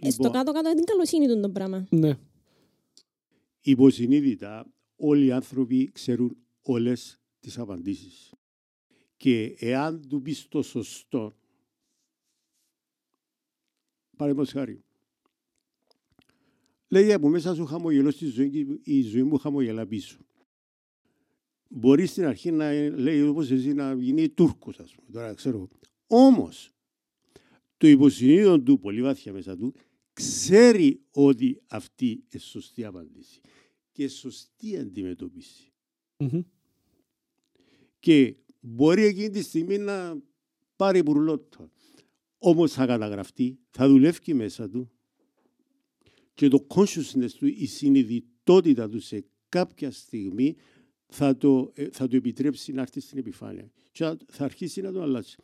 Ε, 0.00 0.10
στο 0.10 0.22
Λοιπόν. 0.22 0.32
κάτω-κάτω 0.32 0.68
είναι 0.68 0.76
την 0.76 0.84
καλοσύνη 0.84 1.26
του 1.26 1.40
το 1.40 1.48
πράγμα. 1.50 1.86
Ναι. 1.90 2.18
υποσυνείδητα 3.60 4.66
όλοι 4.96 5.24
οι 5.24 5.32
άνθρωποι 5.32 5.90
ξέρουν 5.92 6.36
όλες 6.62 7.20
τις 7.40 7.58
απαντήσεις. 7.58 8.32
Και 9.16 9.56
εάν 9.58 10.08
του 10.08 10.22
πεις 10.22 10.48
το 10.48 10.62
σωστό, 10.62 11.36
παραδείγματος 14.16 14.52
χάρη, 14.52 14.84
λέει 16.88 17.12
από 17.12 17.28
μέσα 17.28 17.54
σου 17.54 17.64
χαμογελώ 17.64 18.10
στη 18.10 18.26
ζωή 18.26 18.50
και 18.50 18.66
η 18.82 19.02
ζωή 19.02 19.22
μου 19.22 19.38
χαμογελά 19.38 19.86
πίσω. 19.86 20.18
Μπορείς 21.68 22.10
στην 22.10 22.24
αρχή 22.24 22.50
να 22.50 22.72
λέει 22.90 23.22
όπως 23.22 23.50
εσύ 23.50 23.72
να 23.72 23.94
γίνει 23.94 24.28
Τούρκος, 24.28 24.78
ας 24.78 24.94
πούμε, 24.94 25.10
τώρα 25.12 25.34
ξέρω. 25.34 25.56
εγώ. 25.56 25.68
Όμως, 26.06 26.72
το 27.76 27.86
υποσυνείδητο 27.86 28.60
του, 28.60 28.78
πολύ 28.78 29.02
βάθια 29.02 29.32
μέσα 29.32 29.56
του, 29.56 29.74
ξέρει 30.12 31.00
ότι 31.10 31.62
αυτή 31.66 32.06
είναι 32.06 32.42
σωστή 32.42 32.84
απάντηση 32.84 33.40
και 33.94 34.08
σωστή 34.08 34.76
αντιμετώπιση. 34.78 35.72
Μμμ. 36.16 36.40
Και 37.98 38.34
μπορεί 38.60 39.02
εκείνη 39.02 39.30
τη 39.30 39.42
στιγμή 39.42 39.78
να 39.78 40.22
πάρει 40.76 41.02
μπουρλότο. 41.02 41.70
Όμως 42.38 42.72
θα 42.72 42.86
καταγραφτεί, 42.86 43.58
θα 43.70 43.88
δουλεύει 43.88 44.34
μέσα 44.34 44.68
του 44.70 44.90
και 46.34 46.48
το 46.48 46.66
consciousness 46.74 47.30
του, 47.38 47.46
η 47.46 47.66
συνειδητότητα 47.66 48.88
του 48.88 49.00
σε 49.00 49.24
κάποια 49.48 49.90
στιγμή 49.90 50.56
θα 51.06 51.36
το, 51.36 51.70
ε, 51.74 51.88
θα 51.90 52.08
το 52.08 52.16
επιτρέψει 52.16 52.72
να 52.72 52.80
έρθει 52.82 53.00
στην 53.00 53.18
επιφάνεια 53.18 53.70
και 53.92 54.04
θα- 54.04 54.16
θα 54.26 54.44
αρχίσει 54.44 54.80
να 54.80 54.92
το 54.92 55.02
αλλάξει. 55.02 55.36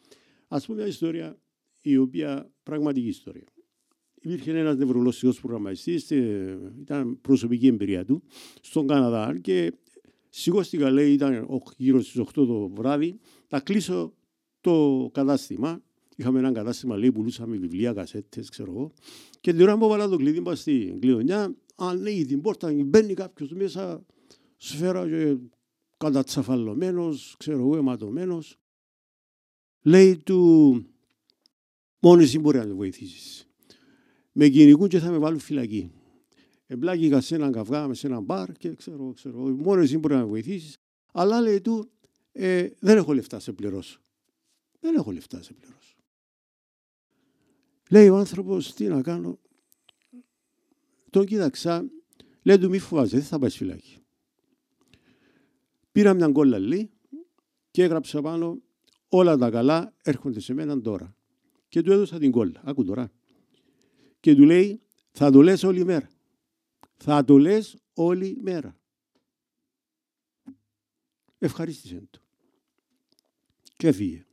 Ας 0.49 0.67
πούμε 0.67 0.79
μια 0.79 0.87
ιστορία 0.87 1.41
η 1.81 1.97
οποία 1.97 2.53
πραγματική 2.63 3.07
ιστορία. 3.09 3.45
Υπήρχε 4.23 4.59
ένας 4.59 4.77
νευρολογικός 4.77 5.41
προγραμματιστής, 5.41 6.11
ε, 6.11 6.59
ήταν 6.81 7.21
προσωπική 7.21 7.67
εμπειρία 7.67 8.05
του, 8.05 8.23
στον 8.61 8.87
Καναδά 8.87 9.39
και 9.39 9.73
σηκώστηκα, 10.29 10.91
λέει, 10.91 11.13
ήταν 11.13 11.35
ο- 11.35 11.63
γύρω 11.77 12.01
στις 12.01 12.17
8 12.19 12.47
το 12.47 12.69
βράδυ, 12.69 13.19
να 13.49 13.61
κλείσω 13.61 14.15
το 14.61 15.09
κατάστημα. 15.13 15.83
Είχαμε 16.17 16.39
ένα 16.39 16.53
κατάστημα, 16.53 16.97
λέει, 16.97 17.13
πουλούσαμε 17.13 17.57
βιβλία, 17.57 17.93
κασέτες, 17.93 18.49
ξέρω 18.49 18.71
εγώ. 18.73 18.93
Και 19.41 19.53
την 19.53 19.61
ώρα 19.63 19.79
που 19.79 19.85
έβαλα 19.85 20.09
το 20.09 20.17
κλειδί 20.17 20.41
μας 20.41 20.61
στην 20.61 21.01
κλειδονιά, 21.01 21.55
ανοίγει 21.77 22.25
την 22.25 22.41
πόρτα, 22.41 22.73
μπαίνει 22.85 23.15
κάποιος 23.15 23.53
μέσα, 23.53 24.05
σφαίρα 24.57 25.09
και 25.09 25.37
κατατσαφαλωμένος, 25.97 27.35
ξέρω 27.39 27.59
εγώ, 27.59 27.77
αιματωμένος. 27.77 28.59
Λέει 29.83 30.17
του, 30.17 30.73
μόνος 32.01 32.25
εσύ 32.25 32.39
μπορεί 32.39 32.59
να 32.59 32.67
με 32.67 32.73
βοηθήσεις. 32.73 33.50
Με 34.33 34.49
κυνηγούν 34.49 34.89
και 34.89 34.99
θα 34.99 35.11
με 35.11 35.19
βάλουν 35.19 35.39
φυλακή. 35.39 35.93
Εμπλάκηκα 36.67 37.21
σε 37.21 37.35
έναν 37.35 37.53
καυγά, 37.53 37.95
σε 37.95 38.07
έναν 38.07 38.23
μπαρ 38.23 38.53
και 38.53 38.75
ξέρω, 38.75 39.13
ξέρω, 39.13 39.39
μόνο 39.39 39.81
εσύ 39.81 39.99
μπορεί 39.99 40.15
να 40.15 40.21
με 40.21 40.27
βοηθήσεις. 40.27 40.79
Αλλά 41.13 41.41
λέει 41.41 41.61
του, 41.61 41.91
ε, 42.33 42.69
δεν 42.79 42.97
έχω 42.97 43.13
λεφτά 43.13 43.37
να 43.37 43.43
σε 43.43 43.53
πληρώσω. 43.53 44.01
Δεν 44.81 44.95
έχω 44.95 45.13
λεφτά 45.13 45.37
να 45.37 45.43
σε 45.43 45.53
πληρώσω. 45.53 45.97
Λέει 47.91 48.09
ο 48.09 48.17
άνθρωπος, 48.17 48.75
τι 48.75 48.87
να 48.87 49.03
κάνω. 49.03 49.39
Τον 51.11 51.27
κοίταξα, 51.27 51.91
λέει 52.43 52.59
του 52.59 52.69
μη 52.69 52.79
φοβάσαι, 52.79 53.17
δεν 53.17 53.25
θα 53.25 53.39
πάει 53.39 53.51
φυλάκι. 53.51 53.99
Πήρα 55.93 56.15
μια 56.15 56.29
κόλλαλη 56.29 56.91
και 57.71 57.83
έγραψα 57.83 58.21
πάνω 58.21 58.63
όλα 59.09 59.37
τα 59.37 59.51
καλά 59.51 59.95
έρχονται 60.03 60.41
σε 60.41 60.55
μένα 60.55 60.81
τώρα. 60.81 61.17
Και 61.69 61.83
του 61.83 61.93
έδωσα 61.93 62.19
την 62.19 62.31
κόλλα. 62.31 62.61
Άκου 62.65 62.85
τώρα. 62.85 63.13
Και 64.21 64.35
του 64.35 64.45
λέει, 64.45 64.81
θα 65.11 65.31
το 65.31 65.43
λες 65.43 65.63
όλη 65.63 65.85
μέρα. 65.85 66.11
Θα 66.97 67.25
το 67.25 67.39
λες 67.39 67.77
όλη 67.95 68.39
μέρα. 68.41 68.77
Ευχαρίστησε 71.39 72.03
το. 72.11 72.21
Και 73.77 73.89
έφυγε. 73.89 74.25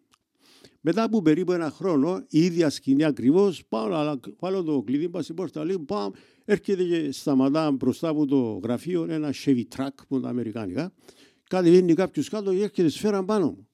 Μετά 0.82 1.04
από 1.04 1.21
περίπου 1.21 1.52
ένα 1.52 1.71
χρόνο, 1.71 2.26
η 2.30 2.43
ίδια 2.43 2.69
σκηνή 2.69 3.04
ακριβώς, 3.04 3.63
βάλω 4.39 4.63
το 4.63 4.82
κλειδί 4.82 5.08
μας 5.08 5.23
στην 5.23 5.36
πόρτα, 5.36 5.65
λέει, 5.65 5.80
πάμ, 5.80 6.12
έρχεται 6.45 6.84
και 6.84 7.12
σταματά 7.12 7.71
μπροστά 7.71 8.08
από 8.08 8.26
το 8.26 8.60
γραφείο 8.63 9.06
ένα 9.10 9.34
Chevy 9.45 9.63
Truck 9.76 9.89
που 10.08 10.13
είναι 10.15 10.23
τα 10.23 10.30
Αμερικάνικα. 10.30 10.93
Κατεβαίνει 11.50 11.93
κάποιος 11.93 12.30
κάτω 12.30 12.54
και 12.54 12.63
έρχεται 12.63 12.89
σφαίρα 12.89 13.23
πάνω 13.23 13.45
μου. 13.45 13.67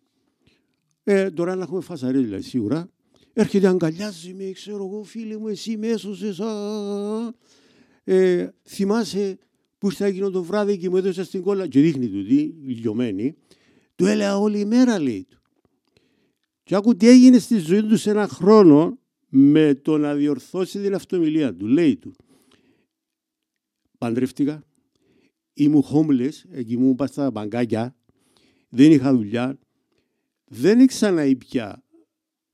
Ε, 1.04 1.32
τώρα 1.32 1.56
να 1.56 1.63
έχουμε 1.63 1.82
φασαρέ, 1.82 2.19
δηλαδή, 2.19 2.43
σίγουρα. 2.43 2.89
Έρχεται, 3.34 3.67
αγκαλιάζει 3.67 4.34
με, 4.34 4.52
ξέρω 4.52 4.86
εγώ, 4.86 5.04
φίλε 5.04 5.38
μου, 5.38 5.48
εσύ 5.48 5.78
με 5.78 5.88
έσωσες, 5.88 6.39
α, 6.39 6.46
α, 6.46 7.26
α. 7.26 7.34
Ε, 8.04 8.54
θυμάσαι 8.63 9.38
που 9.78 9.88
ήρθα 9.88 10.06
εκείνο 10.06 10.30
το 10.30 10.43
βράδυ 10.43 10.78
και 10.78 10.89
μου 10.89 10.98
έδωσε 10.98 11.26
την 11.26 11.41
κόλλα 11.41 11.67
και 11.67 11.82
δείχνει 11.82 12.10
του 12.10 12.26
τι, 12.26 12.43
λιωμένη. 12.65 13.36
Του 13.96 14.06
έλεγα 14.06 14.38
όλη 14.38 14.60
η 14.60 14.65
μέρα, 14.65 15.00
λέει 15.00 15.26
του. 15.30 15.41
Και 16.63 16.76
άκου 16.76 16.96
τι 16.96 17.08
έγινε 17.08 17.38
στη 17.38 17.58
ζωή 17.58 17.84
του 17.84 17.98
σε 17.98 18.10
ένα 18.10 18.28
χρόνο 18.28 18.98
με 19.30 19.76
το 19.76 19.98
να 19.98 20.15
διορθώσει 20.15 20.82
την 20.82 20.93
αυτομιλία 20.93 21.56
του. 21.56 21.67
Λέει 21.67 21.98
του, 21.98 22.15
παντρεύτηκα, 23.98 24.63
ήμουν 25.54 25.84
homeless, 25.93 26.34
εκεί 26.52 26.78
μου 26.78 26.89
είπα 26.89 27.08
στα 27.08 27.32
μπαγκάκια, 27.32 27.96
δεν 28.69 28.91
είχα 28.91 29.13
δουλειά, 29.13 29.60
δεν 30.46 30.80
ήξανα 30.80 31.26
ήπια 31.26 31.83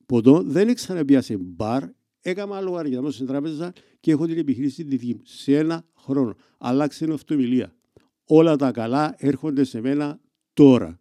ποτό, 0.09 0.41
δεν 0.43 0.69
ήξανα 0.69 1.05
πια 1.05 1.21
σε 1.21 1.37
μπαρ, 1.37 1.83
έκανα 2.21 2.61
λογαριασμό 2.61 3.11
στην 3.11 3.25
τράπεζα 3.25 3.73
και 3.99 4.11
έχω 4.11 4.25
την 4.25 4.37
επιχείρηση 4.37 4.83
τη 4.83 4.89
δική 4.97 5.13
μου. 5.13 5.21
Σε 5.23 5.57
ένα 5.57 5.85
χρόνο. 5.97 6.35
Αλλάξε 6.57 7.05
την 7.05 7.13
αυτομιλία. 7.13 7.75
Όλα 8.25 8.55
τα 8.55 8.71
καλά 8.71 9.15
έρχονται 9.17 9.63
σε 9.63 9.81
μένα 9.81 10.19
τώρα. 10.53 10.99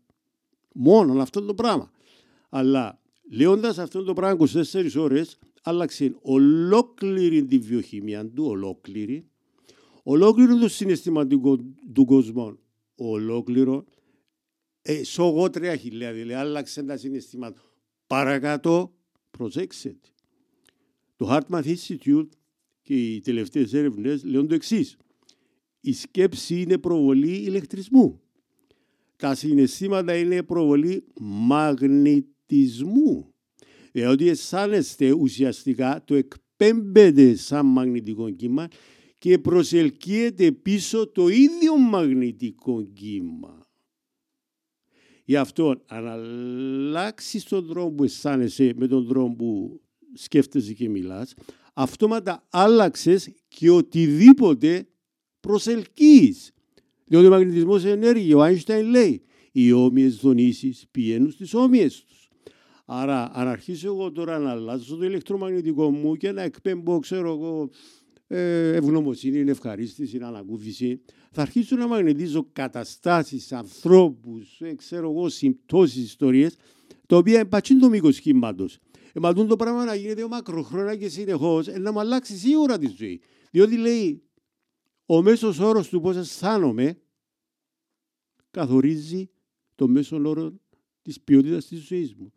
Μόνο 0.75 1.23
αυτό 1.23 1.43
το 1.43 1.55
πράγμα. 1.55 1.91
Αλλά 2.49 3.01
λέοντας 3.31 3.79
αυτό 3.79 4.03
το 4.03 4.13
πράγμα 4.13 4.47
24 4.53 4.97
ώρες, 4.97 5.39
άλλαξε 5.63 6.17
ολόκληρη 6.21 7.45
τη 7.45 7.59
βιοχημία 7.59 8.31
του, 8.31 8.45
ολόκληρη, 8.45 9.29
ολόκληρο 10.03 10.59
το 10.59 10.69
συναισθηματικό 10.69 11.57
του 11.93 12.05
κόσμου, 12.05 12.59
ολόκληρο, 12.97 13.85
ε, 14.83 15.05
σογότρια 15.05 15.77
χιλιά, 15.77 16.13
δηλαδή 16.13 16.33
άλλαξε 16.33 16.83
τα 16.83 16.97
συναισθήματα. 16.97 17.61
Παρακάτω, 18.07 18.98
προσέξτε. 19.39 19.97
Το 21.17 21.29
Hartman 21.31 21.63
Institute 21.63 22.29
και 22.83 22.95
οι 22.95 23.21
τελευταίες 23.21 23.73
έρευνες 23.73 24.25
λένε 24.25 24.47
το 24.47 24.55
εξής. 24.55 24.97
Η 25.81 25.93
σκέψη 25.93 26.61
είναι 26.61 26.79
προβολή 26.79 27.37
ηλεκτρισμού. 27.37 28.21
Τα 29.17 29.35
συναισθήματα 29.35 30.17
είναι 30.17 30.43
προβολή 30.43 31.05
μαγνητισμού. 31.21 33.33
Διότι 33.93 34.29
αισθάνεστε 34.29 35.13
ουσιαστικά 35.13 36.03
το 36.05 36.15
εκπέμπεται 36.15 37.35
σαν 37.35 37.67
μαγνητικό 37.67 38.31
κύμα 38.31 38.69
και 39.19 39.39
προσελκύεται 39.39 40.53
πίσω 40.53 41.09
το 41.09 41.29
ίδιο 41.29 41.77
μαγνητικό 41.77 42.83
κύμα. 42.83 43.58
Γι' 45.29 45.37
αυτό 45.37 45.83
αν 45.87 46.07
αλλάξεις 46.07 47.45
τον 47.45 47.69
τρόπο 47.69 47.91
που 47.91 48.05
αισθάνεσαι 48.05 48.73
με 48.77 48.87
τον 48.87 49.09
τρόπο 49.09 49.35
που 49.35 49.81
σκέφτεσαι 50.15 50.73
και 50.73 50.89
μιλάς, 50.89 51.35
αυτόματα 51.75 52.47
άλλαξες 52.51 53.33
και 53.49 53.71
οτιδήποτε 53.71 54.89
προσελκύεις. 55.41 56.53
Διότι 57.05 57.27
ο 57.27 57.31
μαγνητισμός 57.31 57.83
είναι 57.83 57.91
ενέργεια. 57.91 58.37
Ο 58.37 58.43
Άινσταϊν 58.43 58.87
λέει 58.87 59.23
οι 59.53 59.73
όμοιες 59.73 60.17
δονήσεις 60.17 60.87
πηγαίνουν 60.91 61.31
στις 61.31 61.55
όμοιες 61.55 62.05
τους. 62.05 62.29
Άρα 62.85 63.31
αν 63.33 63.49
αρχίσω 63.49 63.87
εγώ 63.87 64.13
τώρα 64.13 64.39
να 64.39 64.51
αλλάζω 64.51 64.97
το 64.97 65.05
ηλεκτρομαγνητικό 65.05 65.91
μου 65.91 66.17
και 66.17 66.33
να 66.33 66.43
εκπέμπω, 66.43 66.99
ξέρω 66.99 67.29
εγώ, 67.33 67.71
ε, 68.27 68.69
ευγνωμοσύνη, 68.69 69.51
ευχαρίστηση, 69.51 70.19
ανακούφιση, 70.23 71.01
θα 71.31 71.43
αρχίσω 71.43 71.77
να 71.77 71.87
μαγνητίζω 71.87 72.49
καταστάσεις, 72.53 73.53
ανθρώπους, 73.53 74.61
ε, 74.61 74.75
ξέρω 74.75 75.11
εγώ, 75.11 75.29
συμπτώσεις, 75.29 76.05
ιστορίες, 76.05 76.57
τα 77.07 77.17
οποία 77.17 77.39
εμπατσούν 77.39 77.79
το 77.79 77.89
μήκος 77.89 78.21
κύματος. 78.21 78.79
Ε, 79.13 79.33
το 79.47 79.57
πράγμα 79.57 79.85
να 79.85 79.95
γίνεται 79.95 80.29
μακροχρόνια 80.29 80.97
και 80.97 81.09
συνεχώς, 81.09 81.69
ε, 81.69 81.79
να 81.79 81.93
μου 81.93 82.01
αλλάξει 82.01 82.37
σίγουρα 82.37 82.79
τη 82.79 82.87
ζωή. 82.97 83.21
Διότι 83.51 83.77
λέει, 83.77 84.23
ο 85.07 85.23
μέσος 85.23 85.59
όρος 85.59 85.89
του 85.89 86.01
πώς 86.01 86.17
αισθάνομαι 86.17 86.99
καθορίζει 88.51 89.31
το 89.75 89.89
μέσο 89.89 90.23
όρο 90.25 90.61
της 91.03 91.21
ποιότητας 91.21 91.67
της 91.67 91.87
ζωής 91.87 92.15
μου. 92.15 92.33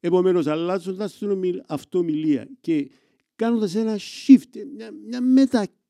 Επομένως, 0.00 0.46
αλλάζοντας 0.46 1.18
την 1.18 1.62
αυτομιλία 1.66 2.48
και 2.60 2.90
κάνοντας 3.36 3.74
ένα 3.74 3.96
shift, 3.98 4.64
μια, 4.74 4.90
μια 5.06 5.20
μετακίνηση 5.20 5.85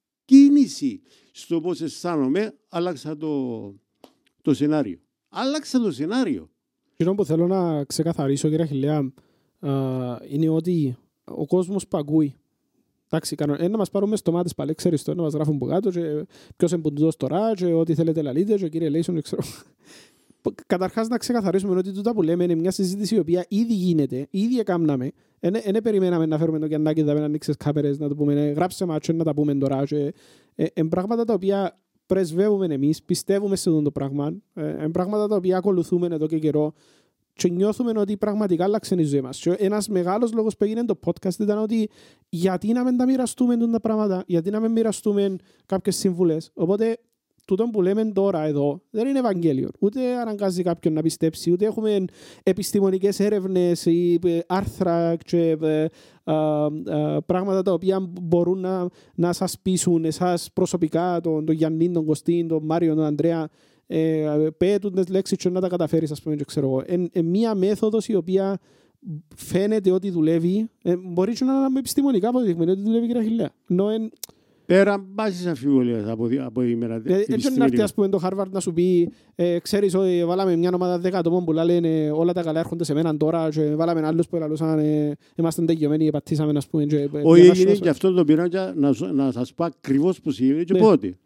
στο 1.33 1.61
πώς 1.61 1.81
αισθάνομαι, 1.81 2.55
άλλαξα 2.69 3.17
το, 3.17 3.75
το 4.43 4.55
σενάριο. 4.55 4.99
Άλλαξα 5.29 5.81
το 5.81 5.93
σενάριο. 5.93 6.51
Αυτό 6.99 7.15
που 7.15 7.25
θέλω 7.25 7.47
να 7.47 7.85
ξεκαθαρίσω, 7.85 8.49
κύριε 8.49 8.65
Αχιλέα, 8.65 9.13
είναι 10.29 10.49
ότι 10.49 10.97
ο 11.25 11.47
κόσμος 11.47 11.89
που 11.89 11.97
ακούει 11.97 12.37
Εντάξει, 13.11 13.37
ένα 13.39 13.63
ε, 13.63 13.69
να 13.69 13.77
μας 13.77 13.91
πάρουμε 13.91 14.17
στο 14.17 14.33
μάτι 14.33 14.55
πάλι, 14.57 14.75
ξέρεις 14.75 15.03
το, 15.03 15.15
να 15.15 15.23
μας 15.23 15.33
γράφουν 15.33 15.55
από 15.55 15.67
κάτω 15.67 15.91
και 15.91 16.27
ποιος 16.57 16.73
εμποντζός 16.73 17.17
τώρα 17.17 17.55
και 17.55 17.65
ό,τι 17.65 17.95
θέλετε 17.95 18.23
λαλείτε 18.23 18.55
και 18.55 18.69
κύριε 18.69 18.89
Λέισον, 18.89 19.23
ξέρω. 19.23 19.43
Καταρχάς 20.67 21.09
να 21.09 21.19
ξεκαθαρίσουμε 21.19 21.79
ότι 21.79 21.93
τούτα 21.93 22.13
που 22.13 22.23
λέμε 22.23 22.45
είναι 22.45 22.55
μια 22.55 22.71
συζήτηση 22.71 23.15
η 23.15 23.19
οποία 23.19 23.45
ήδη 23.49 23.75
γίνεται, 23.75 24.27
ήδη 24.31 24.59
έκαναμε. 24.59 25.11
Δεν 25.41 25.83
περιμέναμε 25.83 26.27
να 26.27 26.39
φέρουμε 26.39 26.59
το 26.59 26.67
Γιαννάκη 26.67 27.03
να 27.03 27.13
ανοίξεις 27.13 27.57
κάμερες, 27.57 27.99
να 27.99 28.09
το 28.09 28.15
πούμε, 28.15 28.35
γράψε 28.35 28.85
μάτσο 28.85 29.13
να 29.13 29.25
τα 29.25 29.35
πούμε 29.35 29.55
τώρα. 29.55 29.85
Και, 29.85 30.13
ε, 30.55 30.83
πράγματα 30.89 31.25
τα 31.25 31.35
οποία 31.35 31.79
πρεσβεύουμε 32.07 32.67
εμείς, 32.67 33.03
πιστεύουμε 33.03 33.57
σε 33.57 33.69
αυτό 33.69 33.83
το 33.83 33.91
πράγμα, 33.91 34.37
ε, 34.55 34.87
πράγματα 34.93 35.29
τα 35.29 35.37
οποία 35.37 35.57
ακολουθούμε 35.57 36.07
εδώ 36.07 36.27
και 36.27 36.39
καιρό 36.39 36.73
και 37.33 37.49
νιώθουμε 37.49 37.93
ότι 37.97 38.17
πραγματικά 38.17 38.65
άλλαξε 38.65 38.95
η 38.95 39.03
ζωή 39.03 39.21
μας. 39.21 39.41
Και 39.41 39.51
ένας 39.51 39.89
μεγάλος 39.89 40.33
λόγος 40.33 40.57
που 40.57 40.65
έγινε 40.65 40.85
το 40.85 40.99
podcast 41.05 41.39
ήταν 41.39 41.59
ότι 41.59 41.89
γιατί 42.29 42.73
να 42.73 42.85
μην 42.85 42.97
τα 42.97 43.07
μοιραστούμε 43.07 43.57
τα 43.57 43.81
πράγματα, 43.81 44.25
γιατί 44.27 44.51
να 44.51 44.61
μην 44.61 44.73
μοιραστούμε 44.73 45.37
κάποιες 45.67 45.97
συμβουλές. 45.97 46.51
Οπότε 46.55 46.99
τούτο 47.47 47.65
που 47.73 47.83
λέμε 47.83 48.05
τώρα 48.05 48.43
εδώ 48.43 48.81
δεν 48.91 49.07
είναι 49.07 49.19
Ευαγγέλιο. 49.19 49.69
Ούτε 49.79 50.17
αναγκάζει 50.17 50.63
κάποιον 50.63 50.95
να 50.95 51.03
πιστέψει, 51.03 51.53
ούτε 51.53 51.67
έχουμε 51.67 52.05
επιστημονικές 52.43 53.21
έρευνες 53.21 53.87
ή 53.87 54.19
ε, 54.25 54.39
άρθρα 54.47 55.17
και 55.17 55.57
ε, 55.63 55.83
ε, 55.83 55.89
πράγματα 57.27 57.63
τα 57.63 57.73
οποία 57.73 58.11
μπορούν 58.23 58.61
να, 58.61 58.89
να 59.15 59.33
σας 59.33 59.59
πείσουν 59.63 60.05
εσάς 60.05 60.51
προσωπικά, 60.53 61.21
τον, 61.21 61.45
τον 61.45 61.55
Γιάννη, 61.55 61.91
τον 61.91 62.05
Κωστίν, 62.05 62.49
τον 62.49 62.65
Μάριο, 62.65 62.95
τον 62.95 63.05
Ανδρέα, 63.05 63.49
ε, 63.87 64.49
πέτουν 64.57 64.95
τις 64.95 65.09
λέξεις 65.09 65.37
και 65.37 65.49
να 65.49 65.61
τα 65.61 65.69
καταφέρεις, 65.69 66.11
ας 66.11 66.23
πούμε, 66.23 66.37
και 66.37 66.45
ξέρω 66.45 66.67
εγώ. 66.67 66.83
Είναι 66.89 67.09
ε, 67.13 67.23
μία 67.23 67.55
μέθοδος 67.55 68.09
η 68.09 68.15
οποία 68.15 68.59
φαίνεται 69.37 69.91
ότι 69.91 70.11
δουλεύει, 70.11 70.69
ε, 70.83 70.97
μπορεί 70.97 71.33
και 71.33 71.45
να 71.45 71.53
είναι 71.53 71.79
επιστημονικά 71.79 72.29
αποδεικμένη 72.29 72.71
ότι 72.71 72.83
δουλεύει 72.83 73.07
κύριε 73.07 73.21
Αχιλέα. 73.21 73.51
Ενώ 73.69 73.89
Πέρα 74.67 74.99
μπάζεις 74.99 75.47
αμφιβολίας 75.47 76.09
από, 76.09 76.29
από 76.39 76.63
ημέρα. 76.63 77.03
Έτσι 77.07 77.57
να 77.57 77.65
έρθει 77.65 77.81
ας 77.81 77.95
πούμε 77.95 78.09
το 78.09 78.21
Harvard 78.23 78.51
να 78.51 78.61
σου 78.61 78.73
πει 78.73 79.13
ε, 79.35 79.59
ξέρεις 79.59 79.95
ότι 79.95 80.25
βάλαμε 80.27 80.57
μια 80.57 80.71
ομάδα 80.75 80.99
δέκα 80.99 81.19
ατόμων 81.19 81.45
που 81.45 81.53
λένε 81.53 82.11
όλα 82.11 82.33
τα 82.33 82.43
καλά 82.43 82.61
έρχονται 82.61 82.85
σε 82.85 82.95
μένα 82.95 83.17
τώρα 83.17 83.49
και 83.49 83.75
βάλαμε 83.75 84.07
άλλους 84.07 84.29
που 84.29 84.37
λαλούσαν 84.37 84.79
ε, 84.79 85.17
είμαστε 85.35 85.65
τελειωμένοι, 85.65 86.11
πατήσαμε 86.11 86.53
να 86.53 86.61
πούμε. 86.71 86.87
Όχι 87.23 87.47
έγινε 87.47 87.75
και 87.75 87.89
αυτό 87.89 88.13
το 88.13 88.25
πειρά 88.25 88.49
να, 88.75 89.13
να 89.13 89.33
σας 89.33 89.55
πω 89.55 89.65
ακριβώς 89.65 90.21
πώς 90.21 90.41
έγινε 90.41 90.65
και 90.65 90.73
ναι. 90.73 90.79
πότε. 90.79 91.19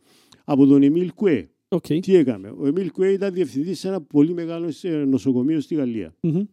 Από 0.45 0.67
τον 0.67 0.83
Εμίλ 0.83 1.13
Κουέ. 1.15 1.49
Okay. 1.69 2.01
Τι 2.01 2.15
έκαμε; 2.15 2.55
Ο 2.59 2.67
Εμίλ 2.67 2.91
Κουέ 2.91 3.09
ήταν 3.09 3.33
διευθυντής 3.33 3.79
σε 3.79 3.89
ένα 3.89 4.01
πολύ 4.01 4.33
μεγάλο 4.33 4.73
νοσοκομείο 5.07 5.61
στη 5.61 5.75
Γαλλία. 5.75 6.15
Mm-hmm. 6.23 6.47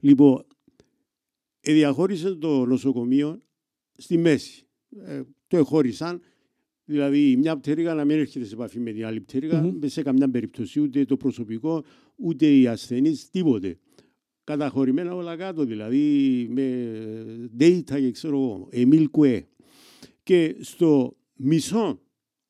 Λοιπόν, 0.00 0.44
διαχώρισε 1.60 2.34
το 2.34 2.64
νοσοκομείο 2.64 3.40
στη 3.96 4.18
μέση. 4.18 4.66
Ε, 5.48 5.56
το 5.56 5.56
εχώρισαν. 5.56 6.20
Δηλαδή, 6.84 7.36
μια 7.36 7.56
πτέρυγα 7.56 7.94
να 7.94 8.04
μην 8.04 8.18
έρχεται 8.18 8.44
σε 8.44 8.54
επαφή 8.54 8.78
με 8.80 8.92
την 8.92 9.06
άλλη 9.06 9.20
πτέρυγα, 9.20 9.64
mm-hmm. 9.64 9.84
σε 9.84 10.02
καμιά 10.02 10.30
περίπτωση, 10.30 10.80
ούτε 10.80 11.04
το 11.04 11.16
προσωπικό, 11.16 11.84
ούτε 12.16 12.46
οι 12.46 12.66
ασθενείς, 12.66 13.30
τίποτε. 13.30 13.78
Καταχωρημένα 14.44 15.14
όλα 15.14 15.36
κάτω, 15.36 15.64
δηλαδή 15.64 16.46
με 16.50 17.48
data 17.58 18.00
και 18.00 18.10
ξέρω 18.10 18.36
εγώ, 18.36 18.68
Εμίλ 18.70 19.10
Κουέ. 19.10 19.46
Και 20.22 20.56
στο 20.60 21.16
μισό 21.34 22.00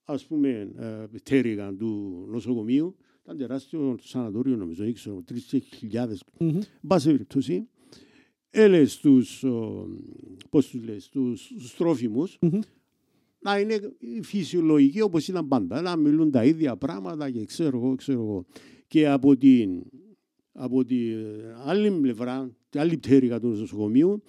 ας 0.05 0.25
πούμε, 0.25 0.73
ε, 0.77 1.07
πτέρυγα 1.13 1.75
του 1.75 2.25
νοσοκομείου, 2.29 2.97
ήταν 3.23 3.37
τεράστιο 3.37 3.99
σανατόριο 4.03 4.57
νομίζω, 4.57 4.85
ήξερα, 4.85 5.23
τρεις 5.25 5.55
χιλιάδες. 5.75 6.23
Mm-hmm. 6.39 6.59
Μπάσε 6.81 7.11
περιπτώσει, 7.11 7.69
έλες 8.51 8.93
στους, 8.93 9.45
πώς 10.51 10.69
τους 10.69 10.85
λέει, 10.85 10.99
στους, 10.99 11.45
στους 11.45 11.75
τρόφιμους, 11.75 12.39
mm-hmm. 12.41 12.61
Να 13.47 13.59
είναι 13.59 13.81
φυσιολογικοί 14.23 15.01
όπως 15.01 15.29
ήταν 15.29 15.49
πάντα, 15.49 15.81
να 15.81 15.97
μιλούν 15.97 16.31
τα 16.31 16.45
ίδια 16.45 16.77
πράγματα 16.77 17.31
και 17.31 17.45
ξέρω 17.45 17.79
εγώ, 17.79 17.95
ξέρω 17.95 18.21
εγώ. 18.21 18.47
Και 18.87 19.09
από 19.09 19.37
την, 19.37 19.83
από 20.53 20.85
την 20.85 21.17
άλλη 21.65 21.91
πλευρά, 21.91 22.57
την 22.69 22.81
άλλη 22.81 22.97
πτέρυγα 22.97 23.41
του 23.41 23.49
νοσοκομείου, 23.49 24.23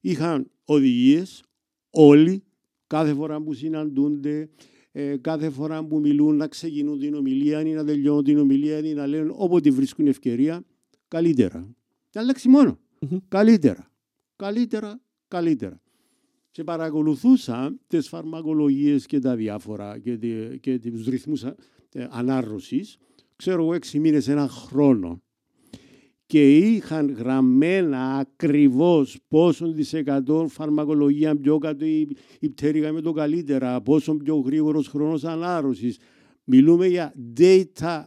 είχαν 0.00 0.50
οδηγίες 0.64 1.42
όλοι, 1.90 2.42
κάθε 2.86 3.14
φορά 3.14 3.42
που 3.42 3.52
συναντούνται, 3.52 4.48
ε, 4.92 5.16
κάθε 5.16 5.50
φορά 5.50 5.84
που 5.84 5.98
μιλούν 5.98 6.36
να 6.36 6.46
ξεκινούν 6.46 6.98
την 6.98 7.14
ομιλία 7.14 7.60
ή 7.60 7.72
να 7.72 7.84
τελειώνουν 7.84 8.24
την 8.24 8.38
ομιλία 8.38 8.78
ή 8.78 8.94
να 8.94 9.06
λένε 9.06 9.30
όποτε 9.34 9.70
βρίσκουν 9.70 10.06
ευκαιρία, 10.06 10.64
καλύτερα. 11.08 11.74
Και 12.10 12.18
αλλάξει 12.18 12.48
μόνο. 12.48 12.78
Mm-hmm. 13.00 13.18
Καλύτερα. 13.28 13.90
Καλύτερα, 14.36 15.00
καλύτερα. 15.28 15.82
Και 16.54 16.64
παρακολουθούσα 16.64 17.78
τις 17.86 18.08
φαρμακολογίες 18.08 19.06
και 19.06 19.18
τα 19.18 19.36
διάφορα 19.36 19.98
και, 19.98 20.16
τη, 20.16 20.58
και 20.60 20.78
τους 20.78 21.06
ρυθμούς 21.06 21.42
ε, 21.42 21.56
ανάρρωσης, 22.10 22.96
ξέρω 23.36 23.62
εγώ 23.62 23.74
έξι 23.74 23.98
μήνες, 23.98 24.28
ένα 24.28 24.48
χρόνο 24.48 25.22
και 26.26 26.58
είχαν 26.58 27.10
γραμμένα 27.10 28.16
ακριβώς 28.16 29.18
πόσο 29.28 29.72
δισεκατό 29.72 30.46
φαρμακολογία 30.48 31.36
πιο 31.36 31.58
κάτω 31.58 31.84
η, 31.84 32.16
η 32.40 32.48
πτέρυγα 32.48 32.92
με 32.92 33.00
το 33.00 33.12
καλύτερα, 33.12 33.80
πόσο 33.80 34.16
πιο 34.16 34.36
γρήγορος 34.36 34.88
χρόνος 34.88 35.24
ανάρρωσης. 35.24 35.98
Μιλούμε 36.44 36.86
για 36.86 37.14
data 37.36 38.04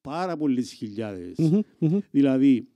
πάρα 0.00 0.36
πολλές 0.36 0.72
χιλιάδες. 0.72 1.34
Mm-hmm, 1.38 1.98
Δηλαδή, 2.10 2.68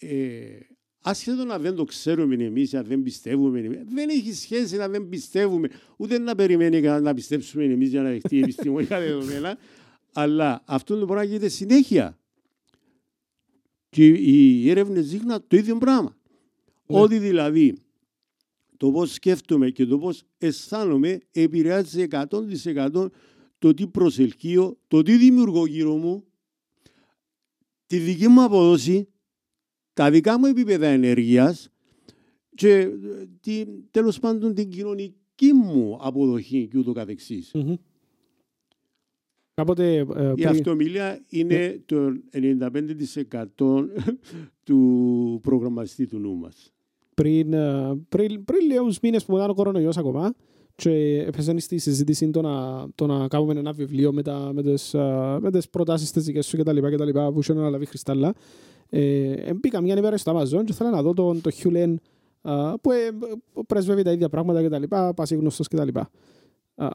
ε, 0.00 0.69
άσχετο 1.00 1.44
να 1.44 1.58
δεν 1.58 1.74
το 1.74 1.84
ξέρουμε 1.84 2.44
εμείς, 2.44 2.74
αν 2.74 2.84
δεν 2.84 3.02
πιστεύουμε 3.02 3.60
εμείς, 3.60 3.78
δεν 3.88 4.08
έχει 4.08 4.34
σχέση 4.34 4.76
να 4.76 4.88
δεν 4.88 5.08
πιστεύουμε, 5.08 5.68
ούτε 5.96 6.18
να 6.18 6.34
περιμένει 6.34 6.80
να 6.80 7.14
πιστέψουμε 7.14 7.64
εμείς 7.64 7.88
για 7.88 8.02
να 8.02 8.08
δεχτεί 8.08 8.38
επιστημονικά 8.38 9.00
δεδομένα, 9.06 9.58
αλλά 10.12 10.62
αυτό 10.66 10.98
το 10.98 11.06
πράγμα 11.06 11.24
γίνεται 11.24 11.48
συνέχεια. 11.48 12.18
Και 13.88 14.06
οι 14.06 14.70
έρευνες 14.70 15.08
δείχνουν 15.08 15.44
το 15.46 15.56
ίδιο 15.56 15.78
πράγμα. 15.78 16.16
Ναι. 16.86 17.00
Ότι 17.00 17.18
δηλαδή 17.18 17.74
το 18.76 18.90
πώς 18.90 19.12
σκέφτομαι 19.12 19.70
και 19.70 19.86
το 19.86 19.98
πώς 19.98 20.22
αισθάνομαι 20.38 21.20
επηρεάζει 21.30 22.06
100% 22.10 23.06
το 23.58 23.74
τι 23.74 23.86
προσελκύω, 23.86 24.78
το 24.88 25.02
τι 25.02 25.16
δημιουργώ 25.16 25.66
γύρω 25.66 25.96
μου, 25.96 26.24
τη 27.86 27.98
δική 27.98 28.28
μου 28.28 28.42
αποδόση, 28.42 29.08
τα 30.00 30.10
δικά 30.10 30.38
μου 30.38 30.46
επίπεδα 30.46 30.86
ενέργειας 30.86 31.70
και 32.54 32.72
ε, 32.78 32.90
τη, 33.40 33.64
τέλος 33.90 34.18
πάντων 34.18 34.54
την 34.54 34.70
κοινωνική 34.70 35.52
μου 35.52 35.98
αποδοχή 36.00 36.68
και 36.68 36.78
ούτω 36.78 36.92
καθεξής. 36.92 37.50
Mm-hmm. 37.54 37.74
Κάποτε, 39.54 40.06
ε, 40.16 40.32
Η 40.36 40.44
αυτομιλία 40.44 41.24
είναι 41.28 41.56
ναι. 41.56 41.78
το 41.86 42.12
95% 43.58 43.86
του 44.66 45.40
προγραμματιστή 45.42 46.06
του 46.06 46.18
νου 46.18 46.36
μας. 46.36 46.72
Πριν, 47.14 47.52
ε, 47.52 47.98
πριν, 48.08 48.44
πριν 48.44 48.66
λίγους 48.66 49.00
μήνες 49.00 49.24
που 49.24 49.36
ήταν 49.36 49.50
ο 49.50 49.54
κορονοϊός 49.54 49.96
ακόμα 49.96 50.34
και 50.74 51.24
έπαιζαν 51.26 51.58
στη 51.58 51.78
συζήτηση 51.78 52.30
το 52.30 52.40
να, 52.40 52.86
το 52.94 53.06
να 53.06 53.28
κάνουμε 53.28 53.58
ένα 53.58 53.72
βιβλίο 53.72 54.12
με, 54.12 54.22
τα, 54.22 54.50
με, 54.54 54.62
τις, 54.62 54.94
ε, 54.94 55.38
με 55.40 55.50
τις 55.50 55.68
προτάσεις 55.68 56.10
της 56.10 56.24
δικές 56.24 56.46
σου 56.46 56.56
και 56.56 56.62
τα 56.62 56.72
λοιπά 56.72 56.90
και 56.90 56.96
τα 56.96 57.04
λοιπά 57.04 57.32
που 57.32 57.38
είχε 57.40 57.52
αναλαβεί 57.52 57.86
Χριστάλλα. 57.86 58.34
Ε, 58.90 59.54
μπήκα 59.54 59.80
μια 59.80 59.96
ημέρα 59.96 60.16
στο 60.16 60.38
Amazon 60.38 60.64
και 60.64 60.72
θέλω 60.72 60.90
να 60.90 61.02
δω 61.02 61.14
τον 61.14 61.40
το 61.40 61.50
Χιουλέν 61.50 62.00
α, 62.42 62.78
που 62.78 62.90
ε, 62.90 62.96
πρεσβεύει 63.66 64.02
τα 64.02 64.12
ίδια 64.12 64.28
πράγματα 64.28 64.62
κτλ. 64.62 64.96
Πασίγνωστος 65.14 65.68
κτλ. 65.68 65.88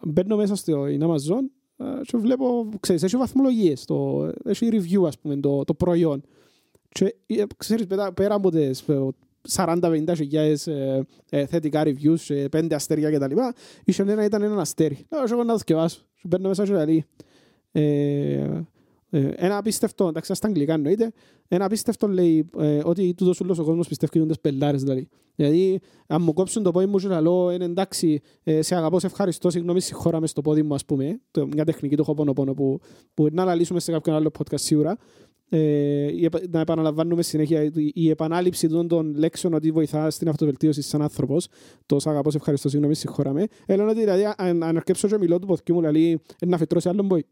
Μπαίνω 0.03 0.35
μέσα 0.35 0.55
στην 0.55 0.75
Amazon 1.03 1.41
α, 1.77 1.85
και 2.01 2.17
βλέπω, 2.17 2.69
ξέρεις, 2.79 3.03
έχει 3.03 3.17
βαθμολογίες, 3.17 3.85
το, 3.85 4.29
έχει 4.45 4.69
review 4.71 5.07
ας 5.07 5.19
πούμε 5.19 5.35
το, 5.35 5.63
το 5.63 5.73
προϊόν. 5.73 6.23
Και 6.89 7.15
ε, 7.25 7.43
ξέρεις, 7.57 7.87
πέρα, 7.87 8.13
πέρα 8.13 8.35
από 8.35 8.51
τις 8.51 8.83
40-50 9.55 10.13
χιλιάδες 10.15 10.67
ε, 10.67 11.05
ε, 11.29 11.45
θετικά 11.45 11.83
reviews, 11.85 12.35
ε, 12.35 12.47
πέντε 12.47 12.75
αστέρια 12.75 13.11
κτλ. 13.11 13.37
Είχε 13.83 14.01
ένα 14.01 14.23
ήταν 14.23 14.41
ένα 14.41 14.61
αστέρι. 14.61 15.05
Λέω, 15.11 15.23
εγώ 15.31 15.43
να 15.43 15.51
το 15.51 15.57
θυκευάσω. 15.57 16.01
Μπαίνω 16.23 16.47
μέσα 16.47 16.65
και 16.65 16.73
λέει, 16.73 17.05
ε, 17.71 17.81
ε, 17.81 18.65
ένα 19.09 19.57
απίστευτο, 19.57 20.07
εντάξει, 20.07 20.33
στα 20.33 20.47
αγγλικά 20.47 20.73
εννοείται, 20.73 21.11
ένα 21.47 21.65
απίστευτο 21.65 22.07
λέει 22.07 22.49
ε, 22.57 22.81
ότι 22.83 23.13
τούτος 23.13 23.39
ούλος 23.39 23.59
ο 23.59 23.63
κόσμος 23.63 23.87
πιστεύει 23.87 24.19
ότι 24.19 24.27
είναι 24.27 24.37
πελάρες 24.41 24.81
δηλαδή. 24.81 25.07
Δηλαδή, 25.35 25.79
αν 26.07 26.21
μου 26.21 26.33
κόψουν 26.33 26.63
το 26.63 26.71
πόδι 26.71 26.85
μου 26.85 26.97
και 26.97 27.07
λέω, 27.07 27.51
είναι 27.51 27.65
εντάξει, 27.65 28.21
ε, 28.43 28.61
σε 28.61 28.75
αγαπώ, 28.75 28.99
σε 28.99 29.05
ευχαριστώ, 29.05 29.49
συγγνώμη, 29.49 29.81
συγχώρα 29.81 30.19
μες 30.19 30.29
στο 30.29 30.41
πόδι 30.41 30.63
μου, 30.63 30.73
ας 30.73 30.85
πούμε, 30.85 31.19
το, 31.31 31.47
μια 31.47 31.65
τεχνική 31.65 31.95
του 31.95 32.01
έχω 32.01 32.13
πόνο 32.13 32.33
πόνο 32.33 32.53
που, 32.53 32.79
που 33.13 33.27
να 33.31 33.41
αναλύσουμε 33.41 33.79
σε 33.79 33.91
κάποιον 33.91 34.15
άλλο 34.15 34.31
podcast 34.37 34.59
σίγουρα, 34.59 34.97
ε, 35.49 36.07
να 36.49 36.59
επαναλαμβάνουμε 36.59 37.21
συνέχεια 37.21 37.71
η 37.93 38.09
επανάληψη 38.09 38.67
των, 38.67 38.87
των 38.87 39.15
λέξεων 39.15 39.53
ότι 39.53 39.71
βοηθάς 39.71 40.13
στην 40.13 40.29
αυτοβελτίωση 40.29 40.81
σαν 40.81 41.01
άνθρωπος. 41.01 41.47
Το 41.85 41.97
αγαπώ, 42.05 42.31
σε 42.31 42.37
ευχαριστώ, 42.37 42.69
συγγνώμη, 42.69 42.95
συγχώρα 42.95 43.33
με. 43.33 43.45
Έλα 43.65 43.87
ότι 43.87 43.99
δηλαδή, 43.99 44.23
αν, 44.37 44.63
αν 44.63 44.77
αρκέψω 44.77 45.07
και 45.07 45.17
μιλώ 45.17 45.39
του 45.39 45.47
ποθκιού 45.47 45.75
μου, 45.75 45.81
δηλαδή, 45.81 46.19
να 46.45 46.57
φυτρώσει 46.57 46.89
άλλον 46.89 47.05
μπόι. 47.05 47.25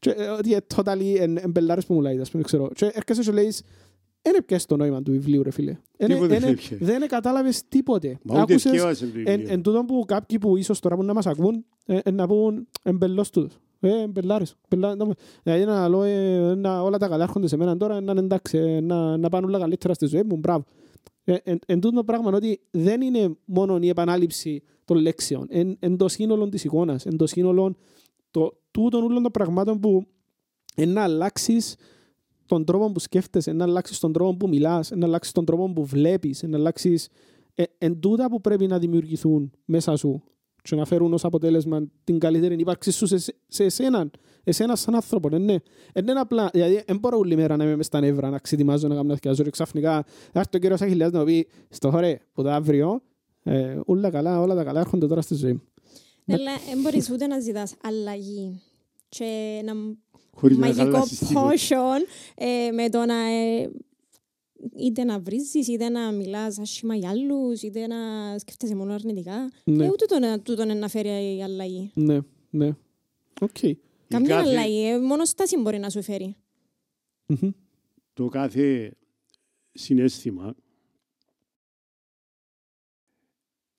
Ε, 0.00 0.28
ότι 0.28 0.48
είναι 0.48 0.66
totally 0.74 1.36
εμπελάρες 1.42 1.86
που 1.86 1.94
μου 1.94 2.00
λέει, 2.00 2.20
ας 2.20 2.30
πούμε, 2.30 2.42
ξέρω. 2.42 2.68
Και 2.74 2.90
έρχεσαι 2.92 3.22
και 3.22 3.30
λέεις, 3.32 3.62
δεν 4.22 4.34
έπιασες 4.34 4.66
το 4.66 4.76
νόημα 4.76 5.02
του 5.02 5.10
βιβλίου, 5.10 5.42
ρε 5.42 5.50
φίλε. 5.50 5.76
Δεν 6.78 7.08
κατάλαβες 7.08 7.62
τίποτε. 7.68 8.18
Μα 8.22 8.42
ούτε 8.42 8.58
σκέφασαι 8.58 9.06
το 9.06 9.12
βιβλίο. 9.12 9.44
Εν 9.48 9.62
τούτο 9.62 9.84
που 9.84 10.04
κάποιοι 10.06 10.38
που 10.38 10.56
ίσως 10.56 10.80
τώρα 10.80 10.96
που 10.96 11.02
να 11.02 11.14
μας 11.14 11.26
ακούν, 11.26 11.64
να 12.12 12.26
πούν 12.26 12.68
εμπελός 12.82 13.30
τούτος. 13.30 13.58
Ε, 13.80 14.06
μπελάρες. 14.06 14.56
Δηλαδή 15.42 15.64
να 15.64 15.88
λέω 15.88 16.00
όλα 16.84 16.98
τα 16.98 17.08
καλά 17.08 17.22
έρχονται 17.22 17.46
σε 17.46 17.56
μένα 17.56 17.76
τώρα, 17.76 18.00
να 18.00 18.12
είναι 18.12 18.20
εντάξει, 18.20 18.58
να 19.18 19.28
πάνε 19.28 19.46
όλα 19.46 19.58
καλύτερα 19.58 19.94
στη 19.94 20.06
ζωή 20.06 20.22
μου, 20.22 20.36
μπράβο. 20.36 20.64
Εν 21.66 21.80
τούτο 21.80 22.04
πράγμα 22.04 22.30
ότι 22.32 22.60
δεν 22.70 23.00
είναι 23.00 23.36
μόνο 23.44 23.78
η 23.80 23.88
επανάληψη 23.88 24.62
των 24.84 24.96
λέξεων, 24.96 25.46
εν 25.78 25.96
το 25.96 26.08
σύνολο 26.08 26.48
της 26.48 26.64
εικόνας, 26.64 27.06
εν 27.06 27.16
το 27.16 27.26
σύνολο 27.26 27.76
το, 28.36 28.58
τούτων 28.70 29.02
όλων 29.02 29.22
των 29.22 29.32
πραγμάτων 29.32 29.80
που 29.80 30.06
να 30.86 31.02
αλλάξεις 31.02 31.74
τον 32.46 32.64
τρόπο 32.64 32.92
που 32.92 32.98
σκέφτεσαι, 32.98 33.52
να 33.52 33.64
αλλάξεις 33.64 33.98
τον 33.98 34.12
τρόπο 34.12 34.36
που 34.36 34.48
μιλάς, 34.48 34.90
να 34.90 35.06
αλλάξεις 35.06 35.32
τον 35.32 35.44
τρόπο 35.44 35.72
που 35.72 35.84
βλέπεις, 35.84 36.42
να 36.42 36.56
αλλάξεις. 36.56 37.08
Ε, 37.54 37.62
εν 37.78 38.00
τούτα 38.00 38.30
που 38.30 38.40
πρέπει 38.40 38.66
να 38.66 38.78
δημιουργηθούν 38.78 39.50
μέσα 39.64 39.96
σου 39.96 40.22
και 40.62 40.76
να 40.76 40.84
φέρουν 40.84 41.12
ως 41.12 41.24
αποτέλεσμα 41.24 41.86
την 42.04 42.18
καλύτερη 42.18 42.54
ύπαρξη 42.54 42.90
σου 42.90 43.06
σε, 43.06 43.34
σε 43.48 43.64
εσένα, 43.64 44.10
εσένα 44.44 44.76
σαν 44.76 44.94
άνθρωπο. 44.94 45.28
Ναι, 45.28 45.38
ναι. 45.38 45.56
Είναι 45.94 46.12
απλά, 46.12 46.48
δηλαδή, 46.52 46.82
δεν 46.86 46.98
μπορώ 46.98 47.18
όλη 47.18 47.36
μέρα 47.36 47.56
να 47.56 47.64
είμαι 47.64 47.76
μες 47.76 47.86
στα 47.86 48.00
νεύρα, 48.00 48.30
να 48.30 48.38
ξετοιμάζω, 48.38 48.88
να 48.88 48.94
κάνω 48.94 49.08
να 49.08 49.14
θυκιάζω 49.14 49.42
και 49.42 49.50
ξαφνικά 49.50 50.04
θα 50.32 50.40
έρθει 50.40 50.56
ο 50.56 50.58
κύριος 50.58 50.80
Αχιλιάς 50.80 51.10
να 51.10 51.24
πει 51.24 51.48
στο 51.68 51.90
χωρέ 51.90 52.18
που 52.32 52.42
το 52.42 52.50
αύριο, 52.50 53.02
ε, 53.42 53.80
όλα 53.86 54.10
καλά, 54.10 54.40
όλα 54.40 54.54
τα 54.54 54.64
καλά 54.64 54.80
έρχονται 54.80 55.06
τώρα 55.06 55.20
στη 55.20 55.34
ζωή 55.34 55.52
μου. 55.52 55.62
Ναι, 56.26 56.34
αλλά 56.34 56.58
δεν 56.68 56.80
μπορείς 56.80 57.10
ούτε 57.10 57.26
να 57.26 57.40
ζητάς 57.40 57.74
αλλαγή 57.82 58.62
και 59.08 59.58
ένα 59.60 59.74
μαγικό 60.58 61.02
potion 61.34 62.00
ε, 62.34 62.70
με 62.70 62.88
το 62.88 63.04
να 63.04 63.14
ε, 63.14 63.70
είτε 64.76 65.04
να 65.04 65.20
βρίζεις, 65.20 65.68
είτε 65.68 65.88
να 65.88 66.12
μιλάς 66.12 66.58
άσχημα 66.58 66.94
για 66.94 67.10
άλλους, 67.10 67.62
είτε 67.62 67.86
να 67.86 67.96
σκέφτεσαι 68.38 68.74
μόνο 68.74 68.92
αρνητικά. 68.92 69.50
Ναι. 69.64 69.84
Και 69.84 69.90
ούτε 69.90 70.06
το, 70.06 70.40
τούτο 70.42 70.64
να 70.64 70.88
φέρει 70.88 71.36
η 71.36 71.42
αλλαγή. 71.42 71.90
Ναι, 71.94 72.18
ναι. 72.50 72.76
Οκ. 73.40 73.50
Okay. 73.60 73.72
Καμία 74.08 74.28
κάθε... 74.28 74.48
αλλαγή, 74.48 74.88
ε, 74.88 74.98
μόνο 74.98 75.24
στάση 75.24 75.56
μπορεί 75.56 75.78
να 75.78 75.90
σου 75.90 76.02
φέρει. 76.02 76.36
Το 78.12 78.28
κάθε 78.28 78.96
συναίσθημα 79.72 80.54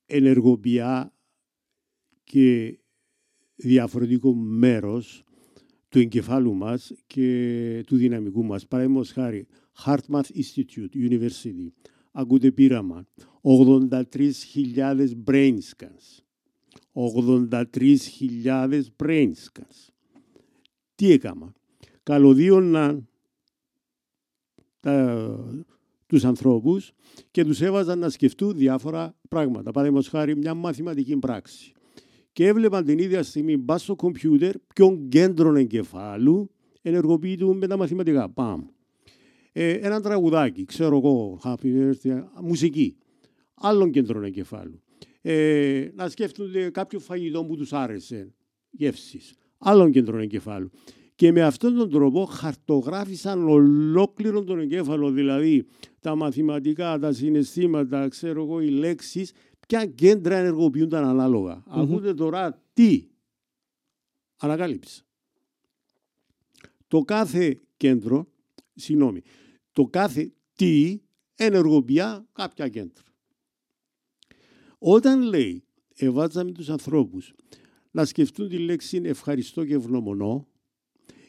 ενεργοποιεί 0.06 0.82
και 2.28 2.80
διαφορετικό 3.56 4.34
μέρος 4.36 5.24
του 5.90 6.00
εγκεφάλου 6.00 6.54
μας 6.54 6.94
και 7.08 7.84
του 7.88 7.96
δυναμικού 7.96 8.44
μας. 8.44 8.68
Παραδείγματος 8.68 9.12
χάρη, 9.12 9.48
Hartmouth 9.86 10.30
Institute, 10.36 10.94
University, 10.94 11.72
ακούτε 12.12 12.52
πείραμα, 12.52 13.06
83.000 13.42 15.08
brain 15.26 15.58
scans. 15.58 16.24
83.000 16.94 18.82
brain 19.04 19.32
scans. 19.32 19.90
Τι 20.96 21.12
έκανα. 21.12 21.54
Καλωδίωναν 22.04 23.08
τα, 24.80 25.66
τους 26.08 26.26
ανθρώπους 26.26 26.92
και 27.32 27.44
τους 27.44 27.62
έβαζαν 27.62 28.00
να 28.00 28.10
σκεφτούν 28.10 28.58
διάφορα 28.58 29.16
πράγματα. 29.30 29.72
Παραδείγματος 29.72 30.10
χάρη 30.10 30.38
μια 30.38 30.54
μαθηματική 30.54 31.18
πράξη 31.18 31.72
και 32.38 32.48
έβλεπαν 32.48 32.86
την 32.86 33.00
ίδια 33.00 33.24
στιγμή 33.24 33.58
μπα 33.58 33.78
στο 33.78 33.96
κομπιούτερ 33.96 34.56
ποιον 34.74 35.10
κέντρο 35.10 35.56
εγκεφάλου 35.56 36.52
ενεργοποιείται 36.82 37.46
με 37.46 37.68
τα 37.68 37.78
μαθηματικά. 37.78 38.30
Παμ. 38.30 38.66
Ε, 39.52 39.72
ένα 39.72 40.02
τραγουδάκι, 40.02 40.66
ξέρω 40.66 40.98
εγώ, 40.98 41.40
happy 41.44 41.66
birthday, 41.66 42.24
μουσική. 42.42 42.98
Άλλον 43.54 43.92
κέντρο 43.92 44.26
εγκεφάλου. 44.26 44.82
Ε, 45.22 45.88
να 45.94 46.10
σκέφτονται 46.10 46.70
κάποιο 46.70 47.00
φαγητό 47.00 47.46
που 47.46 47.56
τους 47.56 47.74
άρεσε, 47.74 48.34
γεύσεις. 48.70 49.34
Άλλον 49.58 49.92
κέντρο 49.92 50.18
εγκεφάλου. 50.18 50.72
Και 51.16 51.32
με 51.32 51.42
αυτόν 51.42 51.76
τον 51.76 51.90
τρόπο 51.90 52.26
χαρτογράφησαν 52.26 53.48
ολόκληρο 53.48 54.44
τον 54.44 54.60
εγκέφαλο, 54.60 55.12
δηλαδή 55.12 55.66
τα 56.00 56.16
μαθηματικά, 56.16 57.00
τα 57.00 57.14
συναισθήματα, 57.14 58.08
ξέρω 58.08 58.44
εγώ, 58.44 58.62
οι 58.62 58.70
λέξεις 58.70 59.32
ποια 59.68 59.86
κέντρα 59.86 60.38
ενεργοποιούνταν 60.38 61.04
ανάλογα. 61.06 61.64
Mm-hmm. 61.64 61.82
Ακούτε 61.82 62.14
τώρα 62.14 62.64
τι 62.74 63.08
ανακάλυψη. 64.38 65.06
Το 66.88 67.02
κάθε 67.02 67.62
κέντρο, 67.78 68.28
συγγνώμη, 68.76 69.22
το 69.72 69.86
κάθε 69.86 70.32
τι 70.56 71.02
ενεργοποιεί 71.36 72.02
κάποια 72.34 72.68
κέντρα. 72.68 73.04
Όταν 74.78 75.22
λέει, 75.22 75.64
εβάζαμε 75.96 76.52
τους 76.52 76.70
ανθρώπους 76.70 77.34
να 77.92 78.06
σκεφτούν 78.06 78.50
τη 78.50 78.58
λέξη 78.58 79.02
ευχαριστώ 79.04 79.66
και 79.66 79.74
ευγνωμονώ 79.74 80.48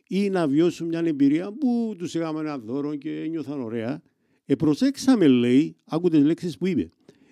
ή 0.09 0.31
να 0.31 0.49
βιώσουν 0.49 0.87
μια 0.87 0.99
εμπειρία 0.99 1.53
που 1.53 1.95
τους 1.99 2.15
έκαμε 2.15 2.41
ένα 2.41 2.59
δώρο 2.59 2.97
και 2.97 3.27
νιώθαν 3.31 3.61
ωραία, 3.61 4.03
ε, 4.45 4.55
προσέξαμε, 4.55 5.27
λέει, 5.27 5.77
άκου 5.85 6.09
τις 6.09 6.25
λέξεις 6.25 6.59
που 6.59 6.67
είπε, 6.67 6.91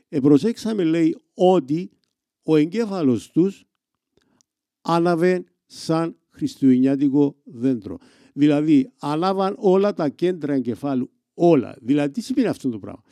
Επροσέξαμε 0.09 0.85
λέει 0.85 1.17
ότι 1.35 1.91
ο 2.43 2.57
εγκέφαλος 2.57 3.31
τους 3.31 3.65
άναβε 4.81 5.45
σαν 5.67 6.17
χριστουγεννιάτικο 6.29 7.37
δέντρο. 7.45 7.99
Δηλαδή, 8.33 8.93
ανάβαν 9.01 9.55
όλα 9.59 9.93
τα 9.93 10.09
κέντρα 10.09 10.55
εγκεφάλου, 10.55 11.11
όλα. 11.35 11.77
Δηλαδή, 11.81 12.13
τι 12.13 12.21
σημαίνει 12.21 12.47
αυτό 12.47 12.69
το 12.69 12.79
πράγμα; 12.79 13.03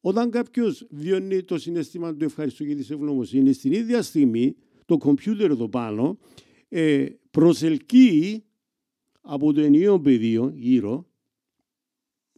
Όταν 0.00 0.30
κάποιος 0.30 0.86
βιώνει 0.90 1.42
το 1.42 1.58
συνέστημα 1.58 2.14
του 2.14 2.24
ευχαριστού 2.24 2.66
και 2.66 2.74
τη 2.74 2.92
ευγνωμοσύνη, 2.92 3.52
στην 3.52 3.72
ίδια 3.72 4.02
στιγμή 4.02 4.54
το 4.84 4.96
κομπιούτερ 4.96 5.50
εδώ 5.50 5.68
πάνω 5.68 6.18
ε, 6.68 7.06
προσελκύει 7.30 8.44
από 9.20 9.52
το 9.52 9.60
ενιαίο 9.60 10.00
πεδίο 10.00 10.52
γύρω, 10.54 11.06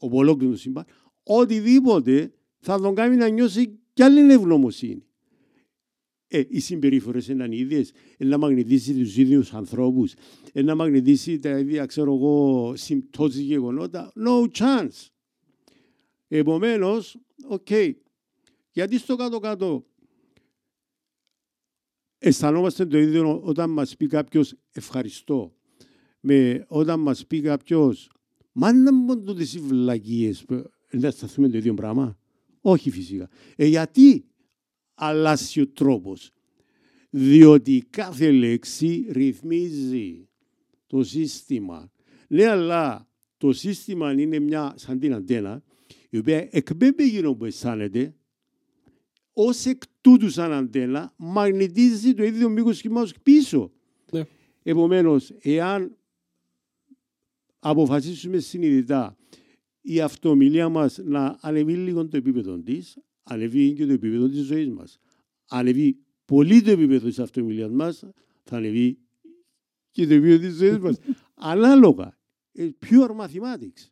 από 0.00 0.16
ολόκληρο 0.16 0.52
το 0.52 0.58
σύμπαν, 0.58 0.84
οτιδήποτε 1.22 2.32
θα 2.58 2.80
τον 2.80 2.94
κάνει 2.94 3.16
να 3.16 3.28
νιώσει 3.28 3.78
κι 3.96 4.02
άλλην 4.02 4.32
ευγνωμοσύνη. 4.32 5.06
Ε, 6.28 6.42
οι 6.48 6.60
συμπεριφορές 6.60 7.28
είναι 7.28 7.56
ίδιες. 7.56 7.84
Να 8.18 8.38
μαγνητίσει 8.38 8.94
τους 8.94 9.16
ίδιους 9.16 9.54
ανθρώπους, 9.54 10.14
να 10.52 10.74
μαγνητίσει 10.74 11.38
τα 11.38 11.58
ίδια, 11.58 11.86
ξέρω 11.86 12.14
εγώ, 12.14 12.72
συμπτώσεις 12.76 13.40
γεγονότα. 13.40 14.12
No 14.16 14.48
chance. 14.58 15.08
Επομένως, 16.28 17.18
οκ. 17.48 17.66
Okay. 17.70 17.92
Γιατί 18.70 18.98
στο 18.98 19.16
κάτω-κάτω 19.16 19.86
αισθανόμαστε 22.18 22.86
το 22.86 22.98
ίδιο 22.98 23.40
όταν 23.42 23.70
μας 23.70 23.96
πει 23.96 24.06
κάποιος 24.06 24.54
ευχαριστώ. 24.72 25.54
Με 26.20 26.64
όταν 26.68 27.00
μας 27.00 27.26
πει 27.26 27.40
κάποιος 27.40 28.10
μα 28.52 28.72
να 28.72 28.92
μου 28.92 29.22
το 29.22 29.34
τις 29.34 29.58
βλακίες, 29.58 30.44
να 30.90 31.10
σταθούμε 31.10 31.48
το 31.48 31.56
ίδιο 31.56 31.74
πράγμα. 31.74 32.18
Όχι 32.68 32.90
φυσικά. 32.90 33.28
Ε, 33.56 33.66
γιατί 33.66 34.24
αλλάζει 34.94 35.60
ο 35.60 35.68
τρόπος. 35.68 36.30
Διότι 37.10 37.86
κάθε 37.90 38.30
λέξη 38.30 39.06
ρυθμίζει 39.10 40.28
το 40.86 41.04
σύστημα. 41.04 41.92
Ναι, 42.28 42.46
αλλά 42.46 43.08
το 43.36 43.52
σύστημα 43.52 44.12
είναι 44.12 44.38
μια 44.38 44.74
σαν 44.76 44.98
την 44.98 45.14
αντένα, 45.14 45.62
η 46.10 46.18
οποία 46.18 46.48
εκπέμπει 46.50 47.08
γύρω 47.08 47.34
που 47.34 47.44
αισθάνεται 47.44 48.14
ως 49.32 49.64
εκ 49.64 49.82
τούτου 50.00 50.30
σαν 50.30 50.52
αντένα 50.52 51.12
μαγνητίζει 51.16 52.14
το 52.14 52.24
ίδιο 52.24 52.48
μήκος 52.48 52.80
κύματος 52.80 53.14
πίσω. 53.22 53.72
Ναι. 54.12 54.22
Επομένως, 54.62 55.34
εάν 55.40 55.96
αποφασίσουμε 57.58 58.38
συνειδητά 58.38 59.16
η 59.88 60.00
αυτομιλία 60.00 60.68
μας 60.68 60.98
να 61.04 61.38
ανεβεί 61.40 61.74
λίγο 61.74 62.08
το 62.08 62.16
επίπεδο 62.16 62.58
της, 62.58 62.98
ανεβεί 63.22 63.72
και 63.72 63.86
το 63.86 63.92
επίπεδο 63.92 64.28
της 64.28 64.44
ζωής 64.44 64.68
μας. 64.68 64.98
Ανεβεί 65.48 65.98
πολύ 66.24 66.62
το 66.62 66.70
επίπεδο 66.70 67.06
της 67.06 67.18
αυτομιλίας 67.18 67.70
μας, 67.70 68.04
θα 68.42 68.56
ανεβεί 68.56 68.98
και 69.90 70.06
το 70.06 70.14
επίπεδο 70.14 70.38
της 70.38 70.54
ζωής 70.56 70.78
μας. 70.78 70.98
Ανάλογα. 71.52 72.18
Ε, 72.52 72.68
Pure 72.80 73.10
mathematics. 73.20 73.88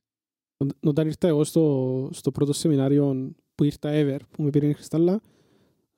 Όταν 0.80 1.06
ήρθα 1.06 1.28
εγώ 1.28 1.44
στο, 1.44 2.08
στο 2.12 2.30
πρώτο 2.30 2.52
σεμινάριο 2.52 3.34
που 3.54 3.64
ήρθα 3.64 3.90
ever, 3.92 4.18
που 4.30 4.42
με 4.42 4.50
πήρε 4.50 4.68
η 4.68 4.72
Χριστάλλα, 4.72 5.20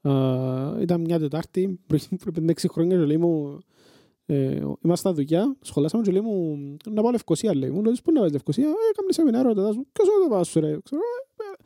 α, 0.00 0.80
ήταν 0.80 1.00
μια 1.00 1.18
Τετάρτη, 1.18 1.80
πριν 2.32 2.50
6 2.50 2.68
χρόνια 2.68 2.96
και 2.96 3.04
λέει 3.04 3.16
μου, 3.16 3.58
ε, 3.58 3.58
είμαστε 4.26 4.94
στα 4.94 5.12
δουλειά, 5.12 5.56
σχολάσαμε 5.60 6.02
και 6.02 6.10
λέει 6.10 6.20
μου, 6.20 6.76
να 6.90 7.02
πάω 7.02 7.10
Λευκοσία, 7.10 7.54
λέει 7.54 7.70
μου, 7.70 7.82
λέει, 7.82 7.96
πού 8.04 8.12
να 8.12 8.20
πάω 8.20 8.28
Λευκοσία, 8.30 8.64
ε, 8.64 8.72
έκαμε 8.90 9.12
σεμινάριο, 9.12 9.54
τετάς 9.54 9.76
μου, 9.76 9.86
ποιος 9.92 10.08
θα 10.08 10.14
το 10.22 10.28
πάω 10.28 10.44
σου, 10.44 10.60
ρε, 10.60 10.78
ξέρω, 10.82 11.00
ε, 11.36 11.42
ε. 11.42 11.56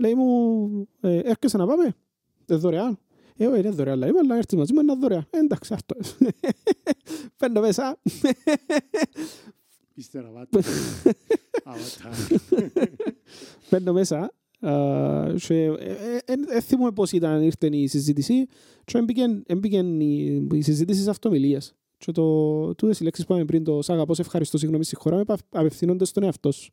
λέει 0.00 0.14
μου, 0.14 0.88
ε, 1.00 1.18
έρχεσαι 1.18 1.56
να 1.56 1.66
πάμε, 1.66 1.94
ε, 2.46 2.54
δωρεάν, 2.54 2.98
ε, 3.36 3.46
όχι, 3.46 3.60
είναι 3.60 3.70
δωρεάν, 3.70 3.98
λέει, 3.98 4.10
αλλά 4.20 4.36
έρθεις 4.36 4.58
μαζί 4.58 4.72
μου, 4.72 4.80
είναι 4.80 4.94
δωρεάν, 4.94 5.26
ε, 5.30 5.38
εντάξει, 5.38 5.74
αυτό, 5.74 5.96
παίρνω 7.38 7.60
μέσα, 7.60 7.98
Ύστερα 9.98 10.30
βάτε. 10.30 10.62
Avatar. 11.64 12.36
Μπαίνω 13.70 13.92
μέσα. 13.92 14.18
α, 14.18 14.20
και 14.20 14.20
ε, 14.20 14.22
ε, 14.22 14.24
ε, 14.24 14.45
δεν 16.48 16.62
θυμούμαι 16.62 16.92
πώς 16.92 17.12
ήταν 17.12 17.42
ήρθε 17.42 17.66
η 17.72 17.86
συζήτηση 17.86 18.46
και 18.84 18.98
έμπηκεν- 18.98 19.42
έμπηκεν 19.50 20.00
η, 20.00 20.46
η 20.52 20.60
συζήτηση 20.62 20.98
της 20.98 21.08
αυτομιλίας. 21.08 21.74
Και 21.98 22.12
το, 22.12 22.74
τούτες 22.74 23.00
οι 23.00 23.04
λέξεις 23.04 23.24
που 23.26 23.32
είπαμε 23.32 23.46
πριν, 23.46 23.64
το 23.64 23.82
«Σ' 23.82 23.90
αγαπώ, 23.90 24.14
σε 24.14 24.20
ευχαριστώ, 24.22 24.58
συγγνώμη, 24.58 24.84
συγχωράμε», 24.84 25.22
απ- 25.26 25.40
απευθύνονται 25.56 26.04
στον 26.04 26.22
εαυτό 26.22 26.52
σου. 26.52 26.70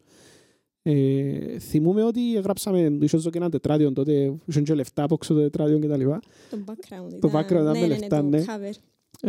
Ε, 0.82 1.60
θυμούμαι 1.60 2.04
ότι 2.04 2.32
γράψαμε, 2.34 2.98
ίσως 3.02 3.24
και 3.30 3.38
ένα 3.38 3.50
τετράδιο 3.50 3.92
τότε, 3.94 4.34
είχαν 4.46 4.64
και 4.64 4.74
λεφτά 4.74 5.04
από 5.04 5.14
έξω 5.14 5.34
το 5.34 5.40
τετράδιο 5.40 5.80
και 5.80 5.88
τα 5.88 5.98
λοιπά. 5.98 6.20
Το 6.50 6.58
background 6.66 7.10
Το 7.20 7.28
ήταν- 7.28 7.42
background 7.42 7.50
ήταν 7.62 7.64
ναι, 7.72 7.80
με 7.80 7.80
ναι, 7.80 7.88
λεφτά, 7.88 8.22
το 8.22 8.28
ναι. 8.28 8.44
cover. 8.48 8.72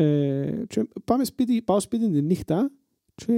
Ε, 0.01 0.53
και 0.67 0.89
πάμε 1.05 1.25
σπίτι, 1.25 1.63
πάω 1.63 1.81
σπίτι 1.81 2.11
τη 2.11 2.23
νύχτα 2.23 2.71
και 3.15 3.33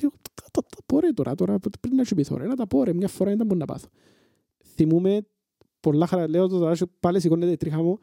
λέω, 0.00 0.10
τα, 0.34 0.44
τα, 0.52 0.60
τα 0.62 0.82
πω 0.86 1.00
ρε 1.00 1.08
τώρα, 1.12 1.34
τώρα 1.34 1.58
πριν 1.80 1.94
να 1.94 2.02
τσιμπηθώ 2.02 2.36
ρε, 2.36 2.46
να 2.46 2.54
τα 2.54 2.66
πω 2.66 2.84
ρε, 2.84 2.92
μια 2.92 3.08
φορά 3.08 3.32
ήταν 3.32 3.46
που 3.46 3.56
να 3.56 3.64
πάθω. 3.64 3.88
Θυμούμαι 4.74 5.26
πολλά 5.80 6.06
χαρά, 6.06 6.28
λέω 6.28 6.48
το 6.48 6.58
τώρα 6.58 6.74
και 6.76 6.84
πάλι 7.00 7.20
σηκώνεται 7.20 7.52
η 7.52 7.56
τρίχα 7.56 7.82
μου, 7.82 7.98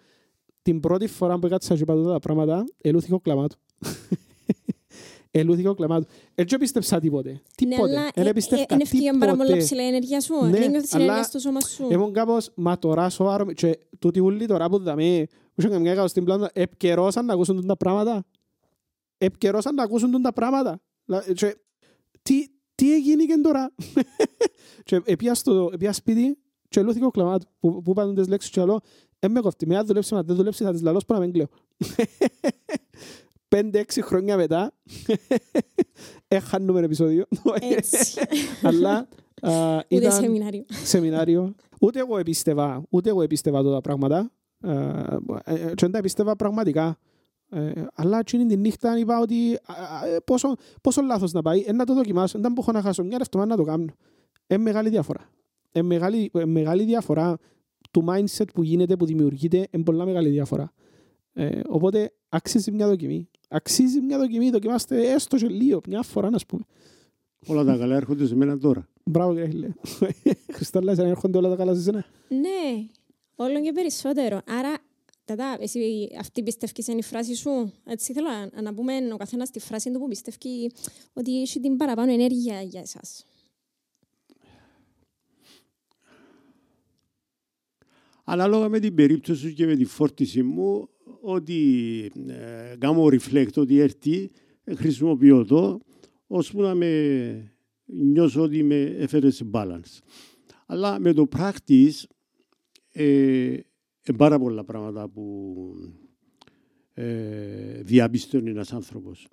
την 0.61 0.80
πρώτη 0.80 1.07
φορά 1.07 1.39
που 1.39 1.45
έκατσα 1.45 1.76
και 1.76 1.82
είπα 1.82 1.93
τούτα 1.93 2.11
τα 2.11 2.19
πράγματα, 2.19 2.63
ελούθηκε 2.82 3.13
ο 3.13 3.19
κλαμάτου. 3.19 3.55
ελούθηκε 5.32 5.67
ο 5.67 5.74
κλαμάτου. 5.74 6.05
Έτσι 6.36 6.57
πίστεψα 6.57 6.99
τίποτε. 6.99 7.30
Ναι, 7.32 7.39
Τίποτε. 7.55 7.82
αλλά 7.82 8.11
Δεν 8.15 8.26
ε, 8.26 8.30
επίστευκα 8.30 8.63
ε, 8.69 8.74
είναι 8.74 8.84
ευκαιρία 8.84 9.17
πάρα 9.17 9.32
πολλά 9.32 9.43
τίποτε. 9.45 9.63
ψηλά 9.63 9.84
η 9.84 9.88
ενέργεια 9.88 10.22
σου. 10.22 10.34
Ναι, 10.45 10.49
Δεν 10.49 10.69
νιώθεις 10.72 10.93
αλλά 10.93 11.03
ενέργεια 11.03 11.24
στο 11.24 11.39
σώμα 11.39 11.59
σου. 11.61 11.88
Ήμουν 11.91 12.13
κάπως, 12.13 12.49
μα 12.55 12.80
τώρα 12.80 13.09
σοβαρό, 13.09 13.45
και 13.53 13.80
τούτοι 13.99 14.19
ούλοι 14.19 14.45
τώρα 14.45 14.69
που 14.69 14.78
δαμε, 14.80 15.24
που 15.28 15.61
είχαν 15.61 15.72
καμιά 15.72 15.95
κάτω 15.95 16.07
στην 16.07 16.24
πλάνα, 16.24 16.49
επκαιρώσαν 16.53 17.26
να 17.26 17.34
ακούσουν 17.34 17.65
τα 17.67 17.78
πράγματα. 17.78 18.26
Επκαιρώσαν 19.17 19.76
να 19.76 19.84
ακούσουν 19.84 20.22
τα 20.22 20.34
πράγματα. 20.34 20.82
Λα- 21.05 21.34
Και, 21.34 21.57
τι, 22.22 22.45
τι 22.76 22.93
έγινε 22.93 23.26
και 23.26 23.39
τώρα. 23.43 23.74
και 24.84 25.01
επία 25.03 25.34
στο 25.34 25.69
επία 25.74 25.93
σπίτι 25.93 26.38
και 26.72 26.82
λούθηκε 26.82 27.05
ο 27.05 27.11
κλαμάτου 27.11 27.45
που, 27.59 27.82
που 27.82 27.91
είπαν 27.91 28.15
τις 28.15 28.28
λέξεις 28.28 28.51
και 28.51 28.63
λέω, 28.63 28.80
«Ε, 29.19 29.28
με 29.28 29.39
κοφτεί, 29.39 29.67
με 29.67 29.78
αν 29.78 29.86
δουλέψει, 29.86 30.13
μα 30.13 30.24
δεν 30.24 30.36
δουλέψεις, 30.36 30.65
θα 30.65 30.72
τις 30.72 30.82
λαλώς 30.82 31.05
που 31.05 31.13
να 31.13 31.19
μην 31.19 31.32
κλαίω. 31.32 31.47
Πέντε-έξι 33.47 34.01
χρόνια 34.01 34.38
μετά, 34.38 34.72
έχανουμε 36.28 36.80
επεισόδιο. 36.82 37.26
Έτσι. 37.61 38.22
Αλλά 38.67 39.07
α, 39.41 39.76
Ούτε 39.76 39.86
ήταν 39.89 40.11
σεμινάριο. 40.11 40.65
σεμινάριο. 40.84 41.55
Ούτε 41.82 41.99
εγώ 41.99 42.17
επίστευα, 42.17 42.84
ούτε 42.89 43.09
εγώ 43.09 43.22
επίστευα 43.22 43.61
τότε 43.61 43.74
τα 43.74 43.82
πράγματα. 43.82 44.32
Ε, 44.63 44.74
ε, 45.43 45.55
και 45.55 45.74
δεν 45.76 45.91
τα 45.91 45.97
επίστευα 45.97 46.36
πραγματικά. 46.36 46.97
Ε, 47.49 47.72
αλλά 47.93 48.19
εκείνη 48.19 48.45
τη 48.45 48.57
νύχτα 48.57 48.97
είπα 48.97 49.19
ότι 49.19 49.53
α, 49.65 49.74
α, 49.97 50.07
ε, 50.07 50.19
πόσο, 50.19 50.55
πόσο 50.82 51.01
λάθος 51.01 51.32
να 51.32 51.41
πάει, 51.41 51.63
ε, 51.67 51.72
να 51.72 51.86
το 51.86 51.93
δοκιμάσω, 51.93 52.39
δεν 52.39 52.51
μπορώ 52.51 52.72
να 52.72 52.82
χάσω 52.82 53.03
μια 53.03 53.17
ρευτομά 53.17 53.45
να 53.45 53.55
το 53.55 53.63
κάνω. 53.63 53.86
Ε, 54.47 54.57
μεγάλη 54.57 54.89
διαφορά. 54.89 55.30
Ε, 55.72 55.82
μεγάλη, 55.82 56.32
ε, 56.34 56.45
μεγάλη 56.45 56.84
διαφορά 56.84 57.38
του 57.91 58.05
mindset 58.07 58.47
που 58.53 58.63
γίνεται, 58.63 58.95
που 58.95 59.05
δημιουργείται, 59.05 59.67
είναι 59.72 59.84
πολλά 59.84 60.05
μεγάλη 60.05 60.30
διαφορά. 60.30 60.74
Ε, 61.34 61.59
οπότε 61.67 62.13
αξίζει 62.30 62.72
μια 62.72 62.88
δοκιμή. 62.88 63.30
Αξίζει 63.49 64.01
μια 64.01 64.17
δοκιμή, 64.17 64.49
δοκιμάστε 64.49 65.11
έστω 65.11 65.38
και 65.38 65.47
λίγο, 65.47 65.82
μια 65.88 66.01
φορά 66.01 66.30
να 66.30 66.38
πούμε. 66.47 66.63
Όλα 67.47 67.63
τα 67.63 67.78
καλά 67.78 67.95
έρχονται 67.95 68.26
σε 68.26 68.36
μένα 68.36 68.57
τώρα. 68.57 68.88
Μπράβο 69.03 69.34
κύριε 69.34 69.49
Χιλέ. 69.49 69.69
Χριστάλλα, 70.55 70.91
εσένα 70.91 71.07
έρχονται 71.07 71.38
όλα 71.38 71.49
τα 71.49 71.55
καλά 71.55 71.76
σε 71.76 71.82
σένα. 71.82 72.05
Ναι, 72.28 72.88
όλο 73.36 73.61
και 73.61 73.72
περισσότερο. 73.72 74.41
Άρα, 74.47 74.78
τατά, 75.26 75.57
εσύ 75.59 76.09
αυτή 76.19 76.43
πιστεύεις 76.43 76.88
είναι 76.88 76.97
η 76.97 77.03
φράση 77.03 77.36
σου; 77.36 77.74
Έτσι 77.86 78.13
θέλω 78.13 78.28
να, 78.28 78.61
να 78.61 78.74
πούμε 78.74 78.93
ο 79.13 79.17
καθένας 79.17 79.49
τη 79.49 79.59
φράση 79.59 79.91
του 79.91 79.99
που 79.99 80.07
πιστεύει 80.07 80.72
ότι 81.13 81.41
έχει 81.41 81.59
την 81.59 81.78
παραπάνω 81.78 82.11
ενέργεια 82.11 82.61
για 82.61 82.82
εσάς. 82.82 83.26
Ανάλογα 88.32 88.69
με 88.69 88.79
την 88.79 88.95
περίπτωση 88.95 89.53
και 89.53 89.65
με 89.65 89.75
τη 89.75 89.86
φόρτιση 89.86 90.43
μου, 90.43 90.89
ότι 91.21 92.11
ε, 92.27 92.75
κάνω 92.77 93.03
reflect 93.05 93.53
ότι 93.55 93.79
έρθει, 93.79 94.29
ε, 94.63 94.75
χρησιμοποιώ 94.75 95.45
το, 95.45 95.79
ώσπου 96.27 96.61
να 96.61 96.75
με 96.75 97.53
νιώσω 97.86 98.41
ότι 98.41 98.63
με 98.63 98.82
έφερες 98.82 99.36
σε 99.36 99.49
balance. 99.51 99.99
Αλλά 100.65 100.99
με 100.99 101.13
το 101.13 101.27
practice, 101.38 102.03
ε, 102.91 103.53
ε, 104.01 104.13
πάρα 104.17 104.39
πολλά 104.39 104.63
πράγματα 104.63 105.09
που 105.09 105.55
ε, 106.93 107.82
διαπιστώνει 107.82 108.49
ένας 108.49 108.73
άνθρωπος. 108.73 109.27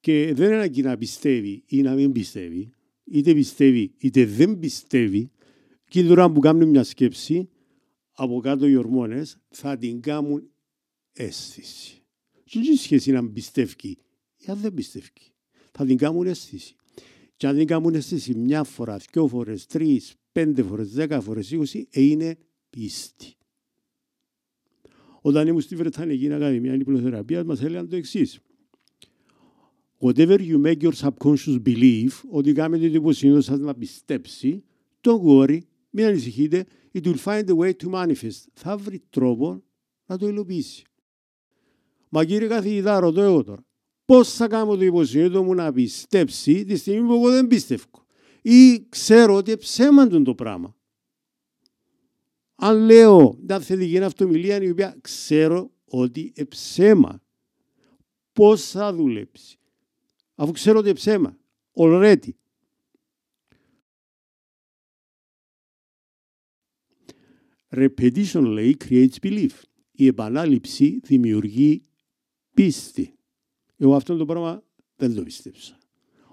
Και 0.00 0.32
δεν 0.34 0.46
είναι 0.46 0.54
ανάγκη 0.54 0.82
να 0.82 0.96
πιστεύει 0.96 1.62
ή 1.66 1.82
να 1.82 1.94
μην 1.94 2.12
πιστεύει, 2.12 2.70
είτε 3.04 3.34
πιστεύει 3.34 3.94
είτε 3.98 4.24
δεν 4.24 4.58
πιστεύει, 4.58 5.30
και 5.88 6.04
τώρα 6.04 6.30
που 6.30 6.40
κάνουν 6.40 6.68
μια 6.68 6.84
σκέψη, 6.84 7.48
από 8.18 8.40
κάτω 8.40 8.66
οι 8.66 8.76
ορμόνες 8.76 9.38
θα 9.48 9.76
την 9.76 10.00
κάνουν 10.00 10.50
αίσθηση. 11.12 12.02
Και 12.44 12.58
δεν 12.58 12.72
έχει 12.72 12.82
σχέση 12.82 13.10
να 13.10 13.30
πιστεύει 13.30 13.96
ή 14.36 14.44
αν 14.46 14.58
δεν 14.58 14.74
πιστεύει. 14.74 15.10
Θα 15.72 15.84
την 15.84 15.96
κάνουν 15.96 16.26
αίσθηση. 16.26 16.74
Και 17.36 17.46
αν 17.46 17.56
την 17.56 17.66
κάνουν 17.66 17.94
αίσθηση 17.94 18.34
μια 18.34 18.64
φορά, 18.64 18.96
δυο 18.96 19.28
φορές, 19.28 19.66
τρεις, 19.66 20.14
πέντε 20.32 20.62
φορές, 20.62 20.90
δέκα 20.90 21.20
φορές, 21.20 21.50
είκοσι, 21.50 21.88
ε, 21.90 22.02
είναι 22.02 22.38
πίστη. 22.70 23.34
Όταν 25.20 25.46
ήμουν 25.46 25.60
στη 25.60 25.76
Βρετανική 25.76 26.32
Ακαδημία 26.32 26.74
Υπνοθεραπείας 26.74 27.44
μας 27.44 27.62
έλεγαν 27.62 27.88
το 27.88 27.96
εξής. 27.96 28.40
Whatever 29.98 30.38
you 30.38 30.62
make 30.64 30.80
your 30.80 30.92
subconscious 30.92 31.62
believe, 31.64 32.22
ότι 32.30 32.52
κάνετε 32.52 32.88
το 32.88 32.94
υποσυνείδητο 32.94 33.42
σας 33.42 33.58
να 33.58 33.74
πιστέψει, 33.74 34.62
don't 35.00 35.22
worry, 35.22 35.58
μην 35.96 36.04
ανησυχείτε, 36.06 36.64
it 36.94 37.06
will 37.06 37.18
find 37.24 37.48
a 37.48 37.56
way 37.56 37.72
to 37.72 37.90
manifest. 37.90 38.44
Θα 38.52 38.76
βρει 38.76 39.02
τρόπο 39.10 39.62
να 40.06 40.18
το 40.18 40.28
υλοποιήσει. 40.28 40.84
Μα 42.08 42.24
κύριε 42.24 42.48
καθηγητά, 42.48 43.00
ρωτώ 43.00 43.20
εγώ 43.20 43.44
τώρα, 43.44 43.64
πώς 44.04 44.32
θα 44.32 44.48
κάνω 44.48 44.76
το 44.76 44.84
υποσυνείδητο 44.84 45.42
μου 45.42 45.54
να 45.54 45.72
πιστέψει 45.72 46.64
τη 46.64 46.76
στιγμή 46.76 47.06
που 47.06 47.12
εγώ 47.14 47.30
δεν 47.30 47.46
πίστευω. 47.46 47.84
Ή 48.42 48.86
ξέρω 48.88 49.34
ότι 49.34 49.56
ψέμαντον 49.56 50.24
το 50.24 50.34
πράγμα; 50.34 50.76
Αν 52.54 52.78
λέω 52.78 53.38
μια 53.40 53.60
θετική 53.60 53.98
αυτομιλία 53.98 54.62
η 54.62 54.70
οποία 54.70 54.96
ξέρω 55.00 55.70
ότι 55.84 56.32
εψέμα, 56.36 57.22
πώς 58.32 58.70
θα 58.70 58.92
δουλέψει; 58.94 59.58
Αφού 60.34 60.52
ξέρω 60.52 60.78
ότι 60.78 60.88
εψέμα, 60.88 61.36
already. 61.76 62.30
Repetition 67.68 68.42
λέει 68.42 68.76
creates 68.84 69.16
belief. 69.22 69.50
Η 69.92 70.06
επανάληψη 70.06 71.00
δημιουργεί 71.02 71.82
πίστη. 72.54 73.14
Εγώ 73.76 73.94
αυτό 73.94 74.16
το 74.16 74.24
πράγμα 74.24 74.62
δεν 74.96 75.14
το 75.14 75.22
πίστεψα. 75.22 75.78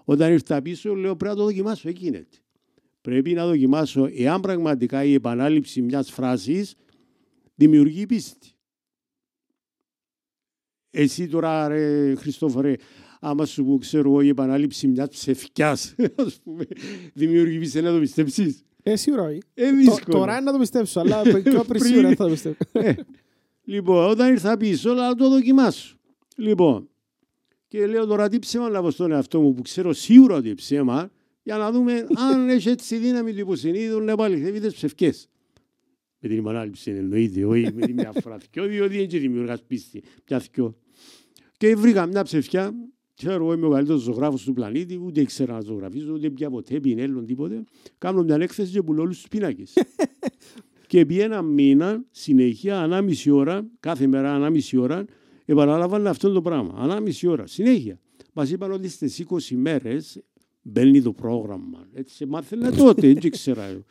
Όταν 0.04 0.32
ήρθα 0.32 0.62
πίσω 0.62 0.96
λέω 0.96 1.16
πρέπει 1.16 1.34
να 1.34 1.40
το 1.40 1.46
δοκιμάσω, 1.46 1.90
εκεί 1.90 2.06
είναι. 2.06 2.28
Πρέπει 3.02 3.34
να 3.34 3.46
δοκιμάσω 3.46 4.10
εάν 4.14 4.42
πραγματικά 4.42 5.04
η 5.04 5.14
επανάληψη 5.14 5.82
μιας 5.82 6.12
φράσης 6.12 6.76
δημιουργεί 7.56 8.06
πίστη. 8.06 8.48
Εσύ 10.90 11.28
τώρα 11.28 11.68
ρε 11.68 12.16
Χριστόφορε, 12.16 12.76
άμα 13.20 13.46
σου 13.46 13.66
πω 13.66 13.78
ξέρω 13.78 14.10
εγώ 14.10 14.22
η 14.22 14.28
επανάληψη 14.28 14.88
μιας 14.88 15.10
ψευκιάς, 15.10 15.96
ας 16.26 16.40
πούμε, 16.44 16.66
δημιουργεί 17.14 17.60
πίστη 17.60 17.82
να 17.82 17.92
το 17.92 18.00
πιστέψεις; 18.00 18.64
Ε, 18.84 18.96
σίγουρα 18.96 19.24
όχι. 19.24 19.40
Ε, 19.54 19.70
Το- 19.70 19.76
δύσκολο. 19.76 20.18
Τώρα 20.18 20.34
είναι 20.34 20.42
να 20.46 20.52
το 20.52 20.58
πιστέψω, 20.58 21.00
αλλά 21.00 21.22
πιο 21.22 21.42
πριν 21.42 21.64
Πριν. 21.66 21.82
σίγουρα 21.84 22.08
δεν 22.08 22.16
θα 22.16 22.24
το 22.24 22.30
πιστέψω. 22.32 22.58
Ε, 22.72 22.94
λοιπόν, 23.74 24.10
όταν 24.10 24.32
ήρθα 24.32 24.58
πίσω, 24.58 24.94
να 24.94 25.16
το 25.16 25.30
δοκιμάσω. 25.30 25.96
Λοιπόν, 26.36 26.90
και 27.68 27.88
λέω 27.88 28.06
τώρα 28.06 28.30
τι 28.30 28.40
ψέμα 28.40 28.70
να 28.70 28.82
πω 28.82 28.92
στον 28.92 29.12
εαυτό 29.12 29.42
μου 29.42 29.54
που 29.54 29.62
ξέρω 29.62 29.94
σίγουρα 29.94 30.36
ότι 30.36 30.46
είναι 30.46 30.56
ψέμα, 30.56 31.12
για 31.44 31.58
να 31.58 31.72
δούμε 31.72 32.06
αν 32.16 32.50
έχει 32.50 32.70
έτσι 32.70 32.98
δύναμη 32.98 33.34
του 33.34 33.40
υποσυνείδου 33.40 34.00
να 34.02 34.12
επαληθεύει 34.12 34.60
τις 34.60 34.74
ψευκές. 34.74 35.28
Με 36.20 36.30
την 36.30 36.38
επανάληψη 36.38 36.92
εννοείται, 36.92 37.46
όχι 37.46 37.70
με 37.74 37.86
τη 37.86 37.94
μια 37.94 38.12
φορά 38.22 38.38
θκιο, 38.40 38.66
διότι 38.66 39.00
έτσι 39.02 39.18
δημιουργάς 39.18 39.64
πίστη. 39.64 40.04
Πια 40.24 40.40
θκιο. 40.40 40.76
Και 41.58 41.76
βρήκα 41.76 42.06
μια 42.06 42.24
ψευκιά, 42.24 42.74
ξέρω 43.16 43.44
εγώ 43.44 43.54
είμαι 43.54 43.66
ο 43.66 43.70
καλύτερος 43.70 44.02
ζωγράφος 44.02 44.44
του 44.44 44.54
πλανήτη, 44.54 45.00
ούτε 45.06 45.22
ήξερα 45.22 45.54
να 45.54 45.62
ζωγραφίζω, 45.62 46.14
ούτε 46.14 46.30
έπια 46.30 46.50
ποτέ 46.50 46.80
πινέλον 46.80 47.26
τίποτε. 47.26 47.64
Κάνω 47.98 48.24
μια 48.24 48.36
έκθεση 48.36 48.72
και 48.72 48.82
πουλώ 48.82 49.02
όλους 49.02 49.18
τους 49.18 49.28
πίνακες. 49.28 49.74
Και 50.88 51.00
επί 51.00 51.20
ένα 51.20 51.42
μήνα, 51.42 52.04
συνέχεια, 52.12 52.80
μιάμιση 52.82 53.30
ώρα, 53.30 53.66
κάθε 53.80 54.08
μέρα 54.08 54.34
μιάμιση 54.34 54.78
ώρα, 54.78 55.06
επαναλάμβανε 55.46 56.10
αυτό 56.10 56.32
το 56.32 56.42
πράγμα. 56.42 56.74
Μιάμιση 56.78 57.28
ώρα, 57.28 57.48
συνέχεια. 57.48 58.00
Μας 58.34 58.52
είπαν 58.52 58.72
ότι 58.72 58.90
στις 58.90 59.26
20 59.30 59.56
μέρες 59.56 60.24
μπαίνει 60.62 61.02
το 61.02 61.12
πρόγραμμα. 61.12 61.88
Έτσι 61.94 62.26
μάθαμε 62.26 62.70
τότε, 62.72 63.08
έτσι 63.08 63.30
ήξερα. 63.30 63.64
εγώ. 63.64 63.84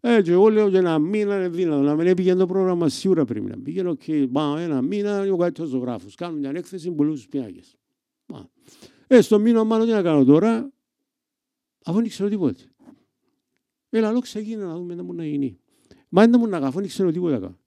Έτσι, 0.00 0.32
εγώ 0.32 0.48
λέω 0.48 0.68
για 0.68 0.78
ένα 0.78 0.98
μήνα 0.98 1.36
εν 1.36 1.48
αδύνατο 1.48 1.82
να 1.82 1.94
μην 1.94 2.14
πήγαινε 2.14 2.38
το 2.38 2.46
πρόγραμμα, 2.46 2.88
σίγουρα 2.88 3.24
πρέπει 3.24 3.50
να 3.50 3.58
πήγαινε. 3.58 3.88
Οκ, 3.88 4.02
πάμε 4.32 4.62
ένα 4.62 4.82
μήνα, 4.82 5.22
είναι 5.22 5.30
ο 5.30 5.36
καλύτερος 5.36 5.70
ζωγράφος. 5.70 6.14
Κάνω 6.14 6.36
μια 6.36 6.52
έκθεση, 6.54 6.90
πουλού 6.90 7.16
στου 7.16 7.28
πιάκε. 8.26 8.48
Ε, 9.06 9.20
στο 9.20 9.38
μήνα, 9.38 9.64
μάλλον 9.64 9.86
τι 9.86 9.92
να 9.92 10.02
κάνω 10.02 10.24
τώρα, 10.24 10.72
αφού 11.84 11.98
δεν 11.98 12.08
ξέρω 12.08 12.28
τίποτα. 12.28 12.60
Έλα, 13.90 14.08
λόγω 14.08 14.20
ξεκίνηνα 14.20 14.66
να 14.66 14.76
δούμε 14.76 14.96
τι 14.96 15.02
μου 15.02 15.12
να 15.12 15.26
γίνει. 15.26 15.58
Μα 16.08 16.26
δεν 16.26 16.40
μου 16.40 16.46
να 16.46 16.60
καφώ, 16.60 16.78
δεν 16.78 16.88
ξέρω 16.88 17.10
τίποτα 17.10 17.38
καν. 17.38 17.58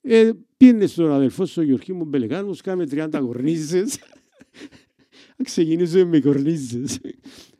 Ε, 0.00 0.30
πήγαινε 0.56 0.86
στον 0.86 1.10
αδελφό 1.10 1.46
σου, 1.46 1.62
Γιώργη 1.62 1.92
μου 1.92 2.04
Μπελεκάνους, 2.04 2.60
κάμε 2.60 2.86
30 2.90 3.08
κορνίζες. 3.20 3.98
Ξεκινήσουμε 5.42 6.04
με 6.04 6.20
κορνίζες. 6.20 7.00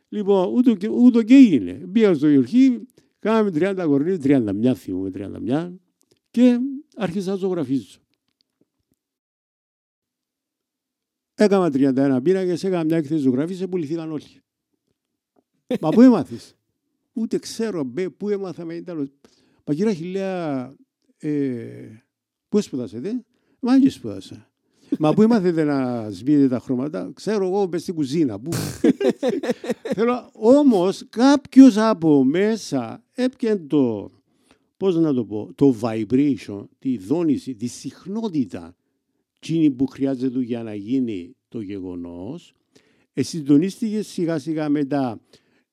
λοιπόν, 0.09 0.53
ούτω 0.53 0.75
και, 0.75 0.87
ούτω 0.89 1.23
και 1.23 1.33
έγινε. 1.33 1.73
Πήγα 1.91 2.13
στο 2.13 2.29
Γιώργη, 2.29 2.87
κάμε 3.19 3.51
30 3.53 3.83
κορνίζες, 3.85 4.19
31 4.23 4.73
θυμούμε, 4.75 5.09
31 5.47 5.73
και 6.31 6.59
άρχισα 6.95 7.31
να 7.31 7.35
ζωγραφίζω. 7.35 7.99
Έκανα 11.39 11.69
31 11.73 12.19
πίνακες, 12.23 12.63
έκανα 12.63 12.83
μια 12.83 12.97
έκθεση 12.97 13.21
ζωγραφής, 13.21 13.67
πουληθήκαν 13.67 14.11
όλοι. 14.11 14.41
Μα 15.81 15.89
πού 15.89 16.01
έμαθες; 16.01 16.55
Ούτε 17.13 17.37
ξέρω 17.37 17.83
μπε, 17.83 18.09
πού 18.09 18.29
έμαθα 18.29 18.65
με 18.65 18.73
ήταν. 18.73 19.11
Μα 19.65 19.73
κύριε 19.73 19.91
Αχιλέα, 19.91 20.73
ε, 21.17 21.59
πού 22.49 22.61
σπουδάσετε. 22.61 23.23
Μα 23.59 23.79
και 23.79 23.89
σπούδασα. 23.89 24.51
Μα 24.99 25.13
πού 25.13 25.21
έμαθετε 25.21 25.63
να 25.63 26.09
σβήνετε 26.09 26.47
τα 26.47 26.59
χρώματα; 26.59 27.11
Ξέρω 27.13 27.45
εγώ 27.45 27.67
μες 27.67 27.81
στην 27.81 27.93
κουζίνα. 27.93 28.39
Πού. 28.39 28.51
Θέλω, 29.95 30.29
όμως 30.33 31.05
κάποιος 31.09 31.77
από 31.77 32.23
μέσα 32.23 33.03
έπιανε 33.13 33.65
το, 33.67 34.11
πώς 34.77 34.95
να 34.95 35.13
το 35.13 35.25
πω, 35.25 35.53
το 35.55 35.75
vibration, 35.81 36.65
τη 36.79 36.97
δόνηση, 36.97 37.55
τη 37.55 37.67
συχνότητα 37.67 38.75
εκείνη 39.39 39.71
που 39.71 39.85
χρειάζεται 39.87 40.39
για 40.39 40.63
να 40.63 40.75
γίνει 40.75 41.35
το 41.47 41.61
γεγονός, 41.61 42.53
συντονίστηκε 43.13 44.01
σιγά 44.01 44.39
σιγά 44.39 44.69
με 44.69 44.85
τα, 44.85 45.21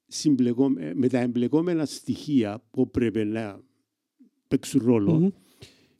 συμπλεκό- 0.07 0.73
με 0.95 1.09
τα 1.09 1.19
εμπλεκόμενα 1.19 1.85
στοιχεία 1.85 2.65
που 2.71 2.91
πρέπει 2.91 3.25
να 3.25 3.62
παίξουν 4.49 4.81
ρόλο 4.85 5.12
Μμμ. 5.12 5.29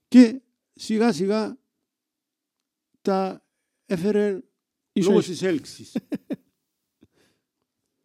και 0.09 0.41
σιγά 0.75 1.12
σιγά 1.12 1.59
τα 3.03 3.47
έφερε 3.87 4.41
Ίσο- 4.93 5.09
λόγω 5.11 5.23
της 5.23 5.43
έλξης. 5.43 5.97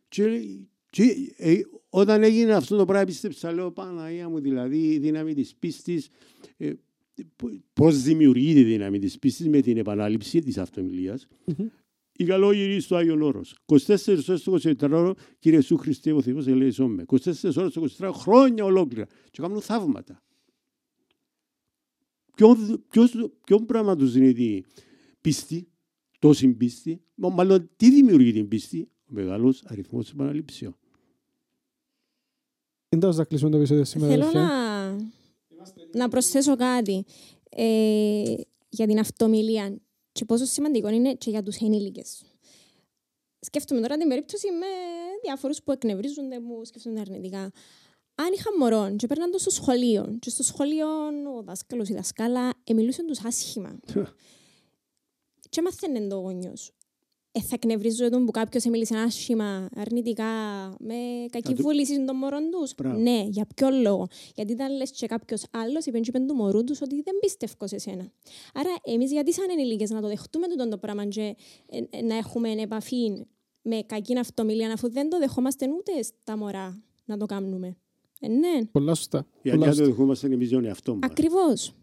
και, 0.08 0.42
και, 0.90 1.34
ε, 1.38 1.62
όταν 1.90 2.24
έγινε 2.24 2.54
αυτό 2.54 2.78
το 2.78 2.86
πράγμα 2.86 3.06
πίστεψα, 3.06 3.52
λέω 3.52 3.72
Παναγία 3.72 4.30
μου, 4.30 4.40
δηλαδή 4.40 4.92
η 4.94 5.00
δύναμη 5.00 5.34
της 5.34 5.56
πίστης, 5.56 6.10
ε, 6.58 6.74
π- 6.74 6.80
πώς 7.74 8.02
δημιουργείται 8.02 8.60
η 8.60 8.64
δύναμη 8.64 9.00
της 9.00 9.20
πίστης 9.20 9.48
με 9.48 9.62
την 9.62 9.78
επανάληψη 9.78 10.40
της 10.42 10.58
αυτομιλίας. 10.58 11.28
Μμμ. 11.46 11.68
Η 12.12 12.26
καλόγυρη 12.26 12.80
στο 12.80 12.96
Άγιον 12.96 13.22
Όρος. 13.22 13.56
24 13.66 14.28
ώρες 14.30 14.40
στο 14.42 14.52
24ωρο, 14.80 15.12
Κύριε 15.40 15.58
Ιησού 15.58 15.78
Χριστέ, 15.78 16.12
ο 16.12 16.22
Θεός 16.22 16.48
ελέησόν 16.48 16.92
με. 16.94 17.04
24 17.08 17.58
ώρες 17.58 17.72
στο 17.72 17.82
24 17.82 18.12
χρόνια 18.14 18.64
ολόκληρα. 18.66 19.06
Και 19.32 19.42
κάνουν 19.42 19.62
θαύματα. 19.62 20.24
Ποιον, 22.36 22.84
ποιος, 22.90 23.16
ποιον 23.44 23.66
πράγμα 23.66 23.96
τους 23.96 24.12
δίνει 24.12 24.34
την 24.34 24.64
πίστη, 25.22 25.68
τόση 26.20 26.48
πίστη, 26.54 27.02
Μα- 27.16 27.30
μάλλον 27.30 27.70
τι 27.76 27.90
δημιουργεί 27.92 28.32
την 28.34 28.48
πίστη, 28.48 28.90
ο 29.06 29.12
μεγάλος 29.14 29.64
αριθμός 29.66 30.12
επαναλήψεων. 30.12 30.76
Δεν 32.90 33.14
θα 33.14 33.24
κλείσουμε 33.26 33.50
το 33.52 33.58
επεισόδιο 33.58 33.84
σήμερα. 33.84 34.12
Θέλω 34.12 34.24
αδελφέ. 34.24 34.40
να, 34.40 34.69
να 35.92 36.08
προσθέσω 36.08 36.56
κάτι 36.56 37.06
ε, 37.50 38.34
για 38.70 38.88
την 38.88 39.00
αυτομιλία 39.00 39.80
και 40.12 40.26
πόσο 40.26 40.46
σημαντικό 40.46 40.90
είναι 40.90 41.14
και 41.14 41.30
για 41.30 41.44
τους 41.44 41.58
ενήλικες. 41.58 42.22
Σκέφτομαι 43.40 43.82
τώρα 43.82 43.98
την 43.98 44.08
περίπτωση 44.08 44.52
με 44.52 44.66
διάφορους 45.24 45.64
που 45.64 45.72
εκνευρίζονται, 45.72 46.40
που 46.40 46.66
σκέφτονται 46.66 47.00
αρνητικά. 47.00 47.52
Αν 48.16 48.34
είχα 48.34 48.58
μωρό 48.60 48.96
και 48.96 49.08
παίρναν 49.08 49.32
το 49.32 49.38
στο 49.38 49.50
σχολείο 49.50 50.18
και 50.20 50.30
στο 50.30 50.44
σχολείο 50.44 50.88
ο 51.38 51.42
δάσκαλος 51.44 51.90
ή 51.90 51.94
η 51.94 51.96
δασκάλα 51.96 52.54
εμιλούσαν 52.64 53.06
τους 53.06 53.26
άσχημα 53.26 53.80
και 55.50 55.62
μαθαίνουν 55.62 56.10
το 56.10 56.16
γονιός. 56.16 56.72
Ε, 57.32 57.40
θα 57.42 57.50
εκνευρίζω 57.54 58.10
τον 58.10 58.26
που 58.26 58.32
κάποιος 58.32 58.64
εμίλησε 58.66 58.98
άσχημα, 58.98 59.70
αρνητικά, 59.76 60.26
με 60.80 60.96
κακή 61.32 61.48
Θα 61.48 61.54
του- 61.54 61.62
βούληση 61.62 62.06
των 62.06 62.16
μωρών 62.16 62.50
τους. 62.52 62.74
Μπράβο. 62.78 62.98
Ναι, 63.00 63.24
για 63.28 63.48
ποιο 63.56 63.70
λόγο; 63.70 64.08
Γιατί 64.36 64.52
ήταν 64.52 64.76
λες 64.76 64.92
και 64.92 65.08
κάποιος 65.08 65.44
άλλος 65.52 65.86
είπε 65.86 66.00
και 66.00 66.10
είπε 66.16 66.20
του 66.26 66.36
μωρού 66.36 66.64
τους 66.64 66.82
ότι 66.82 67.02
δεν 67.02 67.14
πιστεύω 67.22 67.68
σε 67.68 67.78
σένα. 67.78 68.12
Άρα 68.54 68.70
εμείς 68.84 69.12
γιατί 69.12 69.34
σαν 69.34 69.48
ενηλίκες 69.50 69.90
να 69.90 70.02
το 70.02 70.08
δεχτούμε 70.08 70.48
τούτο 70.48 70.68
το 70.68 70.78
πράγμα 70.78 71.06
και 71.06 71.36
ε, 71.70 71.82
ε, 71.90 72.02
να 72.02 72.16
έχουμε 72.16 72.52
επαφή 72.52 73.26
με 73.62 73.82
κακή 73.86 74.18
αυτομιλία 74.18 74.72
αφού 74.74 74.92
δεν 74.92 75.10
το 75.10 75.18
δεχόμαστε 75.20 75.66
ούτε 75.70 76.02
στα 76.02 76.38
μωρά 76.38 76.84
να 77.06 77.18
το 77.18 77.26
κάνουμε. 77.26 77.78
Ε, 78.20 78.28
ναι. 78.28 78.66
Πολλά 78.72 78.94
σωστά. 78.94 79.26
Γιατί 79.42 79.58
Πολλά 79.58 79.70
αν 79.72 79.76
το 79.78 79.84
σωστά. 79.84 79.92
δεχόμαστε 79.96 80.28
εμείς 80.28 80.50
τον 80.50 80.66
εαυτό 80.66 80.94
μας. 80.96 81.10
Ακριβώς. 81.12 81.74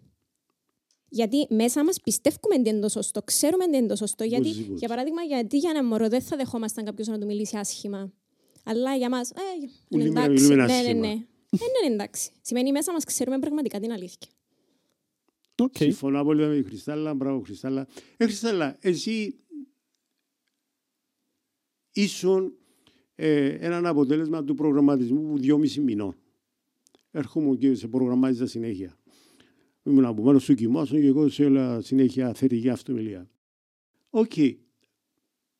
Γιατί 1.09 1.47
μέσα 1.55 1.85
μας 1.85 2.01
πιστεύουμε 2.01 2.63
τι 2.63 2.69
είναι 2.69 2.81
το 2.81 2.89
σωστό, 2.89 3.23
ξέρουμε 3.23 3.67
τι 3.67 3.77
είναι 3.77 3.87
το 3.87 3.97
σωστό. 3.97 4.25
Γιατί, 4.25 4.47
Οπωσδήποτε. 4.47 4.79
για 4.79 4.89
παράδειγμα, 4.89 5.23
γιατί 5.23 5.59
για 5.59 5.71
ένα 5.71 5.85
μωρό 5.85 6.09
δεν 6.09 6.23
θα 6.23 6.37
δεχόμασταν 6.37 6.85
κάποιος 6.85 7.07
να 7.07 7.19
του 7.19 7.27
μιλήσει 7.27 7.57
άσχημα. 7.57 8.13
Αλλά 8.65 8.97
για 8.97 9.09
μας, 9.11 9.31
ε, 9.31 9.35
Ούλοι 9.91 10.03
είναι 10.05 10.13
να 10.13 10.25
εντάξει. 10.25 10.45
μιλούμε 10.45 10.65
Ναι, 10.65 10.73
ναι, 10.73 10.79
άσχημα. 10.79 11.07
ναι. 11.07 11.13
Ε, 11.51 11.87
ναι, 11.89 11.95
εντάξει. 11.95 12.31
Σημαίνει 12.41 12.73
μέσα 12.73 12.93
μας 12.93 13.05
ξέρουμε 13.05 13.39
πραγματικά 13.39 13.81
την 13.81 13.93
αλήθεια. 13.93 14.29
Οκ. 15.63 15.77
Συμφωνώ 15.77 16.21
απόλυτα 16.21 16.47
με 16.49 16.57
τη 16.57 16.63
Χριστάλλα. 16.63 17.15
Μπράβο, 17.15 17.41
Χριστάλλα. 17.41 17.87
Ε, 18.17 18.25
Χριστάλλα, 18.25 18.77
εσύ 18.81 19.35
ήσουν 21.93 22.53
ε, 23.15 23.47
έναν 23.49 23.87
αποτέλεσμα 23.87 24.45
του 24.45 24.55
προγραμματισμού 24.55 25.23
που 25.31 25.39
δυόμιση 25.39 25.81
μηνών. 25.81 26.17
Έρχομαι 27.11 27.57
και 27.57 27.75
σε 27.75 27.89
προγραμμάτιζα 27.89 28.47
συνέχεια. 28.47 28.99
Ήμουν 29.87 30.05
από 30.05 30.23
πάνω 30.23 30.39
σου 30.39 30.55
κοιμάσαι 30.55 31.01
και 31.01 31.07
εγώ 31.07 31.29
σε 31.29 31.45
όλα 31.45 31.81
συνέχεια 31.81 32.33
θετική 32.33 32.69
αυτομιλία. 32.69 33.31
Οκ. 34.11 34.33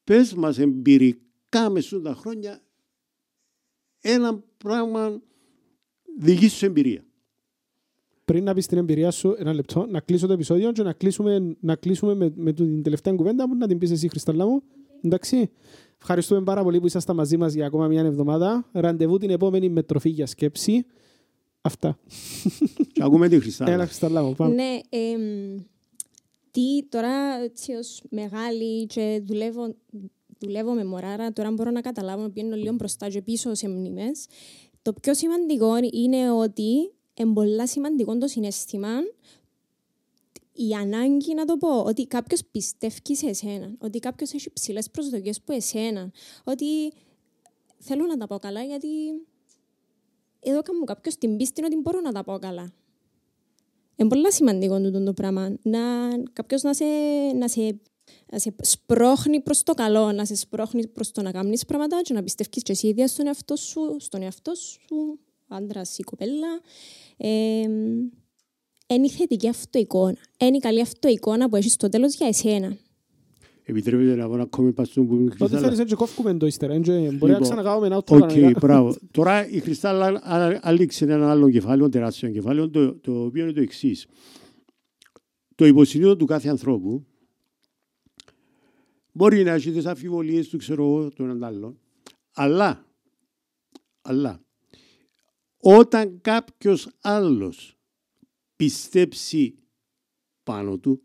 Πες 0.05 0.35
μας 0.35 0.59
εμπειρικά 0.59 1.71
μες 1.71 1.85
στα 1.85 2.15
χρόνια 2.15 2.61
ένα 4.01 4.45
πράγμα 4.57 5.21
δική 6.19 6.49
σου 6.49 6.65
εμπειρία. 6.65 7.05
Πριν 8.25 8.45
να 8.45 8.55
πεις 8.55 8.67
την 8.67 8.79
εμπειρία 8.79 9.11
σου, 9.11 9.35
ένα 9.39 9.53
λεπτό, 9.55 9.87
να 9.91 10.01
κλείσω 10.01 10.27
το 10.27 10.33
επεισόδιο 10.33 10.73
και 10.73 10.83
να 10.83 10.93
κλείσουμε, 10.93 11.57
να 11.61 11.75
κλείσουμε 11.77 12.15
με, 12.15 12.33
με 12.37 12.53
την 12.53 12.83
τελευταία 12.83 13.15
κουβέντα 13.15 13.49
που 13.49 13.55
να 13.55 13.67
την 13.67 13.79
πεις 13.79 13.91
εσύ, 13.91 14.09
Χριστάλλα 14.09 14.47
μου. 14.47 14.63
Εντάξει. 15.03 15.51
Ευχαριστούμε 15.99 16.43
πάρα 16.43 16.63
πολύ 16.63 16.81
που 16.81 16.87
ήσασταν 16.87 17.17
μαζί 17.17 17.37
μας 17.37 17.55
για 17.55 17.67
ακόμα 17.67 17.87
μια 17.87 18.03
εβδομάδα. 18.03 18.69
Ραντεβού 18.73 19.19
την 19.19 19.31
επόμενη 19.31 19.69
με 19.69 19.83
τροφή 19.83 20.09
για 20.09 20.27
σκέψη. 20.27 20.87
Αυτά. 21.67 21.99
Και 22.93 23.03
ακούμε 23.03 23.29
τη 23.29 23.41
Χριστάλλα. 23.41 23.73
Έλα, 23.73 23.87
Χριστάλλα 23.87 24.23
μου. 24.23 24.35
Πάμε. 24.35 24.55
Ναι, 24.55 24.81
εμ, 24.89 25.57
τι 26.51 26.85
τώρα 26.89 27.43
έτσι 27.43 27.73
ως 27.73 28.03
μεγάλη 28.11 28.87
και 28.87 29.23
δουλεύω, 29.25 29.75
δουλεύω 30.39 30.73
με 30.73 30.85
μωράρα, 30.85 31.33
τώρα 31.33 31.51
μπορώ 31.51 31.71
να 31.71 31.81
καταλάβω, 31.81 32.29
πιένω 32.29 32.57
λίγο 32.57 32.75
μπροστά 32.75 33.09
και 33.09 33.23
πίσω 33.23 33.55
σε 33.55 33.69
μνήμες. 33.69 34.27
Το 34.83 34.93
πιο 34.93 35.15
σημαντικό 35.15 35.77
είναι 35.91 36.31
ότι 36.31 36.93
είναι 37.15 37.33
πολλά 37.33 37.67
σημαντικό 37.67 38.19
το 38.19 38.27
συναίσθημα 38.27 38.89
η 40.53 40.73
ανάγκη 40.73 41.35
να 41.35 41.45
το 41.45 41.57
πω, 41.57 41.83
ότι 41.83 42.07
κάποιος 42.07 42.41
πιστεύει 42.51 43.17
σε 43.17 43.27
εσένα, 43.27 43.71
ότι 43.79 43.99
κάποιος 43.99 44.33
έχει 44.33 44.53
ψηλές 44.53 44.91
προσδοκίες 44.91 45.41
που 45.41 45.53
εσένα, 45.53 46.13
ότι 46.45 46.93
θέλω 47.79 48.07
να 48.07 48.17
τα 48.17 48.27
πω 48.27 48.39
καλά 48.39 48.63
γιατί 48.63 48.89
εδώ 50.51 50.63
κάνω 50.63 50.85
κάποιος 50.85 51.17
την 51.17 51.37
πίστη 51.37 51.65
ότι 51.65 51.77
μπορώ 51.77 52.01
να 52.01 52.13
τα 52.13 52.25
πω 52.25 52.39
καλά. 52.39 52.73
Είναι 53.97 54.09
πολύ 54.09 54.33
σημαντικό 54.33 54.81
τούτο 54.81 55.05
το 55.05 55.13
πράγμα. 55.13 55.57
Να, 55.63 55.81
κάποιος 56.33 56.63
να 56.63 56.75
σε, 56.75 56.85
να 57.35 57.49
σε, 57.49 57.81
να 58.33 58.39
σε 58.39 58.55
σπρώχνει 58.61 59.41
προς 59.41 59.63
το 59.63 59.75
καλό, 59.75 60.13
να 60.13 60.25
σε 60.25 60.35
σπρώχνει 60.35 60.87
προς 60.87 61.11
το 61.11 61.23
να 61.23 61.31
κάνεις 61.31 61.65
πράγματα 61.65 62.01
και 62.03 62.13
να 62.13 62.23
πιστεύεις 62.23 62.63
και 62.63 62.73
εσύ 62.73 62.87
ίδια 62.87 63.09
στον 63.09 63.27
εαυτό 63.27 63.57
σου, 63.57 63.97
στον 63.99 64.23
εαυτό 64.23 64.55
σου, 64.55 65.19
άντρας 65.49 65.99
ή 65.99 66.03
κοπέλα. 66.03 66.61
Ε, 67.17 67.61
είναι 68.89 69.07
η 69.07 69.11
θετική 69.11 69.49
αυτοεικόνα. 69.49 70.19
Είναι 70.39 70.57
η 70.57 70.61
καλή 70.61 70.81
αυτοεικόνα 70.81 71.49
που 71.49 71.57
έχεις 71.57 71.73
στο 71.73 71.89
τέλος 71.89 72.15
για 72.15 72.27
εσένα. 72.27 72.77
Επιτρέπετε 73.69 74.15
να 74.15 74.27
πω 74.29 74.35
ένα 74.35 74.43
ακόμη 74.43 74.73
πασούιν 74.73 75.07
που 75.07 75.15
είναι 75.15 75.23
η 75.23 75.27
Τότε 75.27 75.37
Χρυστάλλα. 75.39 75.63
θέλεις 75.63 75.79
έτσι 75.79 75.95
κόφκουμε 75.95 76.35
το 76.37 76.47
ύστερα. 76.47 76.75
έτσι, 76.75 76.91
Μπορεί 76.91 77.09
να 77.11 77.27
Λοιπόν, 77.27 77.41
ξανακάμε 77.41 77.87
ένα 77.87 77.97
Οκ, 77.97 78.05
κανονικά. 78.07 78.59
μπράβο. 78.61 78.97
Τώρα 79.11 79.49
η 79.49 79.61
Χρυστάλλα 79.61 80.07
α- 80.07 80.59
άνοιξε 80.63 81.05
ένα 81.05 81.31
άλλο 81.31 81.51
κεφάλαιο, 81.51 81.89
τεράστιο 81.89 82.31
κεφάλαιο, 82.31 82.71
το, 82.71 82.95
το 82.95 83.25
οποίο 83.25 83.43
είναι 83.43 83.53
το 83.53 83.61
εξής. 83.61 84.07
Το 85.55 85.67
υποσυνείδητο 85.67 86.17
του 86.17 86.25
κάθε 86.27 86.49
ανθρώπου 86.49 87.07
μπορεί 89.13 89.43
να 89.43 89.51
έχει 89.53 89.71
τις 89.73 89.87
αμφιβολίες 89.87 90.49
του, 90.49 90.57
ξέρω 90.59 90.85
εγώ, 90.85 91.11
των 91.11 91.25
έναν 91.27 91.45
άλλον, 91.45 91.79
αλλά, 92.33 92.87
αλλά, 94.03 94.41
όταν 95.59 96.21
κάποιος 96.21 96.89
άλλος 97.01 97.77
πιστέψει 98.57 99.59
πάνω 100.43 100.79
του, 100.79 101.03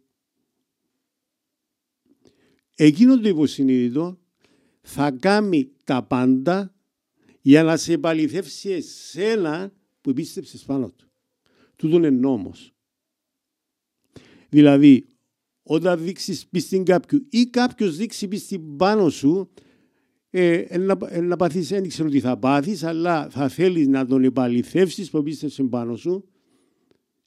εκείνο 2.86 3.20
το 3.20 3.28
υποσυνείδητο 3.28 4.20
θα 4.82 5.12
κάνει 5.12 5.72
τα 5.84 6.04
πάντα 6.04 6.76
για 7.42 7.64
να 7.64 7.78
σε 7.78 7.94
επαληθεύσει 7.94 8.70
εσένα 8.70 9.72
που 10.02 10.14
πίστεψες 10.14 10.64
πάνω 10.64 10.90
του. 10.90 11.10
Τούτο 11.76 11.96
είναι 11.96 12.10
νόμος. 12.10 12.74
Δηλαδή, 14.50 15.06
όταν 15.64 16.04
δείξεις 16.04 16.48
πίστη 16.48 16.84
κάποιου 16.84 17.26
ή 17.30 17.46
κάποιος 17.46 17.98
δείξει 17.98 18.28
πίστη 18.28 18.60
πάνω 18.60 19.10
σου, 19.10 19.50
ε, 20.30 20.54
ε, 20.54 20.78
να, 20.78 20.98
ε, 21.10 21.22
να 21.22 21.36
παθείς, 21.36 21.68
δεν 21.68 21.88
ξέρω 21.88 22.10
τι 22.10 22.20
θα 22.20 22.38
πάθεις, 22.38 22.84
αλλά 22.84 23.30
θα 23.30 23.50
θέλεις 23.50 23.88
να 23.88 24.06
τον 24.06 24.24
επαληθεύσεις 24.24 25.10
που 25.10 25.24
πίστεψε 25.24 25.64
πάνω 25.64 25.96
σου 25.96 26.26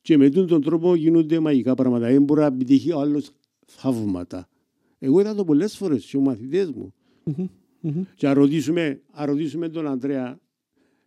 και 0.01 0.17
με 0.17 0.29
τον 0.29 0.63
τρόπο 0.63 0.95
γίνονται 0.95 1.41
μαγικά 1.41 1.75
πράγματα. 1.75 2.07
Δεν 2.07 2.23
μπορεί 2.23 2.41
να 2.41 2.47
επιτύχει 2.47 2.93
ο 2.93 3.01
άλλος 3.01 3.31
θαύματα. 3.67 4.49
Εγώ 5.05 5.21
είδα 5.21 5.35
το 5.35 5.45
πολλές 5.45 5.77
φορές 5.77 6.05
και 6.05 6.17
οι 6.17 6.21
μαθητές 6.21 6.71
μου. 6.71 6.95
Μμμ, 7.25 7.47
μμμ. 7.81 8.03
Και 8.15 8.27
να 8.27 8.35
ρωτήσουμε, 8.35 9.01
να 9.17 9.27
ρωτήσουμε 9.27 9.69
τον 9.69 9.87
Αντρέα, 9.87 10.41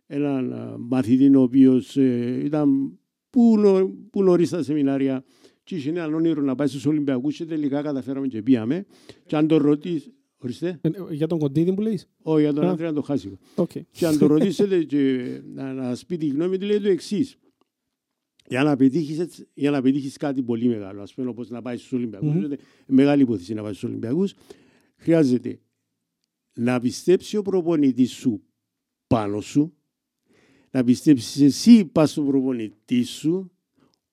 έναν 0.06 0.52
α, 0.52 0.76
μαθητή 0.78 1.36
ο 1.36 1.40
οποίος 1.40 1.96
ήταν 2.44 2.98
που, 3.30 3.58
νο, 3.58 3.90
που 4.10 4.22
νωρίς 4.22 4.48
στα 4.48 4.62
σεμινάρια 4.62 5.24
και 5.64 5.74
είχε 5.76 5.90
έναν 5.90 6.14
όνειρο 6.14 6.42
να 6.42 6.54
πάει 6.54 6.66
στους 6.66 6.86
Ολυμπιακούς 6.86 7.36
και 7.36 7.44
τελικά 7.44 7.82
καταφέραμε 7.82 8.26
και 8.26 8.42
πήγαμε. 8.42 8.86
Και 9.26 9.36
αν 9.36 9.46
τον 9.46 9.58
ρωτήσει, 9.58 10.12
ορίστε, 10.38 10.78
Ε, 10.80 10.88
ε, 10.88 10.92
Για 11.10 11.26
τον 11.26 11.38
κοντίδι 11.38 11.74
που 11.74 11.80
λέεις. 11.80 12.08
όχι 12.22 12.42
για 12.42 12.52
τον 12.52 12.64
Α. 12.64 12.70
Αντρέα 12.70 12.92
το 12.92 13.02
χάσει. 13.02 13.38
Οκ. 13.54 13.70
Και 13.90 14.06
αν 14.06 14.18
το 14.18 14.26
ρωτήσετε 14.26 14.82
και 14.84 15.26
να, 15.54 15.72
να 15.72 15.82
σας 15.82 16.06
πει 16.06 16.16
τη 16.16 16.26
γνώμη 16.26 16.58
του, 16.58 16.66
λέει 16.66 16.80
το 16.80 16.88
εξής. 16.88 17.36
Για 18.48 18.62
να, 18.62 18.76
πετύχεις, 18.76 19.18
έτσι- 19.18 19.48
για 19.54 19.70
να 19.70 19.82
πετύχεις 19.82 20.16
κάτι 20.16 20.42
πολύ 20.42 20.66
μεγάλο, 20.68 21.02
ας 21.02 21.14
πούμε 21.14 21.28
όπως 21.28 21.48
να 21.48 21.62
πάεις 21.62 21.80
στους 21.80 21.92
Ολυμπιακούς, 21.92 22.28
Μμμ. 22.34 22.44
είναι 22.44 22.58
μεγάλη 22.86 23.22
υπόθεση 23.22 23.54
να 23.54 23.62
πάεις 23.62 23.76
στους 23.76 23.88
Ολυμπιακούς, 23.88 24.34
χρειάζεται 24.96 25.60
να 26.54 26.80
πιστέψει 26.80 27.36
ο 27.36 27.42
προπονητής 27.42 28.12
σου 28.12 28.42
πάνω 29.06 29.40
σου, 29.40 29.72
να 30.70 30.84
πιστέψεις 30.84 31.40
εσύ 31.42 31.84
πάνω 31.84 32.06
στον 32.06 32.26
προπονητή 32.26 33.02
σου, 33.02 33.50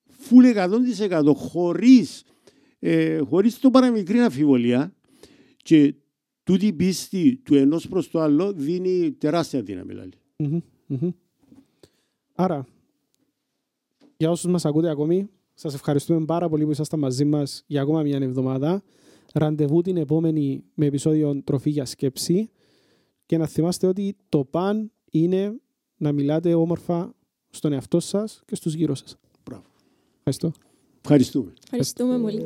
φουλ 0.08 0.44
100% 0.44 1.32
χωρίς, 1.34 2.24
ε, 2.78 3.18
χωρίς 3.18 3.58
το 3.58 3.70
παραμικρή 3.70 4.18
αμφιβολία 4.18 4.94
και 5.56 5.94
τούτη 6.42 6.66
η 6.66 6.72
πίστη 6.72 7.36
του 7.44 7.54
ενός 7.54 7.88
προς 7.88 8.10
το 8.10 8.20
άλλο 8.20 8.52
δίνει 8.52 9.12
τεράστια 9.12 9.62
δύναμη. 9.62 9.88
Δηλαδή. 9.88 10.10
Μμμ, 10.36 10.60
μμμ. 10.86 11.10
Άρα, 12.34 12.66
για 14.16 14.30
όσους 14.30 14.50
μας 14.50 14.64
ακούτε 14.64 14.90
ακόμη, 14.90 15.28
σας 15.54 15.74
ευχαριστούμε 15.74 16.24
πάρα 16.24 16.48
πολύ 16.48 16.64
που 16.64 16.70
ήσασταν 16.70 16.98
μαζί 16.98 17.24
μας 17.24 17.62
για 17.66 17.82
ακόμα 17.82 18.02
μια 18.02 18.18
εβδομάδα. 18.22 18.82
Ραντεβού 19.34 19.80
την 19.82 19.96
επόμενη 19.96 20.64
με 20.74 20.86
επεισόδιο 20.86 21.42
«Τροφή 21.44 21.70
για 21.70 21.84
σκέψη» 21.84 22.50
και 23.26 23.36
να 23.38 23.46
θυμάστε 23.46 23.86
ότι 23.86 24.16
το 24.28 24.44
παν 24.44 24.92
είναι 25.10 25.60
να 25.96 26.12
μιλάτε 26.12 26.54
όμορφα 26.54 27.14
στον 27.50 27.72
εαυτό 27.72 28.00
σας 28.00 28.42
και 28.46 28.54
στους 28.54 28.74
γύρω 28.74 28.94
σας. 28.94 29.16
Μπράβο. 29.44 29.64
Ευχαριστώ. 30.16 30.52
Ευχαριστούμε. 31.00 31.52
Ευχαριστούμε 31.64 32.18
πολύ. 32.18 32.44